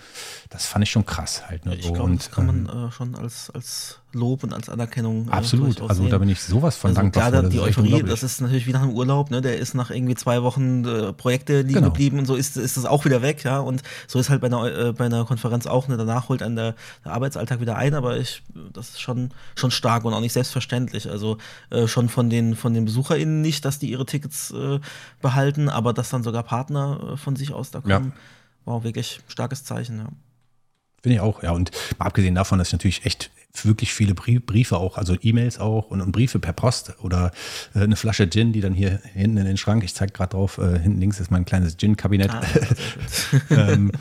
[0.50, 1.66] Das fand ich schon krass halt.
[1.66, 1.76] Ne?
[1.76, 5.28] Ich glaube, das kann man ähm, äh, schon als, als Lob und als Anerkennung.
[5.28, 6.12] Äh, Absolut, also sehen.
[6.12, 7.30] da bin ich sowas von also dankbar.
[7.30, 9.42] Klar, die Euphorie, das ist natürlich wie nach einem Urlaub, ne?
[9.42, 11.88] Der ist nach irgendwie zwei Wochen äh, Projekte liegen genau.
[11.88, 13.60] geblieben und so ist, ist das auch wieder weg, ja.
[13.60, 15.98] Und so ist halt bei einer, äh, bei einer Konferenz auch, ne?
[15.98, 18.42] Danach holt einen der, der Arbeitsalltag wieder ein, aber ich,
[18.74, 21.10] das ist schon, schon stark und auch nicht selbstverständlich.
[21.10, 21.38] Also
[21.70, 24.80] äh, schon von den, von den BesucherInnen nicht, dass die ihre Tickets äh,
[25.22, 28.14] behalten, aber dass dann sogar Partner äh, von sich aus da kommen.
[28.16, 28.22] Ja.
[28.66, 30.08] Wow, wirklich starkes Zeichen, ja.
[31.06, 31.52] Finde ich auch, ja.
[31.52, 33.30] Und mal abgesehen davon, dass ich natürlich echt
[33.64, 37.32] wirklich viele Briefe auch, also E-Mails auch und, und, Briefe per Post oder
[37.74, 40.58] äh, eine Flasche Gin, die dann hier hinten in den Schrank, ich zeige gerade drauf,
[40.58, 42.32] äh, hinten links ist mein kleines Gin-Kabinett.
[42.32, 42.44] Ah,
[43.52, 43.92] ähm,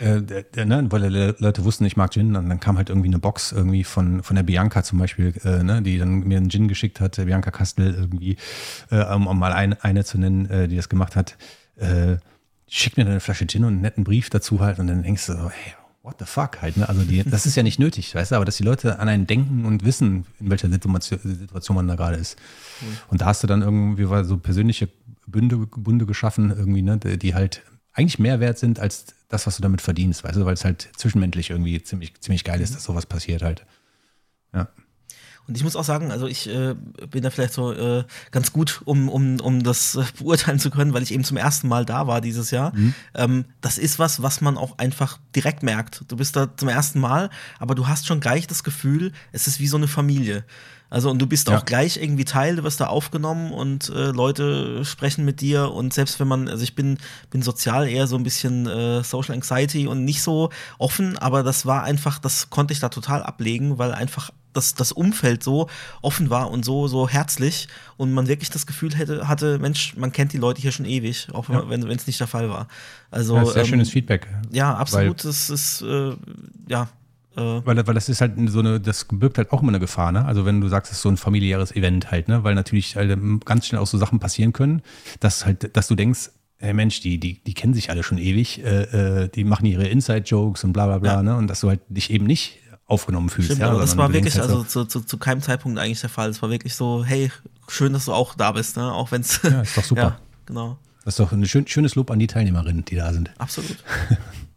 [0.00, 3.18] äh, ne, weil die Leute wussten, ich mag Gin, und dann kam halt irgendwie eine
[3.18, 6.66] Box irgendwie von, von der Bianca zum Beispiel, äh, ne, die dann mir einen Gin
[6.66, 8.36] geschickt hat, Bianca Kastel irgendwie,
[8.90, 11.36] äh, um, um, mal ein, eine zu nennen, äh, die das gemacht hat.
[12.66, 15.26] schickt mir dann eine Flasche Gin und einen netten Brief dazu halt und dann denkst
[15.26, 15.74] du so, hey,
[16.08, 16.76] what the fuck halt.
[16.76, 16.88] Ne?
[16.88, 19.26] Also die, das ist ja nicht nötig, weißt du, aber dass die Leute an einen
[19.26, 22.38] denken und wissen, in welcher Situation, Situation man da gerade ist.
[22.80, 22.86] Mhm.
[23.08, 24.88] Und da hast du dann irgendwie so persönliche
[25.26, 29.62] Bünde, Bunde geschaffen, irgendwie, ne, die halt eigentlich mehr wert sind als das, was du
[29.62, 33.06] damit verdienst, weißt du, weil es halt zwischenmenschlich irgendwie ziemlich, ziemlich geil ist, dass sowas
[33.06, 33.66] passiert halt.
[34.54, 34.68] Ja.
[35.48, 36.74] Und ich muss auch sagen, also ich äh,
[37.10, 40.92] bin da vielleicht so äh, ganz gut, um, um, um das äh, beurteilen zu können,
[40.92, 42.76] weil ich eben zum ersten Mal da war dieses Jahr.
[42.76, 42.94] Mhm.
[43.14, 46.04] Ähm, das ist was, was man auch einfach direkt merkt.
[46.08, 49.58] Du bist da zum ersten Mal, aber du hast schon gleich das Gefühl, es ist
[49.58, 50.44] wie so eine Familie.
[50.90, 51.58] Also und du bist ja.
[51.58, 55.92] auch gleich irgendwie Teil, du wirst da aufgenommen und äh, Leute sprechen mit dir und
[55.92, 56.98] selbst wenn man, also ich bin,
[57.30, 61.66] bin sozial eher so ein bisschen äh, Social Anxiety und nicht so offen, aber das
[61.66, 65.68] war einfach, das konnte ich da total ablegen, weil einfach das, das Umfeld so
[66.02, 70.10] offen war und so, so herzlich und man wirklich das Gefühl hätte, hatte, Mensch, man
[70.10, 71.68] kennt die Leute hier schon ewig, auch ja.
[71.68, 72.66] wenn es nicht der Fall war.
[73.10, 74.26] Also, ja, sehr ähm, schönes Feedback.
[74.50, 75.24] Ja, absolut.
[75.24, 76.16] Das ist, äh,
[76.68, 76.88] ja,
[77.38, 80.10] äh, weil, weil das ist halt so eine, das birgt halt auch immer eine Gefahr,
[80.10, 80.24] ne?
[80.24, 82.42] Also wenn du sagst, es ist so ein familiäres Event halt, ne?
[82.42, 84.82] Weil natürlich halt ganz schnell auch so Sachen passieren können,
[85.20, 88.64] dass halt, dass du denkst, hey Mensch, die, die, die kennen sich alle schon ewig,
[88.64, 91.22] äh, äh die machen ihre Inside-Jokes und bla bla bla, ja.
[91.22, 91.36] ne?
[91.36, 93.50] Und dass du halt dich eben nicht aufgenommen fühlst.
[93.50, 96.10] Stimmt, ja, aber das war wirklich, halt also zu, zu, zu keinem Zeitpunkt eigentlich der
[96.10, 96.30] Fall.
[96.30, 97.30] Es war wirklich so, hey,
[97.68, 98.92] schön, dass du auch da bist, ne?
[98.92, 99.40] Auch wenn es.
[99.42, 100.02] Ja, ist doch super.
[100.02, 100.78] ja, genau.
[101.04, 103.30] Das ist doch ein schön, schönes Lob an die Teilnehmerinnen, die da sind.
[103.38, 103.76] Absolut.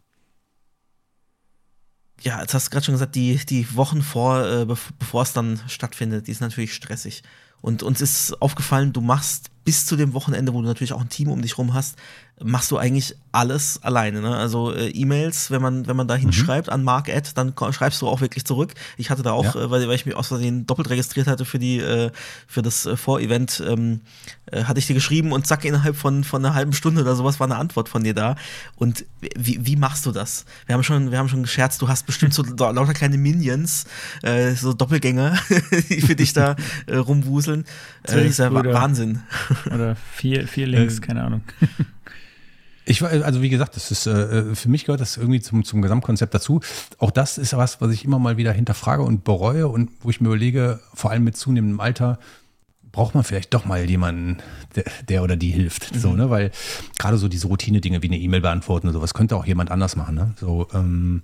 [2.22, 5.60] Ja, jetzt hast du gerade schon gesagt, die, die Wochen vor, äh, bevor es dann
[5.66, 7.22] stattfindet, die ist natürlich stressig.
[7.60, 11.08] Und uns ist aufgefallen, du machst bis zu dem Wochenende, wo du natürlich auch ein
[11.08, 11.96] Team um dich rum hast,
[12.44, 14.20] machst du eigentlich alles alleine.
[14.20, 14.36] Ne?
[14.36, 16.74] Also äh, E-Mails, wenn man, wenn man da hinschreibt mhm.
[16.74, 18.74] an Mark Ad, dann schreibst du auch wirklich zurück.
[18.98, 19.62] Ich hatte da auch, ja.
[19.62, 22.10] äh, weil, weil ich mich aus Versehen doppelt registriert hatte für die, äh,
[22.46, 24.00] für das äh, Vorevent, ähm,
[24.46, 27.40] äh, hatte ich dir geschrieben und zack, innerhalb von, von einer halben Stunde oder sowas
[27.40, 28.36] war eine Antwort von dir da.
[28.76, 30.44] Und wie, wie machst du das?
[30.66, 33.86] Wir haben schon, wir haben schon gescherzt, du hast bestimmt so lauter kleine Minions,
[34.22, 35.38] äh, so Doppelgänger,
[35.88, 37.64] die für dich da äh, rumwuseln.
[38.02, 39.22] Äh, das ist ja Wahnsinn.
[39.66, 41.42] Oder vier, vier Links, keine Ahnung.
[42.84, 46.34] Ich also wie gesagt, das ist äh, für mich gehört das irgendwie zum, zum Gesamtkonzept
[46.34, 46.60] dazu.
[46.98, 50.20] Auch das ist was, was ich immer mal wieder hinterfrage und bereue und wo ich
[50.20, 52.18] mir überlege, vor allem mit zunehmendem Alter,
[52.92, 54.38] braucht man vielleicht doch mal jemanden,
[54.76, 55.94] der, der oder die hilft.
[55.94, 55.98] Mhm.
[55.98, 56.30] So, ne?
[56.30, 56.50] Weil
[56.98, 60.14] gerade so diese Routine-Dinge wie eine E-Mail beantworten oder sowas könnte auch jemand anders machen.
[60.14, 60.34] Ne?
[60.38, 61.22] So, ähm,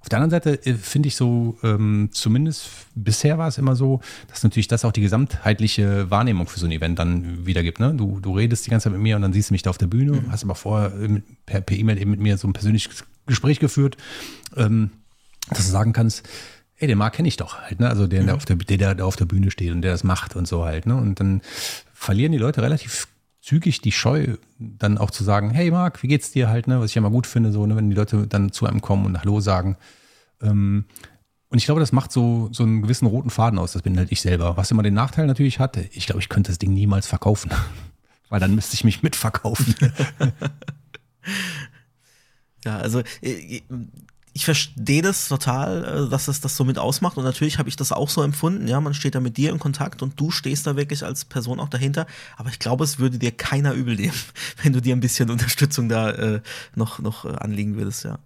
[0.00, 4.00] auf der anderen Seite äh, finde ich so, ähm, zumindest bisher war es immer so,
[4.28, 7.80] dass natürlich das auch die gesamtheitliche Wahrnehmung für so ein Event dann wiedergibt.
[7.80, 7.94] Ne?
[7.94, 9.78] Du, du redest die ganze Zeit mit mir und dann siehst du mich da auf
[9.78, 10.32] der Bühne, mhm.
[10.32, 13.96] hast aber vorher äh, per, per E-Mail eben mit mir so ein persönliches Gespräch geführt,
[14.56, 14.90] ähm,
[15.50, 16.26] dass du sagen kannst,
[16.76, 17.88] ey, den Marc kenne ich doch halt, ne?
[17.88, 18.38] Also der, der, mhm.
[18.38, 20.86] auf der, der, der auf der Bühne steht und der das macht und so halt,
[20.86, 20.96] ne?
[20.96, 21.42] Und dann
[21.92, 23.06] verlieren die Leute relativ
[23.40, 26.80] zügig die Scheu, dann auch zu sagen, hey Marc, wie geht's dir halt, ne?
[26.80, 27.76] Was ich ja mal gut finde, so, ne?
[27.76, 29.76] wenn die Leute dann zu einem kommen und Hallo sagen.
[30.42, 30.84] Ähm,
[31.48, 33.72] und ich glaube, das macht so, so einen gewissen roten Faden aus.
[33.72, 34.56] Das bin halt ich selber.
[34.56, 37.50] Was immer den Nachteil natürlich hatte, ich glaube, ich könnte das Ding niemals verkaufen.
[38.28, 39.74] Weil dann müsste ich mich mitverkaufen.
[42.64, 43.62] ja, also äh,
[44.32, 47.16] ich verstehe das total, äh, dass es das so mit ausmacht.
[47.16, 48.68] Und natürlich habe ich das auch so empfunden.
[48.68, 51.60] Ja, man steht da mit dir in Kontakt und du stehst da wirklich als Person
[51.60, 52.06] auch dahinter.
[52.36, 54.14] Aber ich glaube, es würde dir keiner übel nehmen,
[54.62, 56.40] wenn du dir ein bisschen Unterstützung da äh,
[56.74, 58.18] noch, noch äh, anlegen würdest, ja.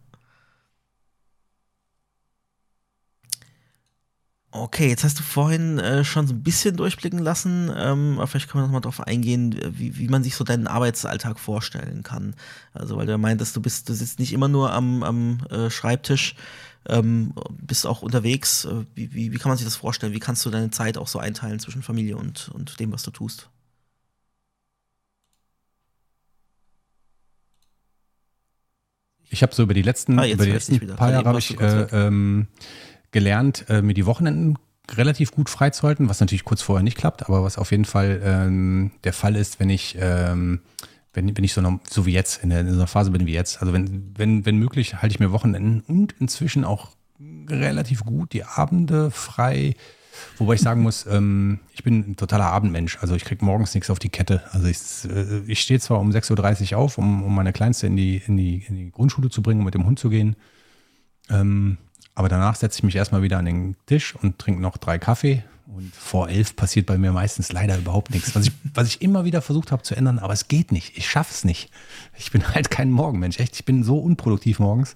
[4.57, 8.49] Okay, jetzt hast du vorhin äh, schon so ein bisschen durchblicken lassen, ähm, aber vielleicht
[8.49, 12.37] können wir noch mal darauf eingehen, wie, wie man sich so deinen Arbeitsalltag vorstellen kann.
[12.73, 15.71] Also, weil du ja meintest, du bist, du sitzt nicht immer nur am, am äh,
[15.71, 16.37] Schreibtisch,
[16.89, 18.65] ähm, bist auch unterwegs.
[18.65, 20.13] Äh, wie, wie, wie kann man sich das vorstellen?
[20.13, 23.11] Wie kannst du deine Zeit auch so einteilen zwischen Familie und, und dem, was du
[23.11, 23.49] tust?
[29.31, 31.89] Ich habe so über die letzten, ah, über die letzten paar Jahre habe ich äh,
[31.91, 32.47] ähm,
[33.15, 34.59] gelernt, äh, mir die Wochenenden
[34.91, 38.91] relativ gut freizuhalten, was natürlich kurz vorher nicht klappt, aber was auf jeden Fall ähm,
[39.05, 40.61] der Fall ist, wenn ich, ähm,
[41.15, 43.25] wenn, wenn ich so, noch, so wie jetzt, in, der, in so einer Phase bin
[43.25, 43.63] wie jetzt.
[43.63, 46.91] Also wenn, wenn, wenn möglich, halte ich mir Wochenenden und inzwischen auch
[47.49, 49.75] relativ gut die Abende frei.
[50.37, 52.99] Wobei ich sagen muss, ähm, ich bin ein totaler Abendmensch.
[53.01, 54.43] Also ich kriege morgens nichts auf die Kette.
[54.51, 57.97] Also ich, äh, ich stehe zwar um 6.30 Uhr auf, um, um meine Kleinste in
[57.97, 60.37] die, in, die, in die Grundschule zu bringen, um mit dem Hund zu gehen.
[61.31, 61.79] Ähm,
[62.15, 65.43] aber danach setze ich mich erstmal wieder an den Tisch und trinke noch drei Kaffee.
[65.67, 68.35] Und vor elf passiert bei mir meistens leider überhaupt nichts.
[68.37, 70.97] Was ich, was ich immer wieder versucht habe zu ändern, aber es geht nicht.
[70.97, 71.71] Ich schaffe es nicht.
[72.17, 73.41] Ich bin halt kein Morgenmensch.
[73.41, 74.95] Echt, ich bin so unproduktiv morgens,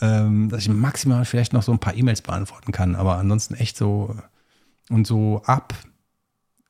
[0.00, 2.94] ähm, dass ich maximal vielleicht noch so ein paar E-Mails beantworten kann.
[2.94, 4.14] Aber ansonsten echt so.
[4.90, 5.74] Und so ab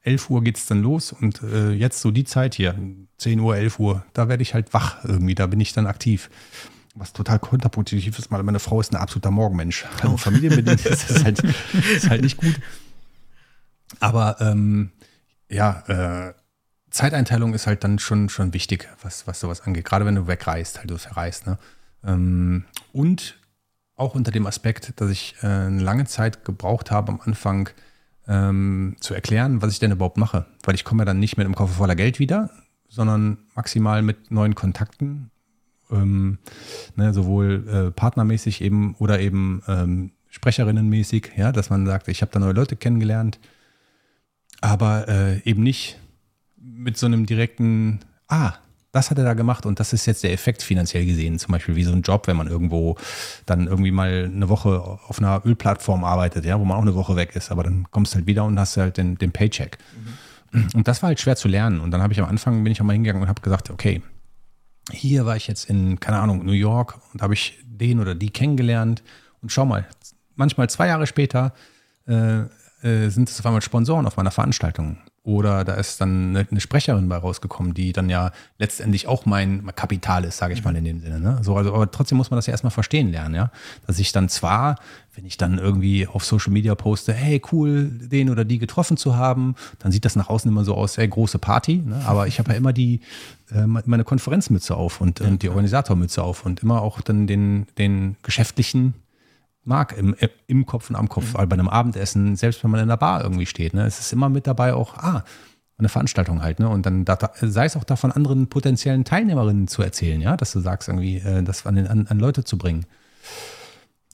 [0.03, 1.13] 11 Uhr geht es dann los.
[1.13, 2.77] Und äh, jetzt so die Zeit hier,
[3.19, 5.35] 10 Uhr, 11 Uhr, da werde ich halt wach irgendwie.
[5.35, 6.31] Da bin ich dann aktiv
[6.99, 9.87] was total kontraproduktiv ist, weil meine Frau ist ein absoluter Morgenmensch.
[10.03, 11.43] Also familienbedingt ist das halt,
[11.95, 12.55] ist halt nicht gut.
[14.01, 14.91] Aber ähm,
[15.49, 16.35] ja, äh,
[16.91, 19.85] Zeiteinteilung ist halt dann schon, schon wichtig, was, was sowas angeht.
[19.85, 21.47] Gerade wenn du wegreist, halt du verreist.
[21.47, 21.59] Ne?
[22.05, 23.37] Ähm, und
[23.97, 27.69] auch unter dem Aspekt, dass ich äh, eine lange Zeit gebraucht habe am Anfang
[28.27, 30.47] ähm, zu erklären, was ich denn überhaupt mache.
[30.63, 32.51] Weil ich komme ja dann nicht mit einem Koffer voller Geld wieder,
[32.89, 35.31] sondern maximal mit neuen Kontakten,
[35.91, 36.39] ähm,
[36.97, 42.31] ne, sowohl äh, partnermäßig eben oder eben ähm, Sprecherinnenmäßig, ja, dass man sagt, ich habe
[42.33, 43.39] da neue Leute kennengelernt,
[44.61, 45.99] aber äh, eben nicht
[46.57, 48.53] mit so einem direkten, ah,
[48.93, 51.77] das hat er da gemacht und das ist jetzt der Effekt finanziell gesehen, zum Beispiel
[51.77, 52.97] wie so ein Job, wenn man irgendwo
[53.47, 57.17] dann irgendwie mal eine Woche auf einer Ölplattform arbeitet, ja, wo man auch eine Woche
[57.17, 59.79] weg ist, aber dann kommst du halt wieder und hast halt den, den Paycheck.
[60.53, 60.69] Mhm.
[60.75, 61.81] Und das war halt schwer zu lernen.
[61.81, 64.03] Und dann habe ich am Anfang, bin ich auch mal hingegangen und habe gesagt, okay,
[64.91, 68.31] hier war ich jetzt in, keine Ahnung, New York und habe ich den oder die
[68.31, 69.03] kennengelernt.
[69.43, 69.87] Und schau mal,
[70.35, 71.53] manchmal zwei Jahre später
[72.07, 72.41] äh,
[72.83, 74.99] äh, sind es auf einmal Sponsoren auf meiner Veranstaltung.
[75.29, 79.67] Oder da ist dann eine, eine, Sprecherin bei rausgekommen, die dann ja letztendlich auch mein
[79.77, 81.21] Kapital ist, sage ich mal in dem Sinne.
[81.21, 81.41] Ne?
[81.43, 83.51] So, also, aber trotzdem muss man das ja erstmal verstehen lernen, ja.
[83.87, 84.77] Dass ich dann zwar,
[85.15, 89.17] wenn ich dann irgendwie auf Social Media poste, hey, cool, den oder die getroffen zu
[89.17, 91.83] haben, dann sieht das nach außen immer so aus, hey, große Party.
[91.85, 92.01] Ne?
[92.07, 93.03] Aber ich habe ja immer die,
[93.51, 97.67] äh, meine Konferenzmütze auf und, ja, und die Organisatormütze auf und immer auch dann den,
[97.77, 98.95] den geschäftlichen
[99.65, 100.15] mag im,
[100.47, 101.49] im Kopf und am Kopf, mhm.
[101.49, 103.75] bei einem Abendessen, selbst wenn man in der Bar irgendwie steht.
[103.75, 103.85] Ne?
[103.85, 105.25] Es ist immer mit dabei auch, ah,
[105.79, 106.69] eine Veranstaltung halt, ne?
[106.69, 110.61] Und dann da, sei es auch davon anderen potenziellen Teilnehmerinnen zu erzählen, ja, dass du
[110.61, 112.85] sagst, irgendwie, äh, das an, an, an Leute zu bringen.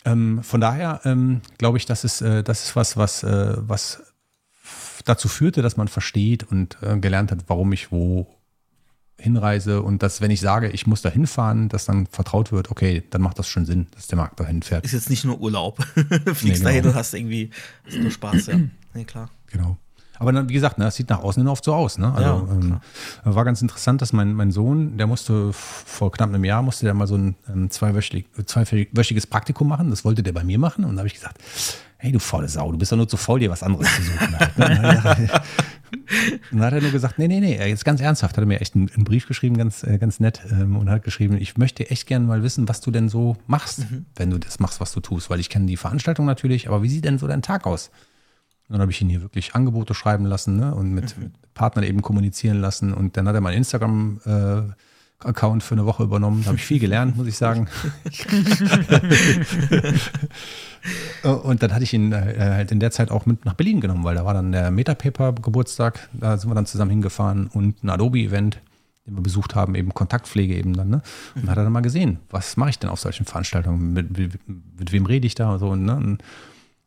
[0.05, 4.03] Ähm, von daher ähm, glaube ich, das ist, äh, das ist was, was, äh, was
[5.07, 8.27] dazu führte, dass man versteht und äh, gelernt hat, warum ich wo
[9.19, 13.03] hinreise und dass, wenn ich sage, ich muss da hinfahren, dass dann vertraut wird, okay,
[13.11, 14.85] dann macht das schon Sinn, dass der Markt dahin fährt.
[14.85, 15.83] Ist jetzt nicht nur Urlaub.
[15.95, 16.65] Fliegst nee, genau.
[16.65, 17.51] dahin und hast irgendwie
[17.87, 18.61] hast nur Spaß, ja.
[18.97, 19.29] Nee, klar.
[19.51, 19.77] Genau.
[20.19, 21.99] Aber dann, wie gesagt, ne, das sieht nach außen hin oft so aus.
[21.99, 22.13] Ne?
[22.15, 22.81] Also ja, ähm,
[23.25, 26.95] war ganz interessant, dass mein, mein Sohn, der musste vor knapp einem Jahr, musste der
[26.95, 29.91] mal so ein ähm, zweiwöchig, zweiwöchiges Praktikum machen.
[29.91, 30.85] Das wollte der bei mir machen.
[30.85, 31.39] Und da habe ich gesagt,
[32.05, 34.39] hey du faule Sau, du bist doch nur zu faul, dir was anderes zu suchen.
[34.39, 35.31] Halt, ne?
[36.53, 38.61] Und dann hat er nur gesagt, nee, nee, nee, jetzt ganz ernsthaft, hat er mir
[38.61, 41.89] echt einen, einen Brief geschrieben, ganz, äh, ganz nett, ähm, und hat geschrieben, ich möchte
[41.89, 44.05] echt gerne mal wissen, was du denn so machst, mhm.
[44.17, 46.91] wenn du das machst, was du tust, weil ich kenne die Veranstaltung natürlich, aber wie
[46.91, 47.89] sieht denn so dein Tag aus?
[48.69, 50.75] Und dann habe ich ihn hier wirklich Angebote schreiben lassen ne?
[50.75, 51.25] und mit, mhm.
[51.25, 52.93] mit, Partnern eben kommunizieren lassen.
[52.93, 54.75] Und dann hat er meinen Instagram-Account äh,
[55.21, 56.43] für eine Woche übernommen.
[56.43, 57.69] Da habe ich viel gelernt, muss ich sagen.
[61.43, 64.05] und dann hatte ich ihn äh, halt in der Zeit auch mit nach Berlin genommen,
[64.05, 66.11] weil da war dann der Metapaper-Geburtstag.
[66.13, 68.61] Da sind wir dann zusammen hingefahren und ein Adobe-Event
[69.07, 71.03] den wir besucht haben, eben Kontaktpflege eben dann, ne?
[71.35, 73.93] Und hat er dann mal gesehen, was mache ich denn auf solchen Veranstaltungen?
[73.93, 75.95] Mit, mit, mit wem rede ich da und so, ne?
[75.95, 76.23] Und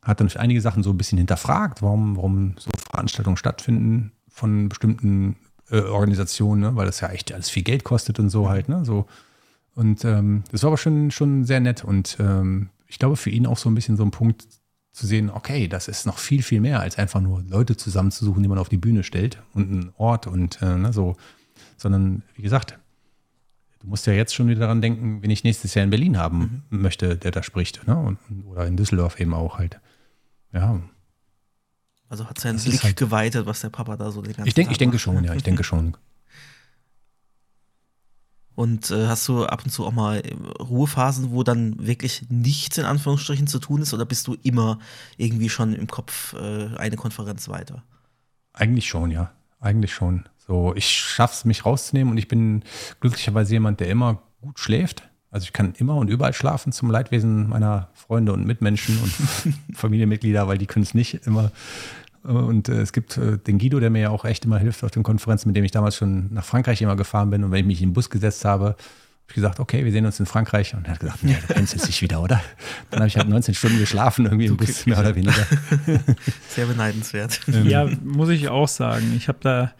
[0.02, 5.36] hat dann einige Sachen so ein bisschen hinterfragt, warum, warum so Veranstaltungen stattfinden von bestimmten
[5.70, 6.76] äh, Organisationen, ne?
[6.76, 8.84] weil das ja echt alles viel Geld kostet und so halt, ne?
[8.84, 9.06] So.
[9.74, 13.46] Und ähm, das war aber schon, schon sehr nett und ähm, ich glaube für ihn
[13.46, 14.46] auch so ein bisschen so ein Punkt
[14.92, 18.48] zu sehen, okay, das ist noch viel, viel mehr als einfach nur Leute zusammenzusuchen, die
[18.48, 21.16] man auf die Bühne stellt und einen Ort und äh, ne, so,
[21.76, 22.78] sondern wie gesagt,
[23.80, 26.64] du musst ja jetzt schon wieder daran denken, wen ich nächstes Jahr in Berlin haben
[26.70, 26.82] mhm.
[26.82, 27.96] möchte, der da spricht, ne?
[27.96, 28.18] Und,
[28.50, 29.80] oder in Düsseldorf eben auch halt.
[30.52, 30.80] Ja.
[32.08, 34.70] Also hat seinen Blick halt geweitet, was der Papa da so den ganzen Ich, denk,
[34.70, 35.96] ich denke schon, ja, ich denke schon.
[38.54, 40.20] Und äh, hast du ab und zu auch mal
[40.58, 44.80] Ruhephasen, wo dann wirklich nichts in Anführungsstrichen zu tun ist, oder bist du immer
[45.16, 47.84] irgendwie schon im Kopf äh, eine Konferenz weiter?
[48.52, 49.30] Eigentlich schon, ja.
[49.60, 50.24] Eigentlich schon.
[50.38, 52.64] So, ich schaff's, mich rauszunehmen und ich bin
[53.00, 55.07] glücklicherweise jemand, der immer gut schläft.
[55.30, 59.12] Also ich kann immer und überall schlafen zum Leidwesen meiner Freunde und Mitmenschen und
[59.76, 61.52] Familienmitglieder, weil die können es nicht immer.
[62.22, 64.90] Und äh, es gibt äh, den Guido, der mir ja auch echt immer hilft auf
[64.90, 67.44] den Konferenzen, mit dem ich damals schon nach Frankreich immer gefahren bin.
[67.44, 68.76] Und wenn ich mich in den Bus gesetzt habe, habe
[69.28, 70.74] ich gesagt, okay, wir sehen uns in Frankreich.
[70.74, 72.42] Und er hat gesagt, nee, du kennst jetzt nicht wieder, oder?
[72.90, 75.46] Dann habe ich halt 19 Stunden geschlafen, irgendwie im Bus, mehr oder weniger.
[76.48, 77.40] Sehr beneidenswert.
[77.64, 79.12] Ja, muss ich auch sagen.
[79.16, 79.72] Ich habe da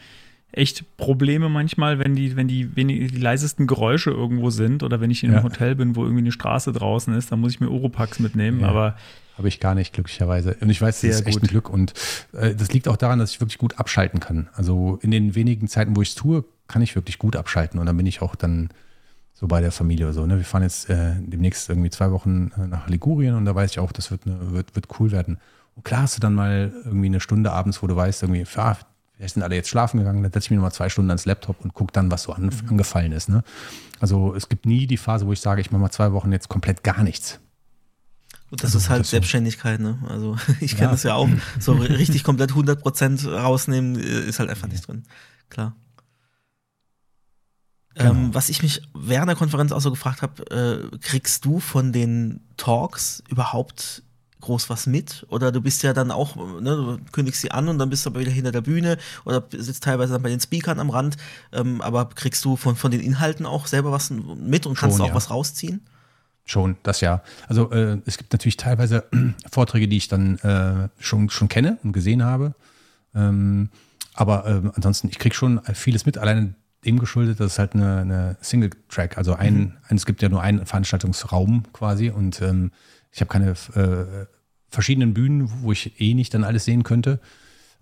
[0.53, 5.11] echt Probleme manchmal, wenn die, wenn die, wenn die, leisesten Geräusche irgendwo sind oder wenn
[5.11, 5.45] ich in einem ja.
[5.45, 8.69] Hotel bin, wo irgendwie eine Straße draußen ist, dann muss ich mir Oropax mitnehmen, ja.
[8.69, 8.97] aber
[9.37, 10.57] habe ich gar nicht, glücklicherweise.
[10.61, 11.45] Und ich weiß, das ist echt gut.
[11.45, 11.71] ein Glück.
[11.71, 11.95] Und
[12.33, 14.49] äh, das liegt auch daran, dass ich wirklich gut abschalten kann.
[14.53, 17.79] Also in den wenigen Zeiten, wo ich es tue, kann ich wirklich gut abschalten.
[17.79, 18.71] Und dann bin ich auch dann
[19.35, 20.27] so bei der Familie oder so.
[20.27, 20.39] Ne?
[20.39, 23.79] Wir fahren jetzt äh, demnächst irgendwie zwei Wochen äh, nach Ligurien und da weiß ich
[23.79, 25.39] auch, das wird, ne, wird, wird cool werden.
[25.77, 28.77] Und klar hast du dann mal irgendwie eine Stunde abends, wo du weißt, irgendwie, ja,
[29.19, 31.61] wir sind alle jetzt schlafen gegangen, dann setze ich mich nochmal zwei Stunden ans Laptop
[31.63, 32.69] und gucke dann, was so an, mhm.
[32.69, 33.29] angefallen ist.
[33.29, 33.43] Ne?
[34.01, 36.49] Also es gibt nie die Phase, wo ich sage, ich mache mal zwei Wochen jetzt
[36.49, 37.41] komplett gar nichts.
[38.51, 39.99] Und das also, ist halt das Selbstständigkeit, ne?
[40.09, 40.91] Also ich kenne ja.
[40.93, 41.29] das ja auch.
[41.61, 45.05] So richtig komplett 100% rausnehmen äh, ist halt einfach nicht drin.
[45.51, 45.75] Klar.
[47.95, 48.11] Genau.
[48.11, 51.93] Ähm, was ich mich während der Konferenz auch so gefragt habe, äh, kriegst du von
[51.93, 54.03] den Talks überhaupt
[54.41, 57.79] groß was mit oder du bist ja dann auch, ne, du kündigst sie an und
[57.79, 60.81] dann bist du aber wieder hinter der Bühne oder sitzt teilweise dann bei den Speakern
[60.81, 61.17] am Rand,
[61.53, 64.99] ähm, aber kriegst du von, von den Inhalten auch selber was mit und kannst Schon,
[64.99, 65.15] du auch ja.
[65.15, 65.81] was rausziehen?
[66.45, 67.23] Schon, das ja.
[67.47, 69.05] Also äh, es gibt natürlich teilweise
[69.51, 72.55] Vorträge, die ich dann äh, schon, schon kenne und gesehen habe.
[73.15, 73.71] Ähm,
[74.15, 76.55] aber äh, ansonsten, ich kriege schon vieles mit, alleine
[76.85, 79.73] dem geschuldet, dass es halt eine, eine Single-Track, also ein, mhm.
[79.89, 82.71] ein, es gibt ja nur einen Veranstaltungsraum quasi und ähm,
[83.13, 84.27] ich habe keine äh,
[84.69, 87.21] verschiedenen Bühnen, wo ich eh nicht dann alles sehen könnte.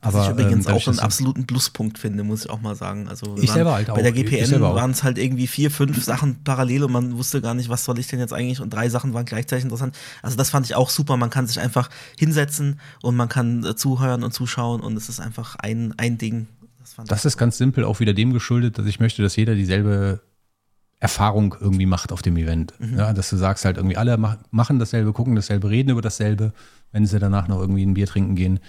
[0.02, 3.08] Aber, Was ich übrigens ähm, auch einen absoluten Pluspunkt finde, muss ich auch mal sagen.
[3.08, 3.96] Also ich selber halt auch.
[3.96, 7.54] Bei der GPN waren es halt irgendwie vier, fünf Sachen parallel und man wusste gar
[7.54, 9.96] nicht, was soll ich denn jetzt eigentlich und drei Sachen waren gleichzeitig interessant.
[10.22, 11.16] Also das fand ich auch super.
[11.16, 11.88] Man kann sich einfach
[12.18, 16.46] hinsetzen und man kann äh, zuhören und zuschauen und es ist einfach ein, ein Ding.
[16.78, 20.20] Das, das ist ganz simpel auch wieder dem geschuldet, dass ich möchte, dass jeder dieselbe
[20.98, 22.72] Erfahrung irgendwie macht auf dem Event.
[22.78, 22.98] Mhm.
[22.98, 24.16] Ja, dass du sagst halt irgendwie, alle
[24.50, 26.52] machen dasselbe, gucken dasselbe, reden über dasselbe,
[26.92, 28.60] wenn sie danach noch irgendwie ein Bier trinken gehen.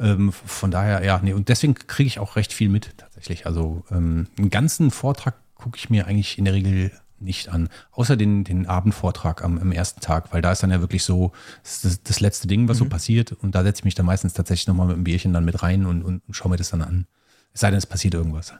[0.00, 3.46] Ähm, von daher, ja, nee, und deswegen kriege ich auch recht viel mit tatsächlich.
[3.46, 7.68] Also ähm, einen ganzen Vortrag gucke ich mir eigentlich in der Regel nicht an.
[7.92, 11.32] Außer den, den Abendvortrag am, am ersten Tag, weil da ist dann ja wirklich so
[11.62, 12.84] das, das letzte Ding, was mhm.
[12.84, 13.32] so passiert.
[13.32, 15.86] Und da setze ich mich dann meistens tatsächlich nochmal mit einem Bierchen dann mit rein
[15.86, 17.06] und, und, und schaue mir das dann an.
[17.52, 18.52] Es sei denn, es passiert irgendwas.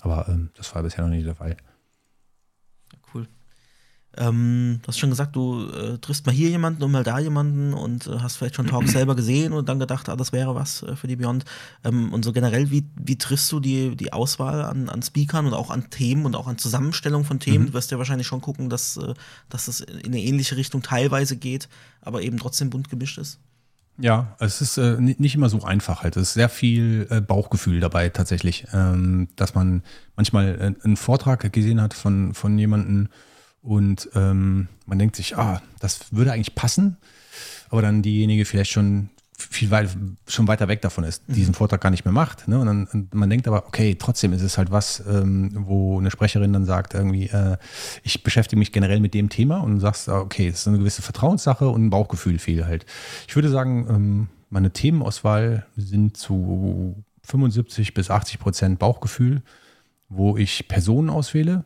[0.00, 1.56] Aber ähm, das war bisher noch nicht der Fall.
[4.16, 7.74] Ähm, du hast schon gesagt, du äh, triffst mal hier jemanden und mal da jemanden
[7.74, 10.82] und äh, hast vielleicht schon Talks selber gesehen und dann gedacht, ah, das wäre was
[10.82, 11.44] äh, für die Beyond.
[11.84, 15.54] Ähm, und so generell, wie, wie triffst du die, die Auswahl an, an Speakern und
[15.54, 17.64] auch an Themen und auch an Zusammenstellung von Themen?
[17.64, 17.66] Mhm.
[17.68, 19.14] Du wirst ja wahrscheinlich schon gucken, dass, äh,
[19.48, 21.68] dass es in eine ähnliche Richtung teilweise geht,
[22.00, 23.38] aber eben trotzdem bunt gemischt ist.
[23.98, 26.16] Ja, es ist äh, nicht immer so einfach halt.
[26.16, 29.82] Es ist sehr viel äh, Bauchgefühl dabei tatsächlich, ähm, dass man
[30.16, 33.08] manchmal äh, einen Vortrag gesehen hat von, von jemandem,
[33.66, 36.98] und ähm, man denkt sich, ah, das würde eigentlich passen,
[37.68, 39.90] aber dann diejenige vielleicht schon viel weit,
[40.28, 41.54] schon weiter weg davon ist, diesen mhm.
[41.54, 42.46] Vortrag gar nicht mehr macht.
[42.48, 42.58] Ne?
[42.60, 46.12] Und dann und man denkt aber, okay, trotzdem ist es halt was, ähm, wo eine
[46.12, 47.56] Sprecherin dann sagt, irgendwie, äh,
[48.04, 51.02] ich beschäftige mich generell mit dem Thema und sagst, ah, okay, es ist eine gewisse
[51.02, 52.86] Vertrauenssache und ein Bauchgefühl viel halt.
[53.26, 59.42] Ich würde sagen, ähm, meine Themenauswahl sind zu 75 bis 80 Prozent Bauchgefühl,
[60.08, 61.64] wo ich Personen auswähle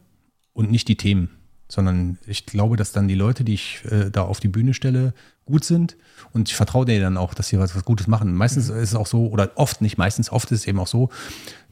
[0.55, 1.28] und nicht die Themen
[1.70, 5.14] sondern ich glaube, dass dann die Leute, die ich äh, da auf die Bühne stelle,
[5.47, 5.97] gut sind
[6.32, 8.34] und ich vertraue denen dann auch, dass sie was, was Gutes machen.
[8.34, 8.76] Meistens mhm.
[8.76, 11.10] ist es auch so, oder oft nicht meistens, oft ist es eben auch so,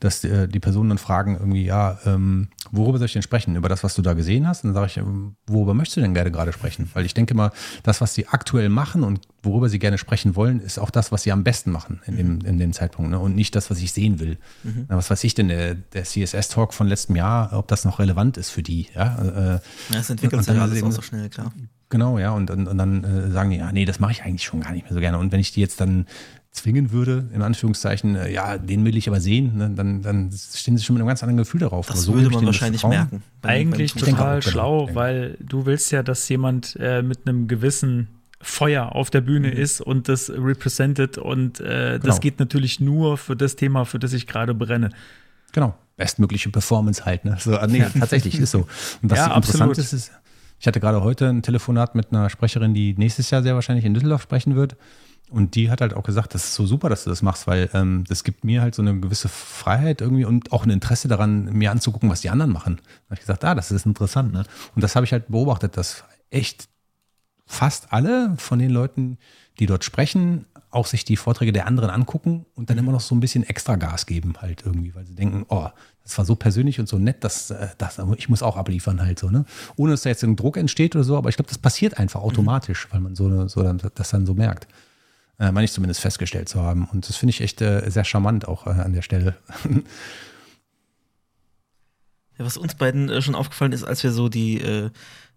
[0.00, 3.56] dass äh, die Personen dann fragen irgendwie, ja, ähm, worüber soll ich denn sprechen?
[3.56, 4.64] Über das, was du da gesehen hast?
[4.64, 6.88] Und dann sage ich, ähm, worüber möchtest du denn gerne gerade sprechen?
[6.94, 7.50] Weil ich denke mal,
[7.82, 11.22] das, was sie aktuell machen und worüber sie gerne sprechen wollen, ist auch das, was
[11.22, 13.18] sie am besten machen in dem, in dem Zeitpunkt ne?
[13.18, 14.38] und nicht das, was ich sehen will.
[14.62, 14.86] Mhm.
[14.88, 18.36] Na, was weiß ich denn, der, der CSS-Talk von letztem Jahr, ob das noch relevant
[18.36, 18.88] ist für die?
[18.94, 19.60] Ja, äh,
[19.90, 21.52] das entwickelt sich ja alles auch so schnell, klar.
[21.90, 24.44] Genau, ja, und, und, und dann äh, sagen die, ja, nee, das mache ich eigentlich
[24.44, 25.18] schon gar nicht mehr so gerne.
[25.18, 26.06] Und wenn ich die jetzt dann
[26.52, 30.76] zwingen würde, in Anführungszeichen, äh, ja, den will ich aber sehen, ne, dann, dann stehen
[30.76, 31.86] sie schon mit einem ganz anderen Gefühl darauf.
[31.86, 33.22] Das so würde man wahrscheinlich merken.
[33.42, 37.48] Eigentlich beim total genau, schlau, genau, weil du willst ja, dass jemand äh, mit einem
[37.48, 38.08] gewissen
[38.40, 39.56] Feuer auf der Bühne mhm.
[39.56, 42.18] ist und das represented und äh, das genau.
[42.18, 44.90] geht natürlich nur für das Thema, für das ich gerade brenne.
[45.52, 47.24] Genau, bestmögliche Performance halt.
[47.24, 47.36] Ne?
[47.38, 48.66] So, nee, tatsächlich ist so.
[49.02, 49.78] Und was ja, interessant absolut.
[49.78, 50.12] ist, ist,
[50.60, 53.94] ich hatte gerade heute ein Telefonat mit einer Sprecherin, die nächstes Jahr sehr wahrscheinlich in
[53.94, 54.76] Düsseldorf sprechen wird.
[55.30, 57.68] Und die hat halt auch gesagt, das ist so super, dass du das machst, weil
[57.74, 61.52] ähm, das gibt mir halt so eine gewisse Freiheit irgendwie und auch ein Interesse daran,
[61.52, 62.76] mir anzugucken, was die anderen machen.
[62.76, 64.32] Da habe ich gesagt, ah, das ist interessant.
[64.32, 64.44] Ne?
[64.74, 66.68] Und das habe ich halt beobachtet, dass echt
[67.46, 69.18] fast alle von den Leuten,
[69.58, 73.14] die dort sprechen, auch sich die Vorträge der anderen angucken und dann immer noch so
[73.14, 75.68] ein bisschen extra Gas geben halt irgendwie, weil sie denken, oh,
[76.04, 79.18] das war so persönlich und so nett, dass, äh, dass ich muss auch abliefern halt
[79.18, 79.44] so, ne?
[79.76, 82.20] Ohne dass da jetzt ein Druck entsteht oder so, aber ich glaube, das passiert einfach
[82.20, 84.68] automatisch, weil man so, so dann, das dann so merkt.
[85.38, 86.88] Äh, meine ich zumindest festgestellt zu haben.
[86.92, 89.36] Und das finde ich echt äh, sehr charmant auch äh, an der Stelle.
[92.38, 94.90] ja, was uns beiden äh, schon aufgefallen ist, als wir so die äh,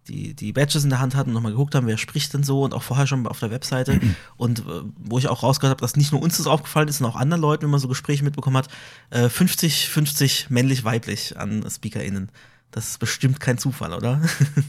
[0.08, 2.64] die, die Badges in der Hand hatten und nochmal geguckt haben, wer spricht denn so
[2.64, 4.00] und auch vorher schon auf der Webseite.
[4.38, 7.14] und äh, wo ich auch rausgehört habe, dass nicht nur uns das aufgefallen ist, sondern
[7.14, 8.70] auch anderen Leuten, wenn man so Gespräche mitbekommen hat,
[9.12, 12.32] äh, 50, 50 männlich-weiblich an SpeakerInnen.
[12.72, 14.22] Das ist bestimmt kein Zufall, oder?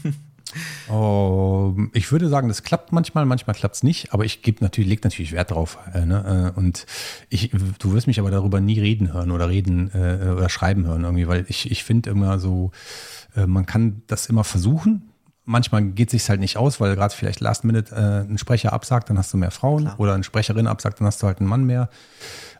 [0.89, 4.89] Oh, ich würde sagen, das klappt manchmal, manchmal klappt es nicht, aber ich gebe natürlich,
[4.89, 5.79] lege natürlich Wert drauf.
[5.93, 6.53] Äh, ne?
[6.55, 6.85] Äh, und
[7.29, 11.03] ich, du wirst mich aber darüber nie reden hören oder reden äh, oder schreiben hören
[11.03, 12.71] irgendwie, weil ich, ich finde immer so,
[13.35, 15.13] äh, man kann das immer versuchen,
[15.45, 18.73] manchmal geht es sich halt nicht aus, weil gerade vielleicht Last Minute äh, ein Sprecher
[18.73, 19.99] absagt, dann hast du mehr Frauen Klar.
[19.99, 21.89] oder eine Sprecherin absagt, dann hast du halt einen Mann mehr.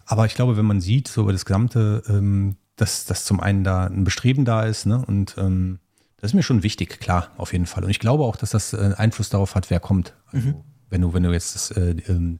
[0.05, 3.64] Aber ich glaube, wenn man sieht, so über das Gesamte, ähm, dass, dass zum einen
[3.64, 5.03] da ein Bestreben da ist, ne?
[5.05, 5.80] Und ähm,
[6.24, 7.84] das ist mir schon wichtig, klar, auf jeden Fall.
[7.84, 10.14] Und ich glaube auch, dass das äh, Einfluss darauf hat, wer kommt.
[10.32, 10.56] Also, mhm.
[10.90, 12.40] wenn du, wenn du jetzt das, äh, ähm,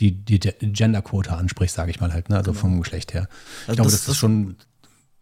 [0.00, 2.38] die, die Genderquote ansprichst, sage ich mal halt, ne?
[2.38, 2.60] also genau.
[2.62, 3.28] vom Geschlecht her.
[3.64, 4.56] Ich also glaube, das, das ist schon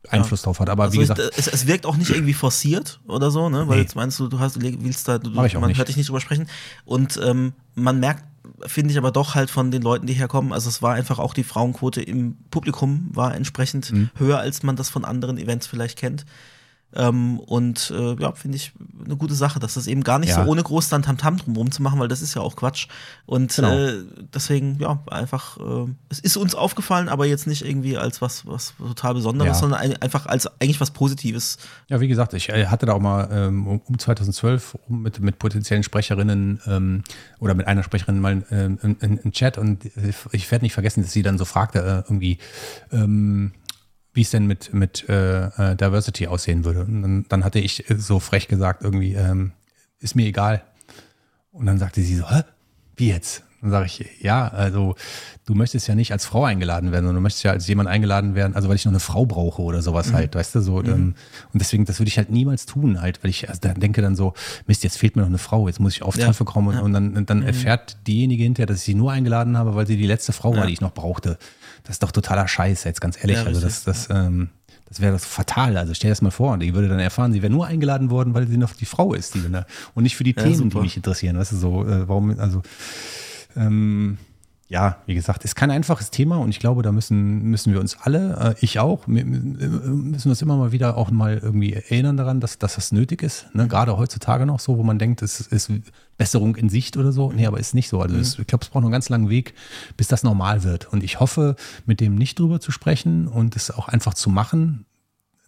[0.08, 0.44] Einfluss ja.
[0.44, 0.70] drauf hat.
[0.70, 1.18] Aber also wie gesagt.
[1.36, 3.66] Es, es, wirkt auch nicht irgendwie forciert oder so, ne?
[3.66, 3.82] Weil nee.
[3.82, 5.78] jetzt meinst du, du hast, willst da, du, man nicht.
[5.78, 6.46] hört dich nicht drüber sprechen.
[6.84, 8.22] Und ähm, man merkt,
[8.64, 11.34] finde ich aber doch halt von den Leuten, die herkommen, also es war einfach auch
[11.34, 14.10] die Frauenquote im Publikum war entsprechend mhm.
[14.14, 16.24] höher, als man das von anderen Events vielleicht kennt.
[16.94, 18.72] Ähm, und äh, ja, finde ich
[19.04, 20.42] eine gute Sache, dass das eben gar nicht ja.
[20.42, 22.88] so ohne groß dann Tamtam drumherum zu machen, weil das ist ja auch Quatsch.
[23.26, 23.76] Und genau.
[23.76, 28.46] äh, deswegen, ja, einfach, äh, es ist uns aufgefallen, aber jetzt nicht irgendwie als was,
[28.46, 29.54] was total Besonderes, ja.
[29.54, 31.58] sondern ein, einfach als eigentlich was Positives.
[31.88, 35.82] Ja, wie gesagt, ich äh, hatte da auch mal ähm, um 2012 mit, mit potenziellen
[35.82, 37.04] Sprecherinnen ähm,
[37.38, 39.84] oder mit einer Sprecherin mal ähm, einen Chat und
[40.32, 42.38] ich werde nicht vergessen, dass sie dann so fragte, äh, irgendwie,
[42.92, 43.52] ähm,
[44.18, 46.80] wie es denn mit, mit äh, äh, Diversity aussehen würde.
[46.80, 49.52] Und dann, dann, hatte ich so frech gesagt, irgendwie, ähm,
[50.00, 50.62] ist mir egal.
[51.52, 52.42] Und dann sagte sie so, Hä?
[52.96, 53.44] wie jetzt?
[53.60, 54.96] Dann sage ich, ja, also
[55.46, 58.34] du möchtest ja nicht als Frau eingeladen werden, sondern du möchtest ja als jemand eingeladen
[58.34, 60.14] werden, also weil ich noch eine Frau brauche oder sowas mhm.
[60.14, 60.78] halt, weißt du, so.
[60.78, 60.88] Mhm.
[60.88, 61.14] Ähm,
[61.52, 64.16] und deswegen, das würde ich halt niemals tun, halt, weil ich also dann denke dann
[64.16, 64.34] so,
[64.66, 66.50] Mist, jetzt fehlt mir noch eine Frau, jetzt muss ich auf Treffer ja.
[66.50, 66.80] kommen und, ja.
[66.80, 67.46] und dann, dann mhm.
[67.46, 70.58] erfährt diejenige hinterher, dass ich sie nur eingeladen habe, weil sie die letzte Frau ja.
[70.58, 71.38] war, die ich noch brauchte.
[71.88, 73.38] Das ist doch totaler Scheiß, jetzt ganz ehrlich.
[73.38, 74.50] also das, das, ähm,
[74.90, 75.78] das wäre das fatal.
[75.78, 78.34] Also stell dir das mal vor, die würde dann erfahren, sie wäre nur eingeladen worden,
[78.34, 80.80] weil sie noch die Frau ist, die da, und nicht für die Themen, super.
[80.80, 81.38] die mich interessieren.
[81.38, 82.60] Weißt du, so, äh, warum, also
[83.56, 84.18] ähm,
[84.68, 87.96] ja, wie gesagt, ist kein einfaches Thema und ich glaube, da müssen, müssen wir uns
[88.02, 92.58] alle, äh, ich auch, müssen uns immer mal wieder auch mal irgendwie erinnern daran, dass,
[92.58, 93.46] dass das nötig ist.
[93.54, 93.66] Ne?
[93.66, 95.72] Gerade heutzutage noch so, wo man denkt, es ist
[96.18, 97.32] Besserung in Sicht oder so.
[97.32, 98.02] Nee, aber ist nicht so.
[98.02, 99.54] Also es, ich glaube, es braucht noch einen ganz langen Weg,
[99.96, 100.92] bis das normal wird.
[100.92, 104.84] Und ich hoffe, mit dem nicht drüber zu sprechen und es auch einfach zu machen,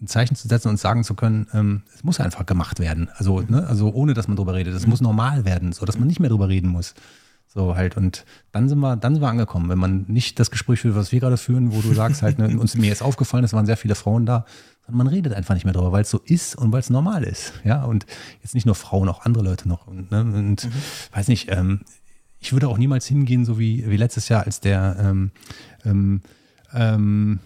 [0.01, 3.11] ein Zeichen zu setzen und sagen zu können, ähm, es muss einfach gemacht werden.
[3.17, 4.75] Also, ne, also ohne dass man drüber redet.
[4.75, 6.95] Es muss normal werden, so dass man nicht mehr drüber reden muss.
[7.47, 7.97] So halt.
[7.97, 9.69] Und dann sind wir, dann sind wir angekommen.
[9.69, 12.49] Wenn man nicht das Gespräch führt, was wir gerade führen, wo du sagst halt, ne,
[12.59, 14.47] uns, mir ist aufgefallen, es waren sehr viele Frauen da,
[14.91, 17.25] sondern man redet einfach nicht mehr drüber, weil es so ist und weil es normal
[17.25, 17.53] ist.
[17.65, 18.07] Ja, und
[18.43, 19.87] jetzt nicht nur Frauen, auch andere Leute noch.
[19.87, 20.73] Und, ne, und mhm.
[21.13, 21.81] weiß nicht, ähm,
[22.39, 25.31] ich würde auch niemals hingehen, so wie, wie letztes Jahr, als der ähm,
[25.85, 26.23] ähm,
[26.75, 27.39] ähm,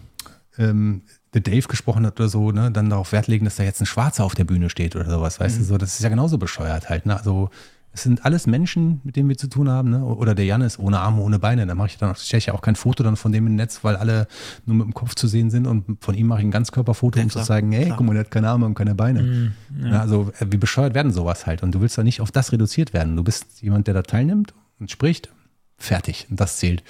[0.59, 1.03] ähm
[1.35, 3.87] der Dave gesprochen hat oder so, ne, dann darauf Wert legen, dass da jetzt ein
[3.87, 5.63] Schwarzer auf der Bühne steht oder sowas, weißt mhm.
[5.63, 7.51] du, so, das ist ja genauso bescheuert halt, ne, also
[7.95, 10.05] es sind alles Menschen, mit denen wir zu tun haben, ne?
[10.05, 11.65] Oder der Janis ohne Arme, ohne Beine.
[11.65, 13.85] Da mache ich dann, stelle ich ja auch kein Foto dann von dem im Netz,
[13.85, 14.27] weil alle
[14.67, 17.25] nur mit dem Kopf zu sehen sind und von ihm mache ich ein Ganzkörperfoto, ja,
[17.25, 17.97] um zu zeigen, hey, klar.
[17.97, 19.23] guck mal, der hat keine Arme und keine Beine.
[19.23, 19.89] Mhm, ja.
[19.93, 21.63] Ja, also äh, wie bescheuert werden sowas halt.
[21.63, 23.15] Und du willst da nicht auf das reduziert werden.
[23.15, 25.33] Du bist jemand, der da teilnimmt und spricht,
[25.79, 26.27] fertig.
[26.29, 26.83] Und das zählt.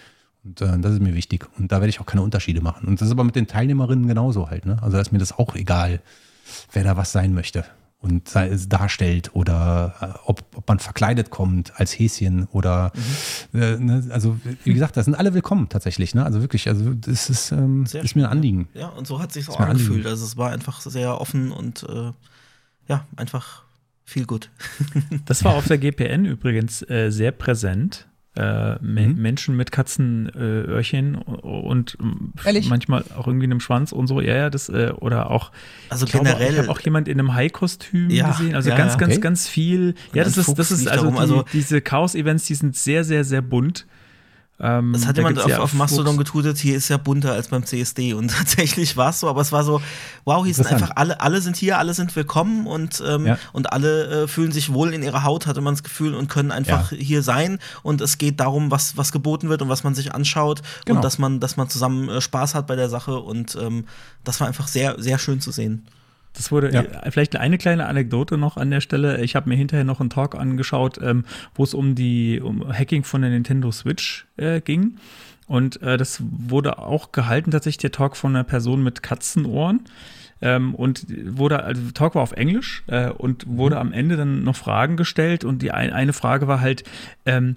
[0.42, 1.46] Und äh, das ist mir wichtig.
[1.58, 2.88] Und da werde ich auch keine Unterschiede machen.
[2.88, 4.64] Und das ist aber mit den Teilnehmerinnen genauso halt.
[4.64, 4.78] Ne?
[4.80, 6.00] Also da ist mir das auch egal,
[6.72, 7.66] wer da was sein möchte
[8.04, 12.92] und sei es darstellt oder äh, ob, ob, man verkleidet kommt als Häschen oder
[13.52, 13.60] mhm.
[13.60, 16.14] äh, ne, also wie gesagt, da sind alle willkommen tatsächlich.
[16.14, 16.22] Ne?
[16.22, 18.68] Also wirklich, also das ist, ähm, ist mir ein Anliegen.
[18.74, 20.06] Ja, und so hat sich auch angefühlt.
[20.06, 22.12] Also es war einfach sehr offen und äh,
[22.88, 23.62] ja, einfach
[24.04, 24.50] viel gut.
[25.24, 28.06] das war auf der GPN übrigens äh, sehr präsent
[28.36, 29.20] äh, mhm.
[29.20, 31.96] Menschen mit Katzenöhrchen äh, und
[32.44, 32.68] Ehrlich?
[32.68, 34.20] manchmal auch irgendwie einem Schwanz und so.
[34.20, 35.52] Ja, ja, das äh, oder auch.
[35.88, 36.36] Also generell.
[36.36, 38.54] Glaube, ich habe auch jemand in einem Hai-Kostüm ja, gesehen.
[38.54, 39.20] Also ja, ganz, ganz, okay.
[39.20, 39.94] ganz viel.
[40.12, 43.42] Ja, das ist, das ist also, die, also diese Chaos-Events, die sind sehr, sehr, sehr
[43.42, 43.86] bunt.
[44.60, 47.48] Ähm, das hat da jemand auf, ja auf Mastodon getutet, hier ist ja bunter als
[47.48, 49.82] beim CSD und tatsächlich war es so, aber es war so,
[50.24, 53.38] wow, hier sind einfach alle, alle sind hier, alle sind willkommen und, ähm, ja.
[53.52, 56.52] und alle äh, fühlen sich wohl in ihrer Haut, hatte man das Gefühl und können
[56.52, 56.98] einfach ja.
[56.98, 60.62] hier sein und es geht darum, was, was geboten wird und was man sich anschaut
[60.84, 60.98] genau.
[60.98, 63.86] und dass man, dass man zusammen äh, Spaß hat bei der Sache und ähm,
[64.22, 65.84] das war einfach sehr, sehr schön zu sehen.
[66.34, 66.82] Das wurde ja.
[66.82, 69.22] Äh, vielleicht eine kleine Anekdote noch an der Stelle.
[69.22, 71.24] Ich habe mir hinterher noch einen Talk angeschaut, ähm,
[71.54, 74.98] wo es um die um Hacking von der Nintendo Switch äh, ging.
[75.46, 79.80] Und äh, das wurde auch gehalten, tatsächlich der Talk von einer Person mit Katzenohren.
[80.40, 81.06] Ähm, und
[81.36, 83.80] wurde, also der Talk war auf Englisch äh, und wurde mhm.
[83.80, 85.44] am Ende dann noch Fragen gestellt.
[85.44, 86.84] Und die ein, eine Frage war halt,
[87.24, 87.56] ähm,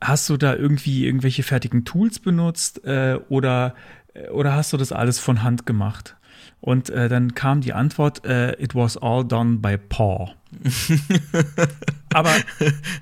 [0.00, 3.74] hast du da irgendwie irgendwelche fertigen Tools benutzt äh, oder,
[4.14, 6.16] äh, oder hast du das alles von Hand gemacht?
[6.62, 10.30] Und äh, dann kam die Antwort, äh, it was all done by Paw.
[12.14, 12.30] Aber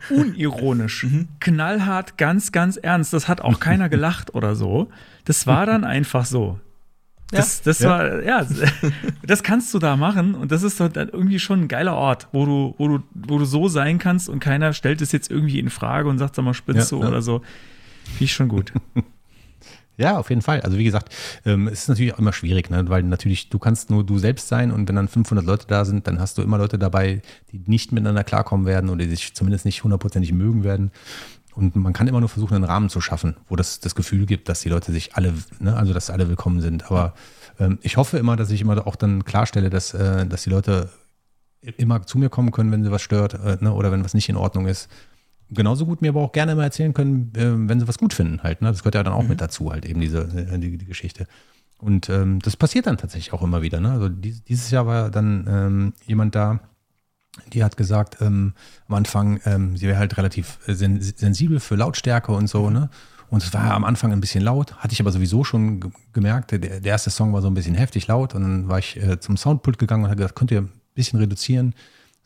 [0.09, 1.29] unironisch, mhm.
[1.41, 3.13] knallhart, ganz, ganz ernst.
[3.13, 4.89] Das hat auch keiner gelacht oder so.
[5.27, 6.59] Das war dann einfach so.
[7.31, 7.91] Das, das ja.
[7.91, 8.47] war, ja,
[9.23, 12.47] das kannst du da machen und das ist dann irgendwie schon ein geiler Ort, wo
[12.47, 15.71] du, wo du, wo du so sein kannst und keiner stellt es jetzt irgendwie in
[15.71, 17.09] Frage und sagt, sag mal, spitzt ja, du ja.
[17.09, 17.43] oder so.
[18.05, 18.73] Finde ich schon gut.
[20.01, 20.63] Ja, auf jeden Fall.
[20.63, 21.15] Also wie gesagt,
[21.45, 22.89] ähm, es ist natürlich auch immer schwierig, ne?
[22.89, 26.07] weil natürlich du kannst nur du selbst sein und wenn dann 500 Leute da sind,
[26.07, 27.21] dann hast du immer Leute dabei,
[27.53, 30.91] die nicht miteinander klarkommen werden oder die sich zumindest nicht hundertprozentig mögen werden.
[31.55, 34.49] Und man kann immer nur versuchen, einen Rahmen zu schaffen, wo das das Gefühl gibt,
[34.49, 36.87] dass die Leute sich alle, ne, also dass alle willkommen sind.
[36.87, 37.13] Aber
[37.59, 40.89] ähm, ich hoffe immer, dass ich immer auch dann klarstelle, dass, äh, dass die Leute
[41.77, 44.31] immer zu mir kommen können, wenn sie was stört äh, ne, oder wenn was nicht
[44.31, 44.89] in Ordnung ist
[45.51, 48.43] genauso gut mir aber auch gerne mal erzählen können, äh, wenn sie was gut finden
[48.43, 48.63] halt.
[48.63, 48.69] Ne?
[48.69, 49.31] Das gehört ja dann auch mhm.
[49.31, 51.27] mit dazu, halt eben diese äh, die, die Geschichte.
[51.79, 53.81] Und ähm, das passiert dann tatsächlich auch immer wieder.
[53.81, 53.91] Ne?
[53.91, 56.61] Also dies, dieses Jahr war dann ähm, jemand da,
[57.53, 58.55] die hat gesagt, ähm,
[58.89, 62.91] am Anfang, ähm, sie wäre halt relativ sen sensibel für Lautstärke und so, ne?
[63.31, 66.51] Und es war am Anfang ein bisschen laut, hatte ich aber sowieso schon gemerkt.
[66.51, 69.21] Der, der erste Song war so ein bisschen heftig laut und dann war ich äh,
[69.21, 71.75] zum Soundpult gegangen und habe gesagt, könnt ihr ein bisschen reduzieren?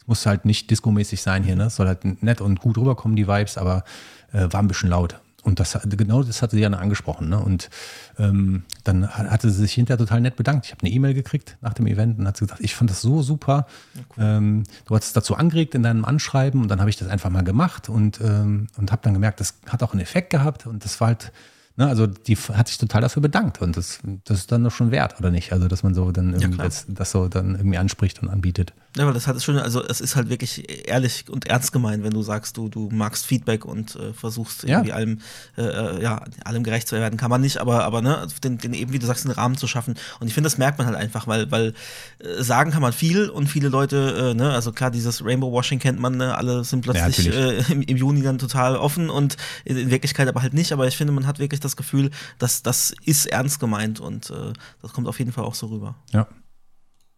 [0.07, 1.71] Muss halt nicht disco-mäßig sein hier, ne?
[1.71, 3.85] Soll halt nett und gut rüberkommen, die Vibes, aber
[4.33, 5.21] äh, war ein bisschen laut.
[5.45, 7.29] und das genau das hatte sie ja angesprochen.
[7.29, 7.39] Ne?
[7.39, 7.71] Und
[8.19, 10.67] ähm, dann hatte sie sich hinterher total nett bedankt.
[10.67, 13.23] Ich habe eine E-Mail gekriegt nach dem Event und hat gesagt, ich fand das so
[13.23, 13.67] super.
[13.95, 14.25] Ja, cool.
[14.25, 17.31] ähm, du hast es dazu angeregt in deinem Anschreiben und dann habe ich das einfach
[17.31, 20.85] mal gemacht und, ähm, und habe dann gemerkt, das hat auch einen Effekt gehabt und
[20.85, 21.33] das war halt
[21.77, 24.93] Ne, also die hat sich total dafür bedankt und das, das ist dann doch schon
[24.93, 25.53] wert, oder nicht?
[25.53, 28.73] Also, dass man so dann irgendwie ja, das, das, so dann irgendwie anspricht und anbietet.
[28.97, 32.05] Ja, aber das hat es schon, also es ist halt wirklich ehrlich und ernst gemeint,
[32.05, 34.95] wenn du sagst, du, du magst Feedback und äh, versuchst irgendwie ja.
[34.95, 35.19] allem,
[35.57, 37.17] äh, äh, ja, allem gerecht zu werden.
[37.17, 39.67] Kann man nicht, aber, aber ne, den, den eben, wie du sagst, einen Rahmen zu
[39.67, 39.97] schaffen.
[40.21, 41.75] Und ich finde, das merkt man halt einfach, weil, weil
[42.21, 45.81] äh, sagen kann man viel und viele Leute, äh, ne, also klar, dieses Rainbow Washing
[45.81, 49.77] kennt man, ne, alle sind plötzlich ja, im, im Juni dann total offen und in,
[49.77, 50.73] in Wirklichkeit aber halt nicht.
[50.73, 54.53] Aber ich finde, man hat wirklich das Gefühl, dass das ist ernst gemeint und äh,
[54.83, 55.95] das kommt auf jeden Fall auch so rüber.
[56.13, 56.27] Ja.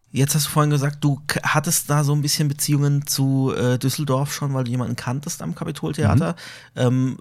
[0.09, 4.33] Jetzt hast du vorhin gesagt, du hattest da so ein bisschen Beziehungen zu äh, Düsseldorf
[4.33, 6.35] schon, weil du jemanden kanntest am Kapitoltheater.
[6.75, 6.81] Mhm.
[6.81, 7.17] Ähm,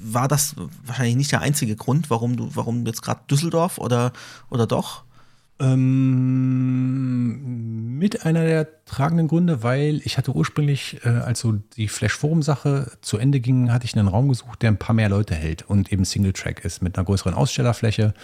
[0.00, 4.12] war das wahrscheinlich nicht der einzige Grund, warum du, warum jetzt gerade Düsseldorf oder,
[4.50, 5.02] oder doch?
[5.60, 7.48] Ähm,
[7.98, 12.42] mit einer der tragenden Gründe, weil ich hatte ursprünglich, äh, als so die Flash Forum
[12.42, 15.62] Sache zu Ende ging, hatte ich einen Raum gesucht, der ein paar mehr Leute hält
[15.62, 18.14] und eben Single Track ist mit einer größeren Ausstellerfläche.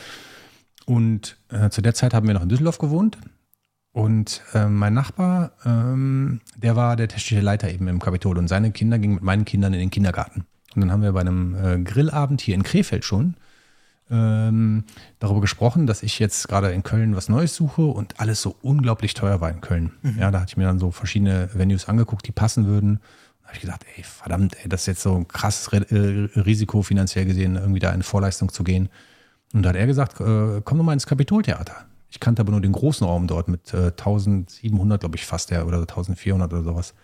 [0.87, 3.19] Und äh, zu der Zeit haben wir noch in Düsseldorf gewohnt.
[3.93, 8.73] Und äh, mein Nachbar, ähm, der war der technische Leiter eben im Kapitol und seine
[8.73, 10.47] Kinder gingen mit meinen Kindern in den Kindergarten.
[10.75, 13.37] Und dann haben wir bei einem äh, Grillabend hier in Krefeld schon
[14.11, 14.85] ähm,
[15.19, 19.15] darüber gesprochen, dass ich jetzt gerade in Köln was Neues suche und alles so unglaublich
[19.15, 19.93] teuer war in Köln.
[20.03, 20.19] Mhm.
[20.19, 23.01] Ja, da hatte ich mir dann so verschiedene Venues angeguckt, die passen würden.
[23.43, 26.83] Da habe ich gedacht, ey, verdammt, ey, das ist jetzt so ein krasses äh, Risiko
[26.83, 28.89] finanziell gesehen, irgendwie da in Vorleistung zu gehen.
[29.53, 31.87] Und da hat er gesagt, äh, komm doch mal ins Kapitoltheater.
[32.11, 35.67] Ich kannte aber nur den großen Raum dort mit äh, 1700, glaube ich, fast der
[35.67, 36.95] oder 1400 oder sowas.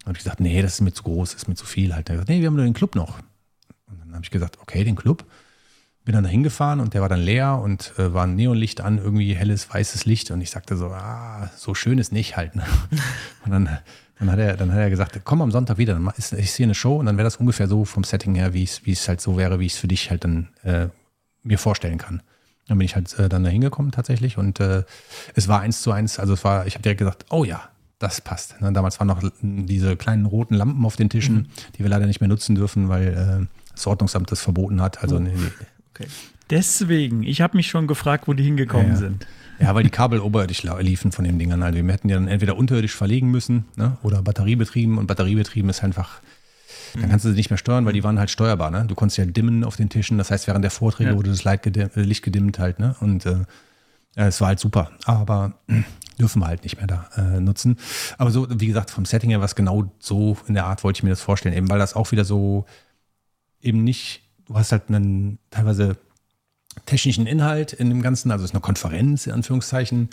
[0.00, 1.94] Da habe ich gesagt, nee, das ist mir zu groß, das ist mir zu viel.
[1.94, 2.08] Halt.
[2.08, 3.18] Er hat gesagt, nee, wir haben nur den Club noch.
[3.86, 5.24] Und dann habe ich gesagt, okay, den Club
[6.08, 8.96] bin dann da hingefahren und der war dann leer und äh, war ein Neonlicht an,
[8.96, 10.30] irgendwie helles, weißes Licht.
[10.30, 12.56] Und ich sagte so, ah, so schön ist nicht halt.
[12.56, 12.64] Ne?
[13.44, 13.78] Und dann,
[14.18, 16.64] dann, hat er, dann hat er gesagt, komm am Sonntag wieder, dann ist, ist hier
[16.64, 19.36] eine Show und dann wäre das ungefähr so vom Setting her, wie es halt so
[19.36, 20.88] wäre, wie ich es für dich halt dann äh,
[21.42, 22.22] mir vorstellen kann.
[22.68, 24.84] Dann bin ich halt äh, dann da hingekommen tatsächlich und äh,
[25.34, 27.68] es war eins zu eins, also es war, ich habe direkt gesagt, oh ja,
[27.98, 28.60] das passt.
[28.62, 28.72] Ne?
[28.72, 31.46] Damals waren noch diese kleinen roten Lampen auf den Tischen, mhm.
[31.76, 35.02] die wir leider nicht mehr nutzen dürfen, weil äh, das Ordnungsamt das verboten hat.
[35.02, 35.20] Also oh.
[35.20, 35.32] nee,
[35.98, 36.08] Okay.
[36.50, 39.26] Deswegen, ich habe mich schon gefragt, wo die hingekommen ja, sind.
[39.60, 41.62] Ja, weil die Kabel oberirdisch liefen von den Dingern.
[41.62, 43.98] Also wir hätten die dann entweder unterirdisch verlegen müssen ne?
[44.02, 44.96] oder batteriebetrieben.
[44.98, 46.20] Und batteriebetrieben ist einfach,
[46.94, 47.08] dann mhm.
[47.10, 48.70] kannst du sie nicht mehr steuern, weil die waren halt steuerbar.
[48.70, 48.84] Ne?
[48.86, 50.16] Du konntest ja dimmen auf den Tischen.
[50.16, 51.16] Das heißt, während der Vorträge ja.
[51.16, 52.78] wurde das äh, Licht gedimmt halt.
[52.78, 52.96] Ne?
[53.00, 53.44] Und äh,
[54.14, 54.92] es war halt super.
[55.04, 55.54] Aber
[56.18, 57.76] dürfen wir halt nicht mehr da äh, nutzen.
[58.16, 61.02] Aber so, wie gesagt, vom Setting her was genau so in der Art wollte ich
[61.02, 61.54] mir das vorstellen.
[61.54, 62.64] Eben weil das auch wieder so
[63.60, 65.96] eben nicht du hast halt einen teilweise
[66.86, 70.10] technischen Inhalt in dem Ganzen, also es ist eine Konferenz in Anführungszeichen,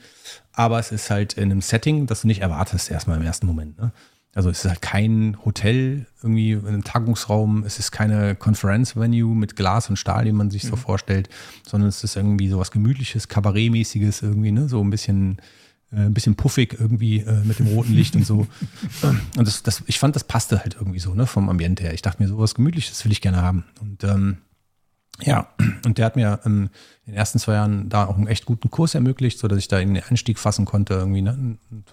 [0.51, 3.77] aber es ist halt in einem Setting, das du nicht erwartest erstmal im ersten Moment.
[3.77, 3.91] Ne?
[4.33, 9.89] Also es ist halt kein Hotel, irgendwie ein Tagungsraum, es ist keine Conference-Venue mit Glas
[9.89, 10.69] und Stahl, wie man sich mhm.
[10.69, 11.29] so vorstellt,
[11.65, 14.67] sondern es ist irgendwie so was Gemütliches, Kabarettmäßiges irgendwie, ne?
[14.67, 15.37] so ein bisschen
[15.91, 18.47] ein bisschen puffig irgendwie äh, mit dem roten Licht und so.
[19.01, 21.93] Und das, das, ich fand, das passte halt irgendwie so, ne, vom Ambiente her.
[21.93, 23.65] Ich dachte mir, sowas Gemütliches will ich gerne haben.
[23.81, 24.37] Und ähm,
[25.21, 25.47] ja,
[25.85, 26.69] und der hat mir ähm,
[27.05, 29.79] in den ersten zwei Jahren da auch einen echt guten Kurs ermöglicht, sodass ich da
[29.79, 31.57] in den Einstieg fassen konnte irgendwie, ne?
[31.71, 31.85] Und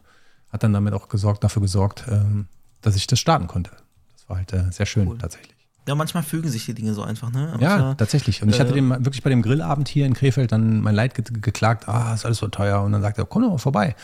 [0.48, 2.47] hat dann damit auch gesorgt, dafür gesorgt, ähm,
[2.82, 3.70] dass ich das starten konnte.
[4.14, 5.19] Das war halt äh, sehr schön cool.
[5.19, 5.61] tatsächlich.
[5.89, 7.51] Ja, manchmal fügen sich die Dinge so einfach, ne?
[7.55, 8.43] Aber ja, tatsächlich.
[8.43, 11.15] Und ich hatte äh, dem wirklich bei dem Grillabend hier in Krefeld dann mein Leid
[11.15, 12.83] ge geklagt, ah, ist alles so teuer.
[12.83, 13.97] Und dann sagte er, komm doch mal vorbei.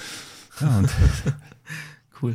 [0.61, 0.83] Ja,
[2.23, 2.35] cool.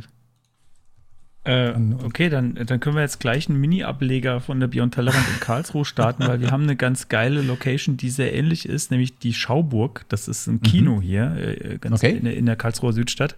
[1.44, 5.40] Äh, okay, dann, dann können wir jetzt gleich einen Mini-Ableger von der Beyond Tellerrand in
[5.40, 9.34] Karlsruhe starten, weil wir haben eine ganz geile Location, die sehr ähnlich ist, nämlich die
[9.34, 10.06] Schauburg.
[10.08, 11.00] Das ist ein Kino mhm.
[11.02, 12.16] hier, äh, ganz okay.
[12.16, 13.36] in, in der Karlsruher Südstadt.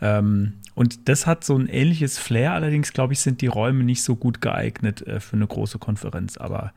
[0.00, 4.02] Ähm, und das hat so ein ähnliches Flair, allerdings glaube ich, sind die Räume nicht
[4.02, 6.36] so gut geeignet äh, für eine große Konferenz.
[6.36, 6.72] Aber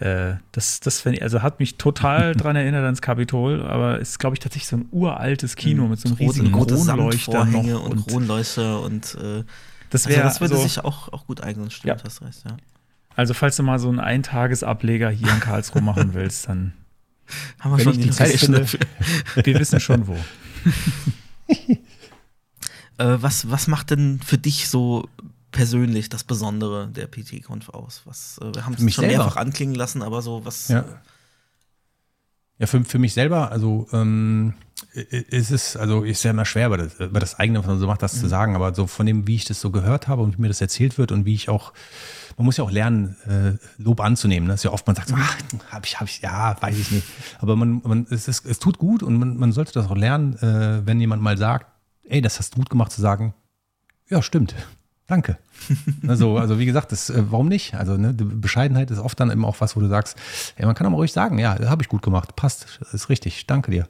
[0.00, 4.18] äh, das, das ich, also hat mich total dran erinnert ans Kapitol, aber es ist,
[4.18, 5.90] glaube ich, tatsächlich so ein uraltes Kino mhm.
[5.90, 9.44] mit so einem riesigen Kronleuchter noch und, und Kronleuchter und äh,
[9.90, 12.04] das, also wär, also das würde so, sich auch, auch gut eignen, stimmt, ja.
[12.04, 12.56] hast recht, ja.
[13.16, 16.72] Also, falls du mal so einen Eintagesableger hier in Karlsruhe machen willst, dann
[17.58, 18.64] haben wir schon die Zeit finde,
[19.34, 20.16] Wir wissen schon wo.
[22.98, 25.08] Äh, was, was macht denn für dich so
[25.50, 28.02] persönlich das Besondere der PT-Conf aus?
[28.04, 29.24] Was, äh, wir haben es schon selber.
[29.24, 30.68] mehrfach anklingen lassen, aber so was.
[30.68, 30.84] Ja.
[32.58, 34.54] Ja, für, für mich selber, also ähm,
[34.92, 37.86] ist es, also ist ja immer schwer, über das, über das eigene, was man so
[37.86, 38.20] macht, das mhm.
[38.20, 40.48] zu sagen, aber so von dem, wie ich das so gehört habe und wie mir
[40.48, 41.72] das erzählt wird und wie ich auch,
[42.36, 44.48] man muss ja auch lernen, äh, Lob anzunehmen.
[44.48, 44.54] Ne?
[44.54, 45.36] Das ist ja oft, man sagt so, ach,
[45.70, 47.06] hab ich, hab ich, ja, weiß ich nicht.
[47.38, 50.36] Aber man, man es, ist, es tut gut und man, man sollte das auch lernen,
[50.38, 51.66] äh, wenn jemand mal sagt,
[52.08, 53.34] ey, das hast du gut gemacht, zu sagen,
[54.08, 54.54] ja, stimmt.
[55.06, 55.38] Danke.
[56.06, 57.74] also, also wie gesagt, das, äh, warum nicht?
[57.74, 60.18] Also ne, Bescheidenheit ist oft dann eben auch was, wo du sagst,
[60.58, 63.70] ja, man kann aber ruhig sagen, ja, habe ich gut gemacht, passt, ist richtig, danke
[63.70, 63.88] dir.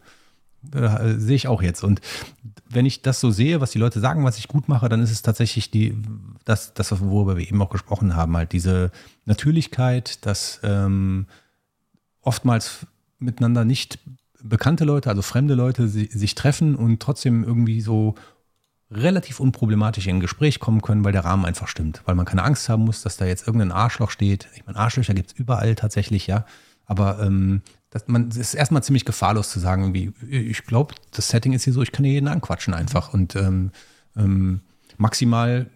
[0.72, 1.82] Äh, sehe ich auch jetzt.
[1.82, 2.00] Und
[2.68, 5.10] wenn ich das so sehe, was die Leute sagen, was ich gut mache, dann ist
[5.10, 5.96] es tatsächlich die,
[6.44, 8.90] das, das worüber wir eben auch gesprochen haben, halt diese
[9.24, 11.26] Natürlichkeit, dass ähm,
[12.22, 12.86] oftmals
[13.18, 13.98] miteinander nicht
[14.42, 18.14] bekannte Leute, also fremde Leute, sich treffen und trotzdem irgendwie so
[18.90, 22.02] relativ unproblematisch in ein Gespräch kommen können, weil der Rahmen einfach stimmt.
[22.06, 24.48] Weil man keine Angst haben muss, dass da jetzt irgendein Arschloch steht.
[24.54, 26.46] Ich meine, Arschlöcher gibt es überall tatsächlich, ja.
[26.86, 31.28] Aber ähm, das, man, es ist erstmal ziemlich gefahrlos zu sagen, irgendwie, ich glaube, das
[31.28, 33.12] Setting ist hier so, ich kann hier jeden anquatschen einfach.
[33.12, 33.72] Und ähm,
[34.16, 34.62] ähm,
[34.96, 35.68] maximal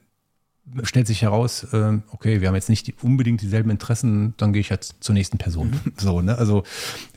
[0.82, 4.60] stellt sich heraus, äh, okay, wir haben jetzt nicht die, unbedingt dieselben Interessen, dann gehe
[4.60, 5.70] ich jetzt zur nächsten Person.
[5.70, 5.92] Mhm.
[5.96, 6.36] So, ne?
[6.36, 6.62] Also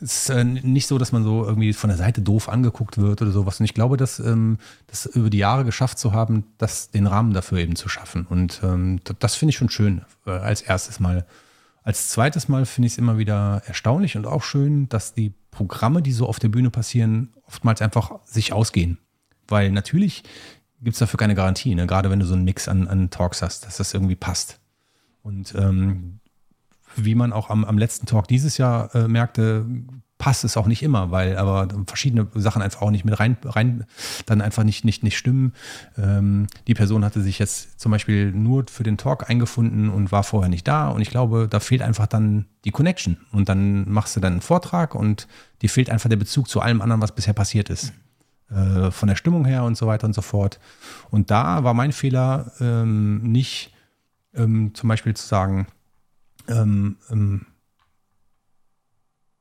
[0.01, 3.21] es ist äh, nicht so, dass man so irgendwie von der Seite doof angeguckt wird
[3.21, 3.59] oder sowas.
[3.59, 4.57] Und ich glaube, dass ähm,
[4.87, 8.25] das über die Jahre geschafft zu haben, das, den Rahmen dafür eben zu schaffen.
[8.25, 11.25] Und ähm, das, das finde ich schon schön, äh, als erstes Mal.
[11.83, 16.01] Als zweites Mal finde ich es immer wieder erstaunlich und auch schön, dass die Programme,
[16.01, 18.97] die so auf der Bühne passieren, oftmals einfach sich ausgehen.
[19.47, 20.23] Weil natürlich
[20.81, 21.87] gibt es dafür keine Garantie, ne?
[21.87, 24.59] gerade wenn du so einen Mix an, an Talks hast, dass das irgendwie passt.
[25.23, 26.19] Und ähm,
[26.95, 29.65] wie man auch am, am letzten Talk dieses Jahr äh, merkte,
[30.17, 33.85] passt es auch nicht immer, weil aber verschiedene Sachen einfach auch nicht mit rein, rein
[34.25, 35.53] dann einfach nicht, nicht, nicht stimmen.
[35.97, 40.23] Ähm, die Person hatte sich jetzt zum Beispiel nur für den Talk eingefunden und war
[40.23, 40.89] vorher nicht da.
[40.89, 43.17] Und ich glaube, da fehlt einfach dann die Connection.
[43.31, 45.27] Und dann machst du dann einen Vortrag und
[45.61, 47.93] dir fehlt einfach der Bezug zu allem anderen, was bisher passiert ist.
[48.49, 50.59] Äh, von der Stimmung her und so weiter und so fort.
[51.09, 53.73] Und da war mein Fehler ähm, nicht
[54.35, 55.67] ähm, zum Beispiel zu sagen,
[56.47, 57.47] ähm, ähm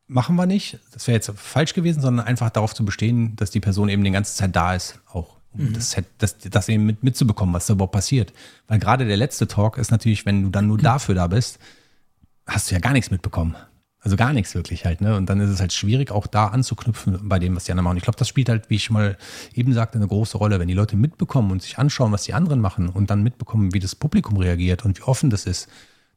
[0.07, 3.61] machen wir nicht, das wäre jetzt falsch gewesen, sondern einfach darauf zu bestehen, dass die
[3.61, 5.73] Person eben die ganze Zeit da ist, auch um mhm.
[5.75, 8.33] das, das, das, eben mit, mitzubekommen, was da überhaupt passiert.
[8.69, 11.59] Weil gerade der letzte Talk ist natürlich, wenn du dann nur dafür da bist,
[12.47, 13.57] hast du ja gar nichts mitbekommen.
[14.05, 15.17] Also gar nichts wirklich halt, ne?
[15.17, 17.97] Und dann ist es halt schwierig, auch da anzuknüpfen bei dem, was die anderen machen.
[17.97, 19.17] Ich glaube, das spielt halt, wie ich schon mal
[19.55, 20.61] eben sagte, eine große Rolle.
[20.61, 23.81] Wenn die Leute mitbekommen und sich anschauen, was die anderen machen und dann mitbekommen, wie
[23.81, 25.71] das Publikum reagiert und wie offen das ist,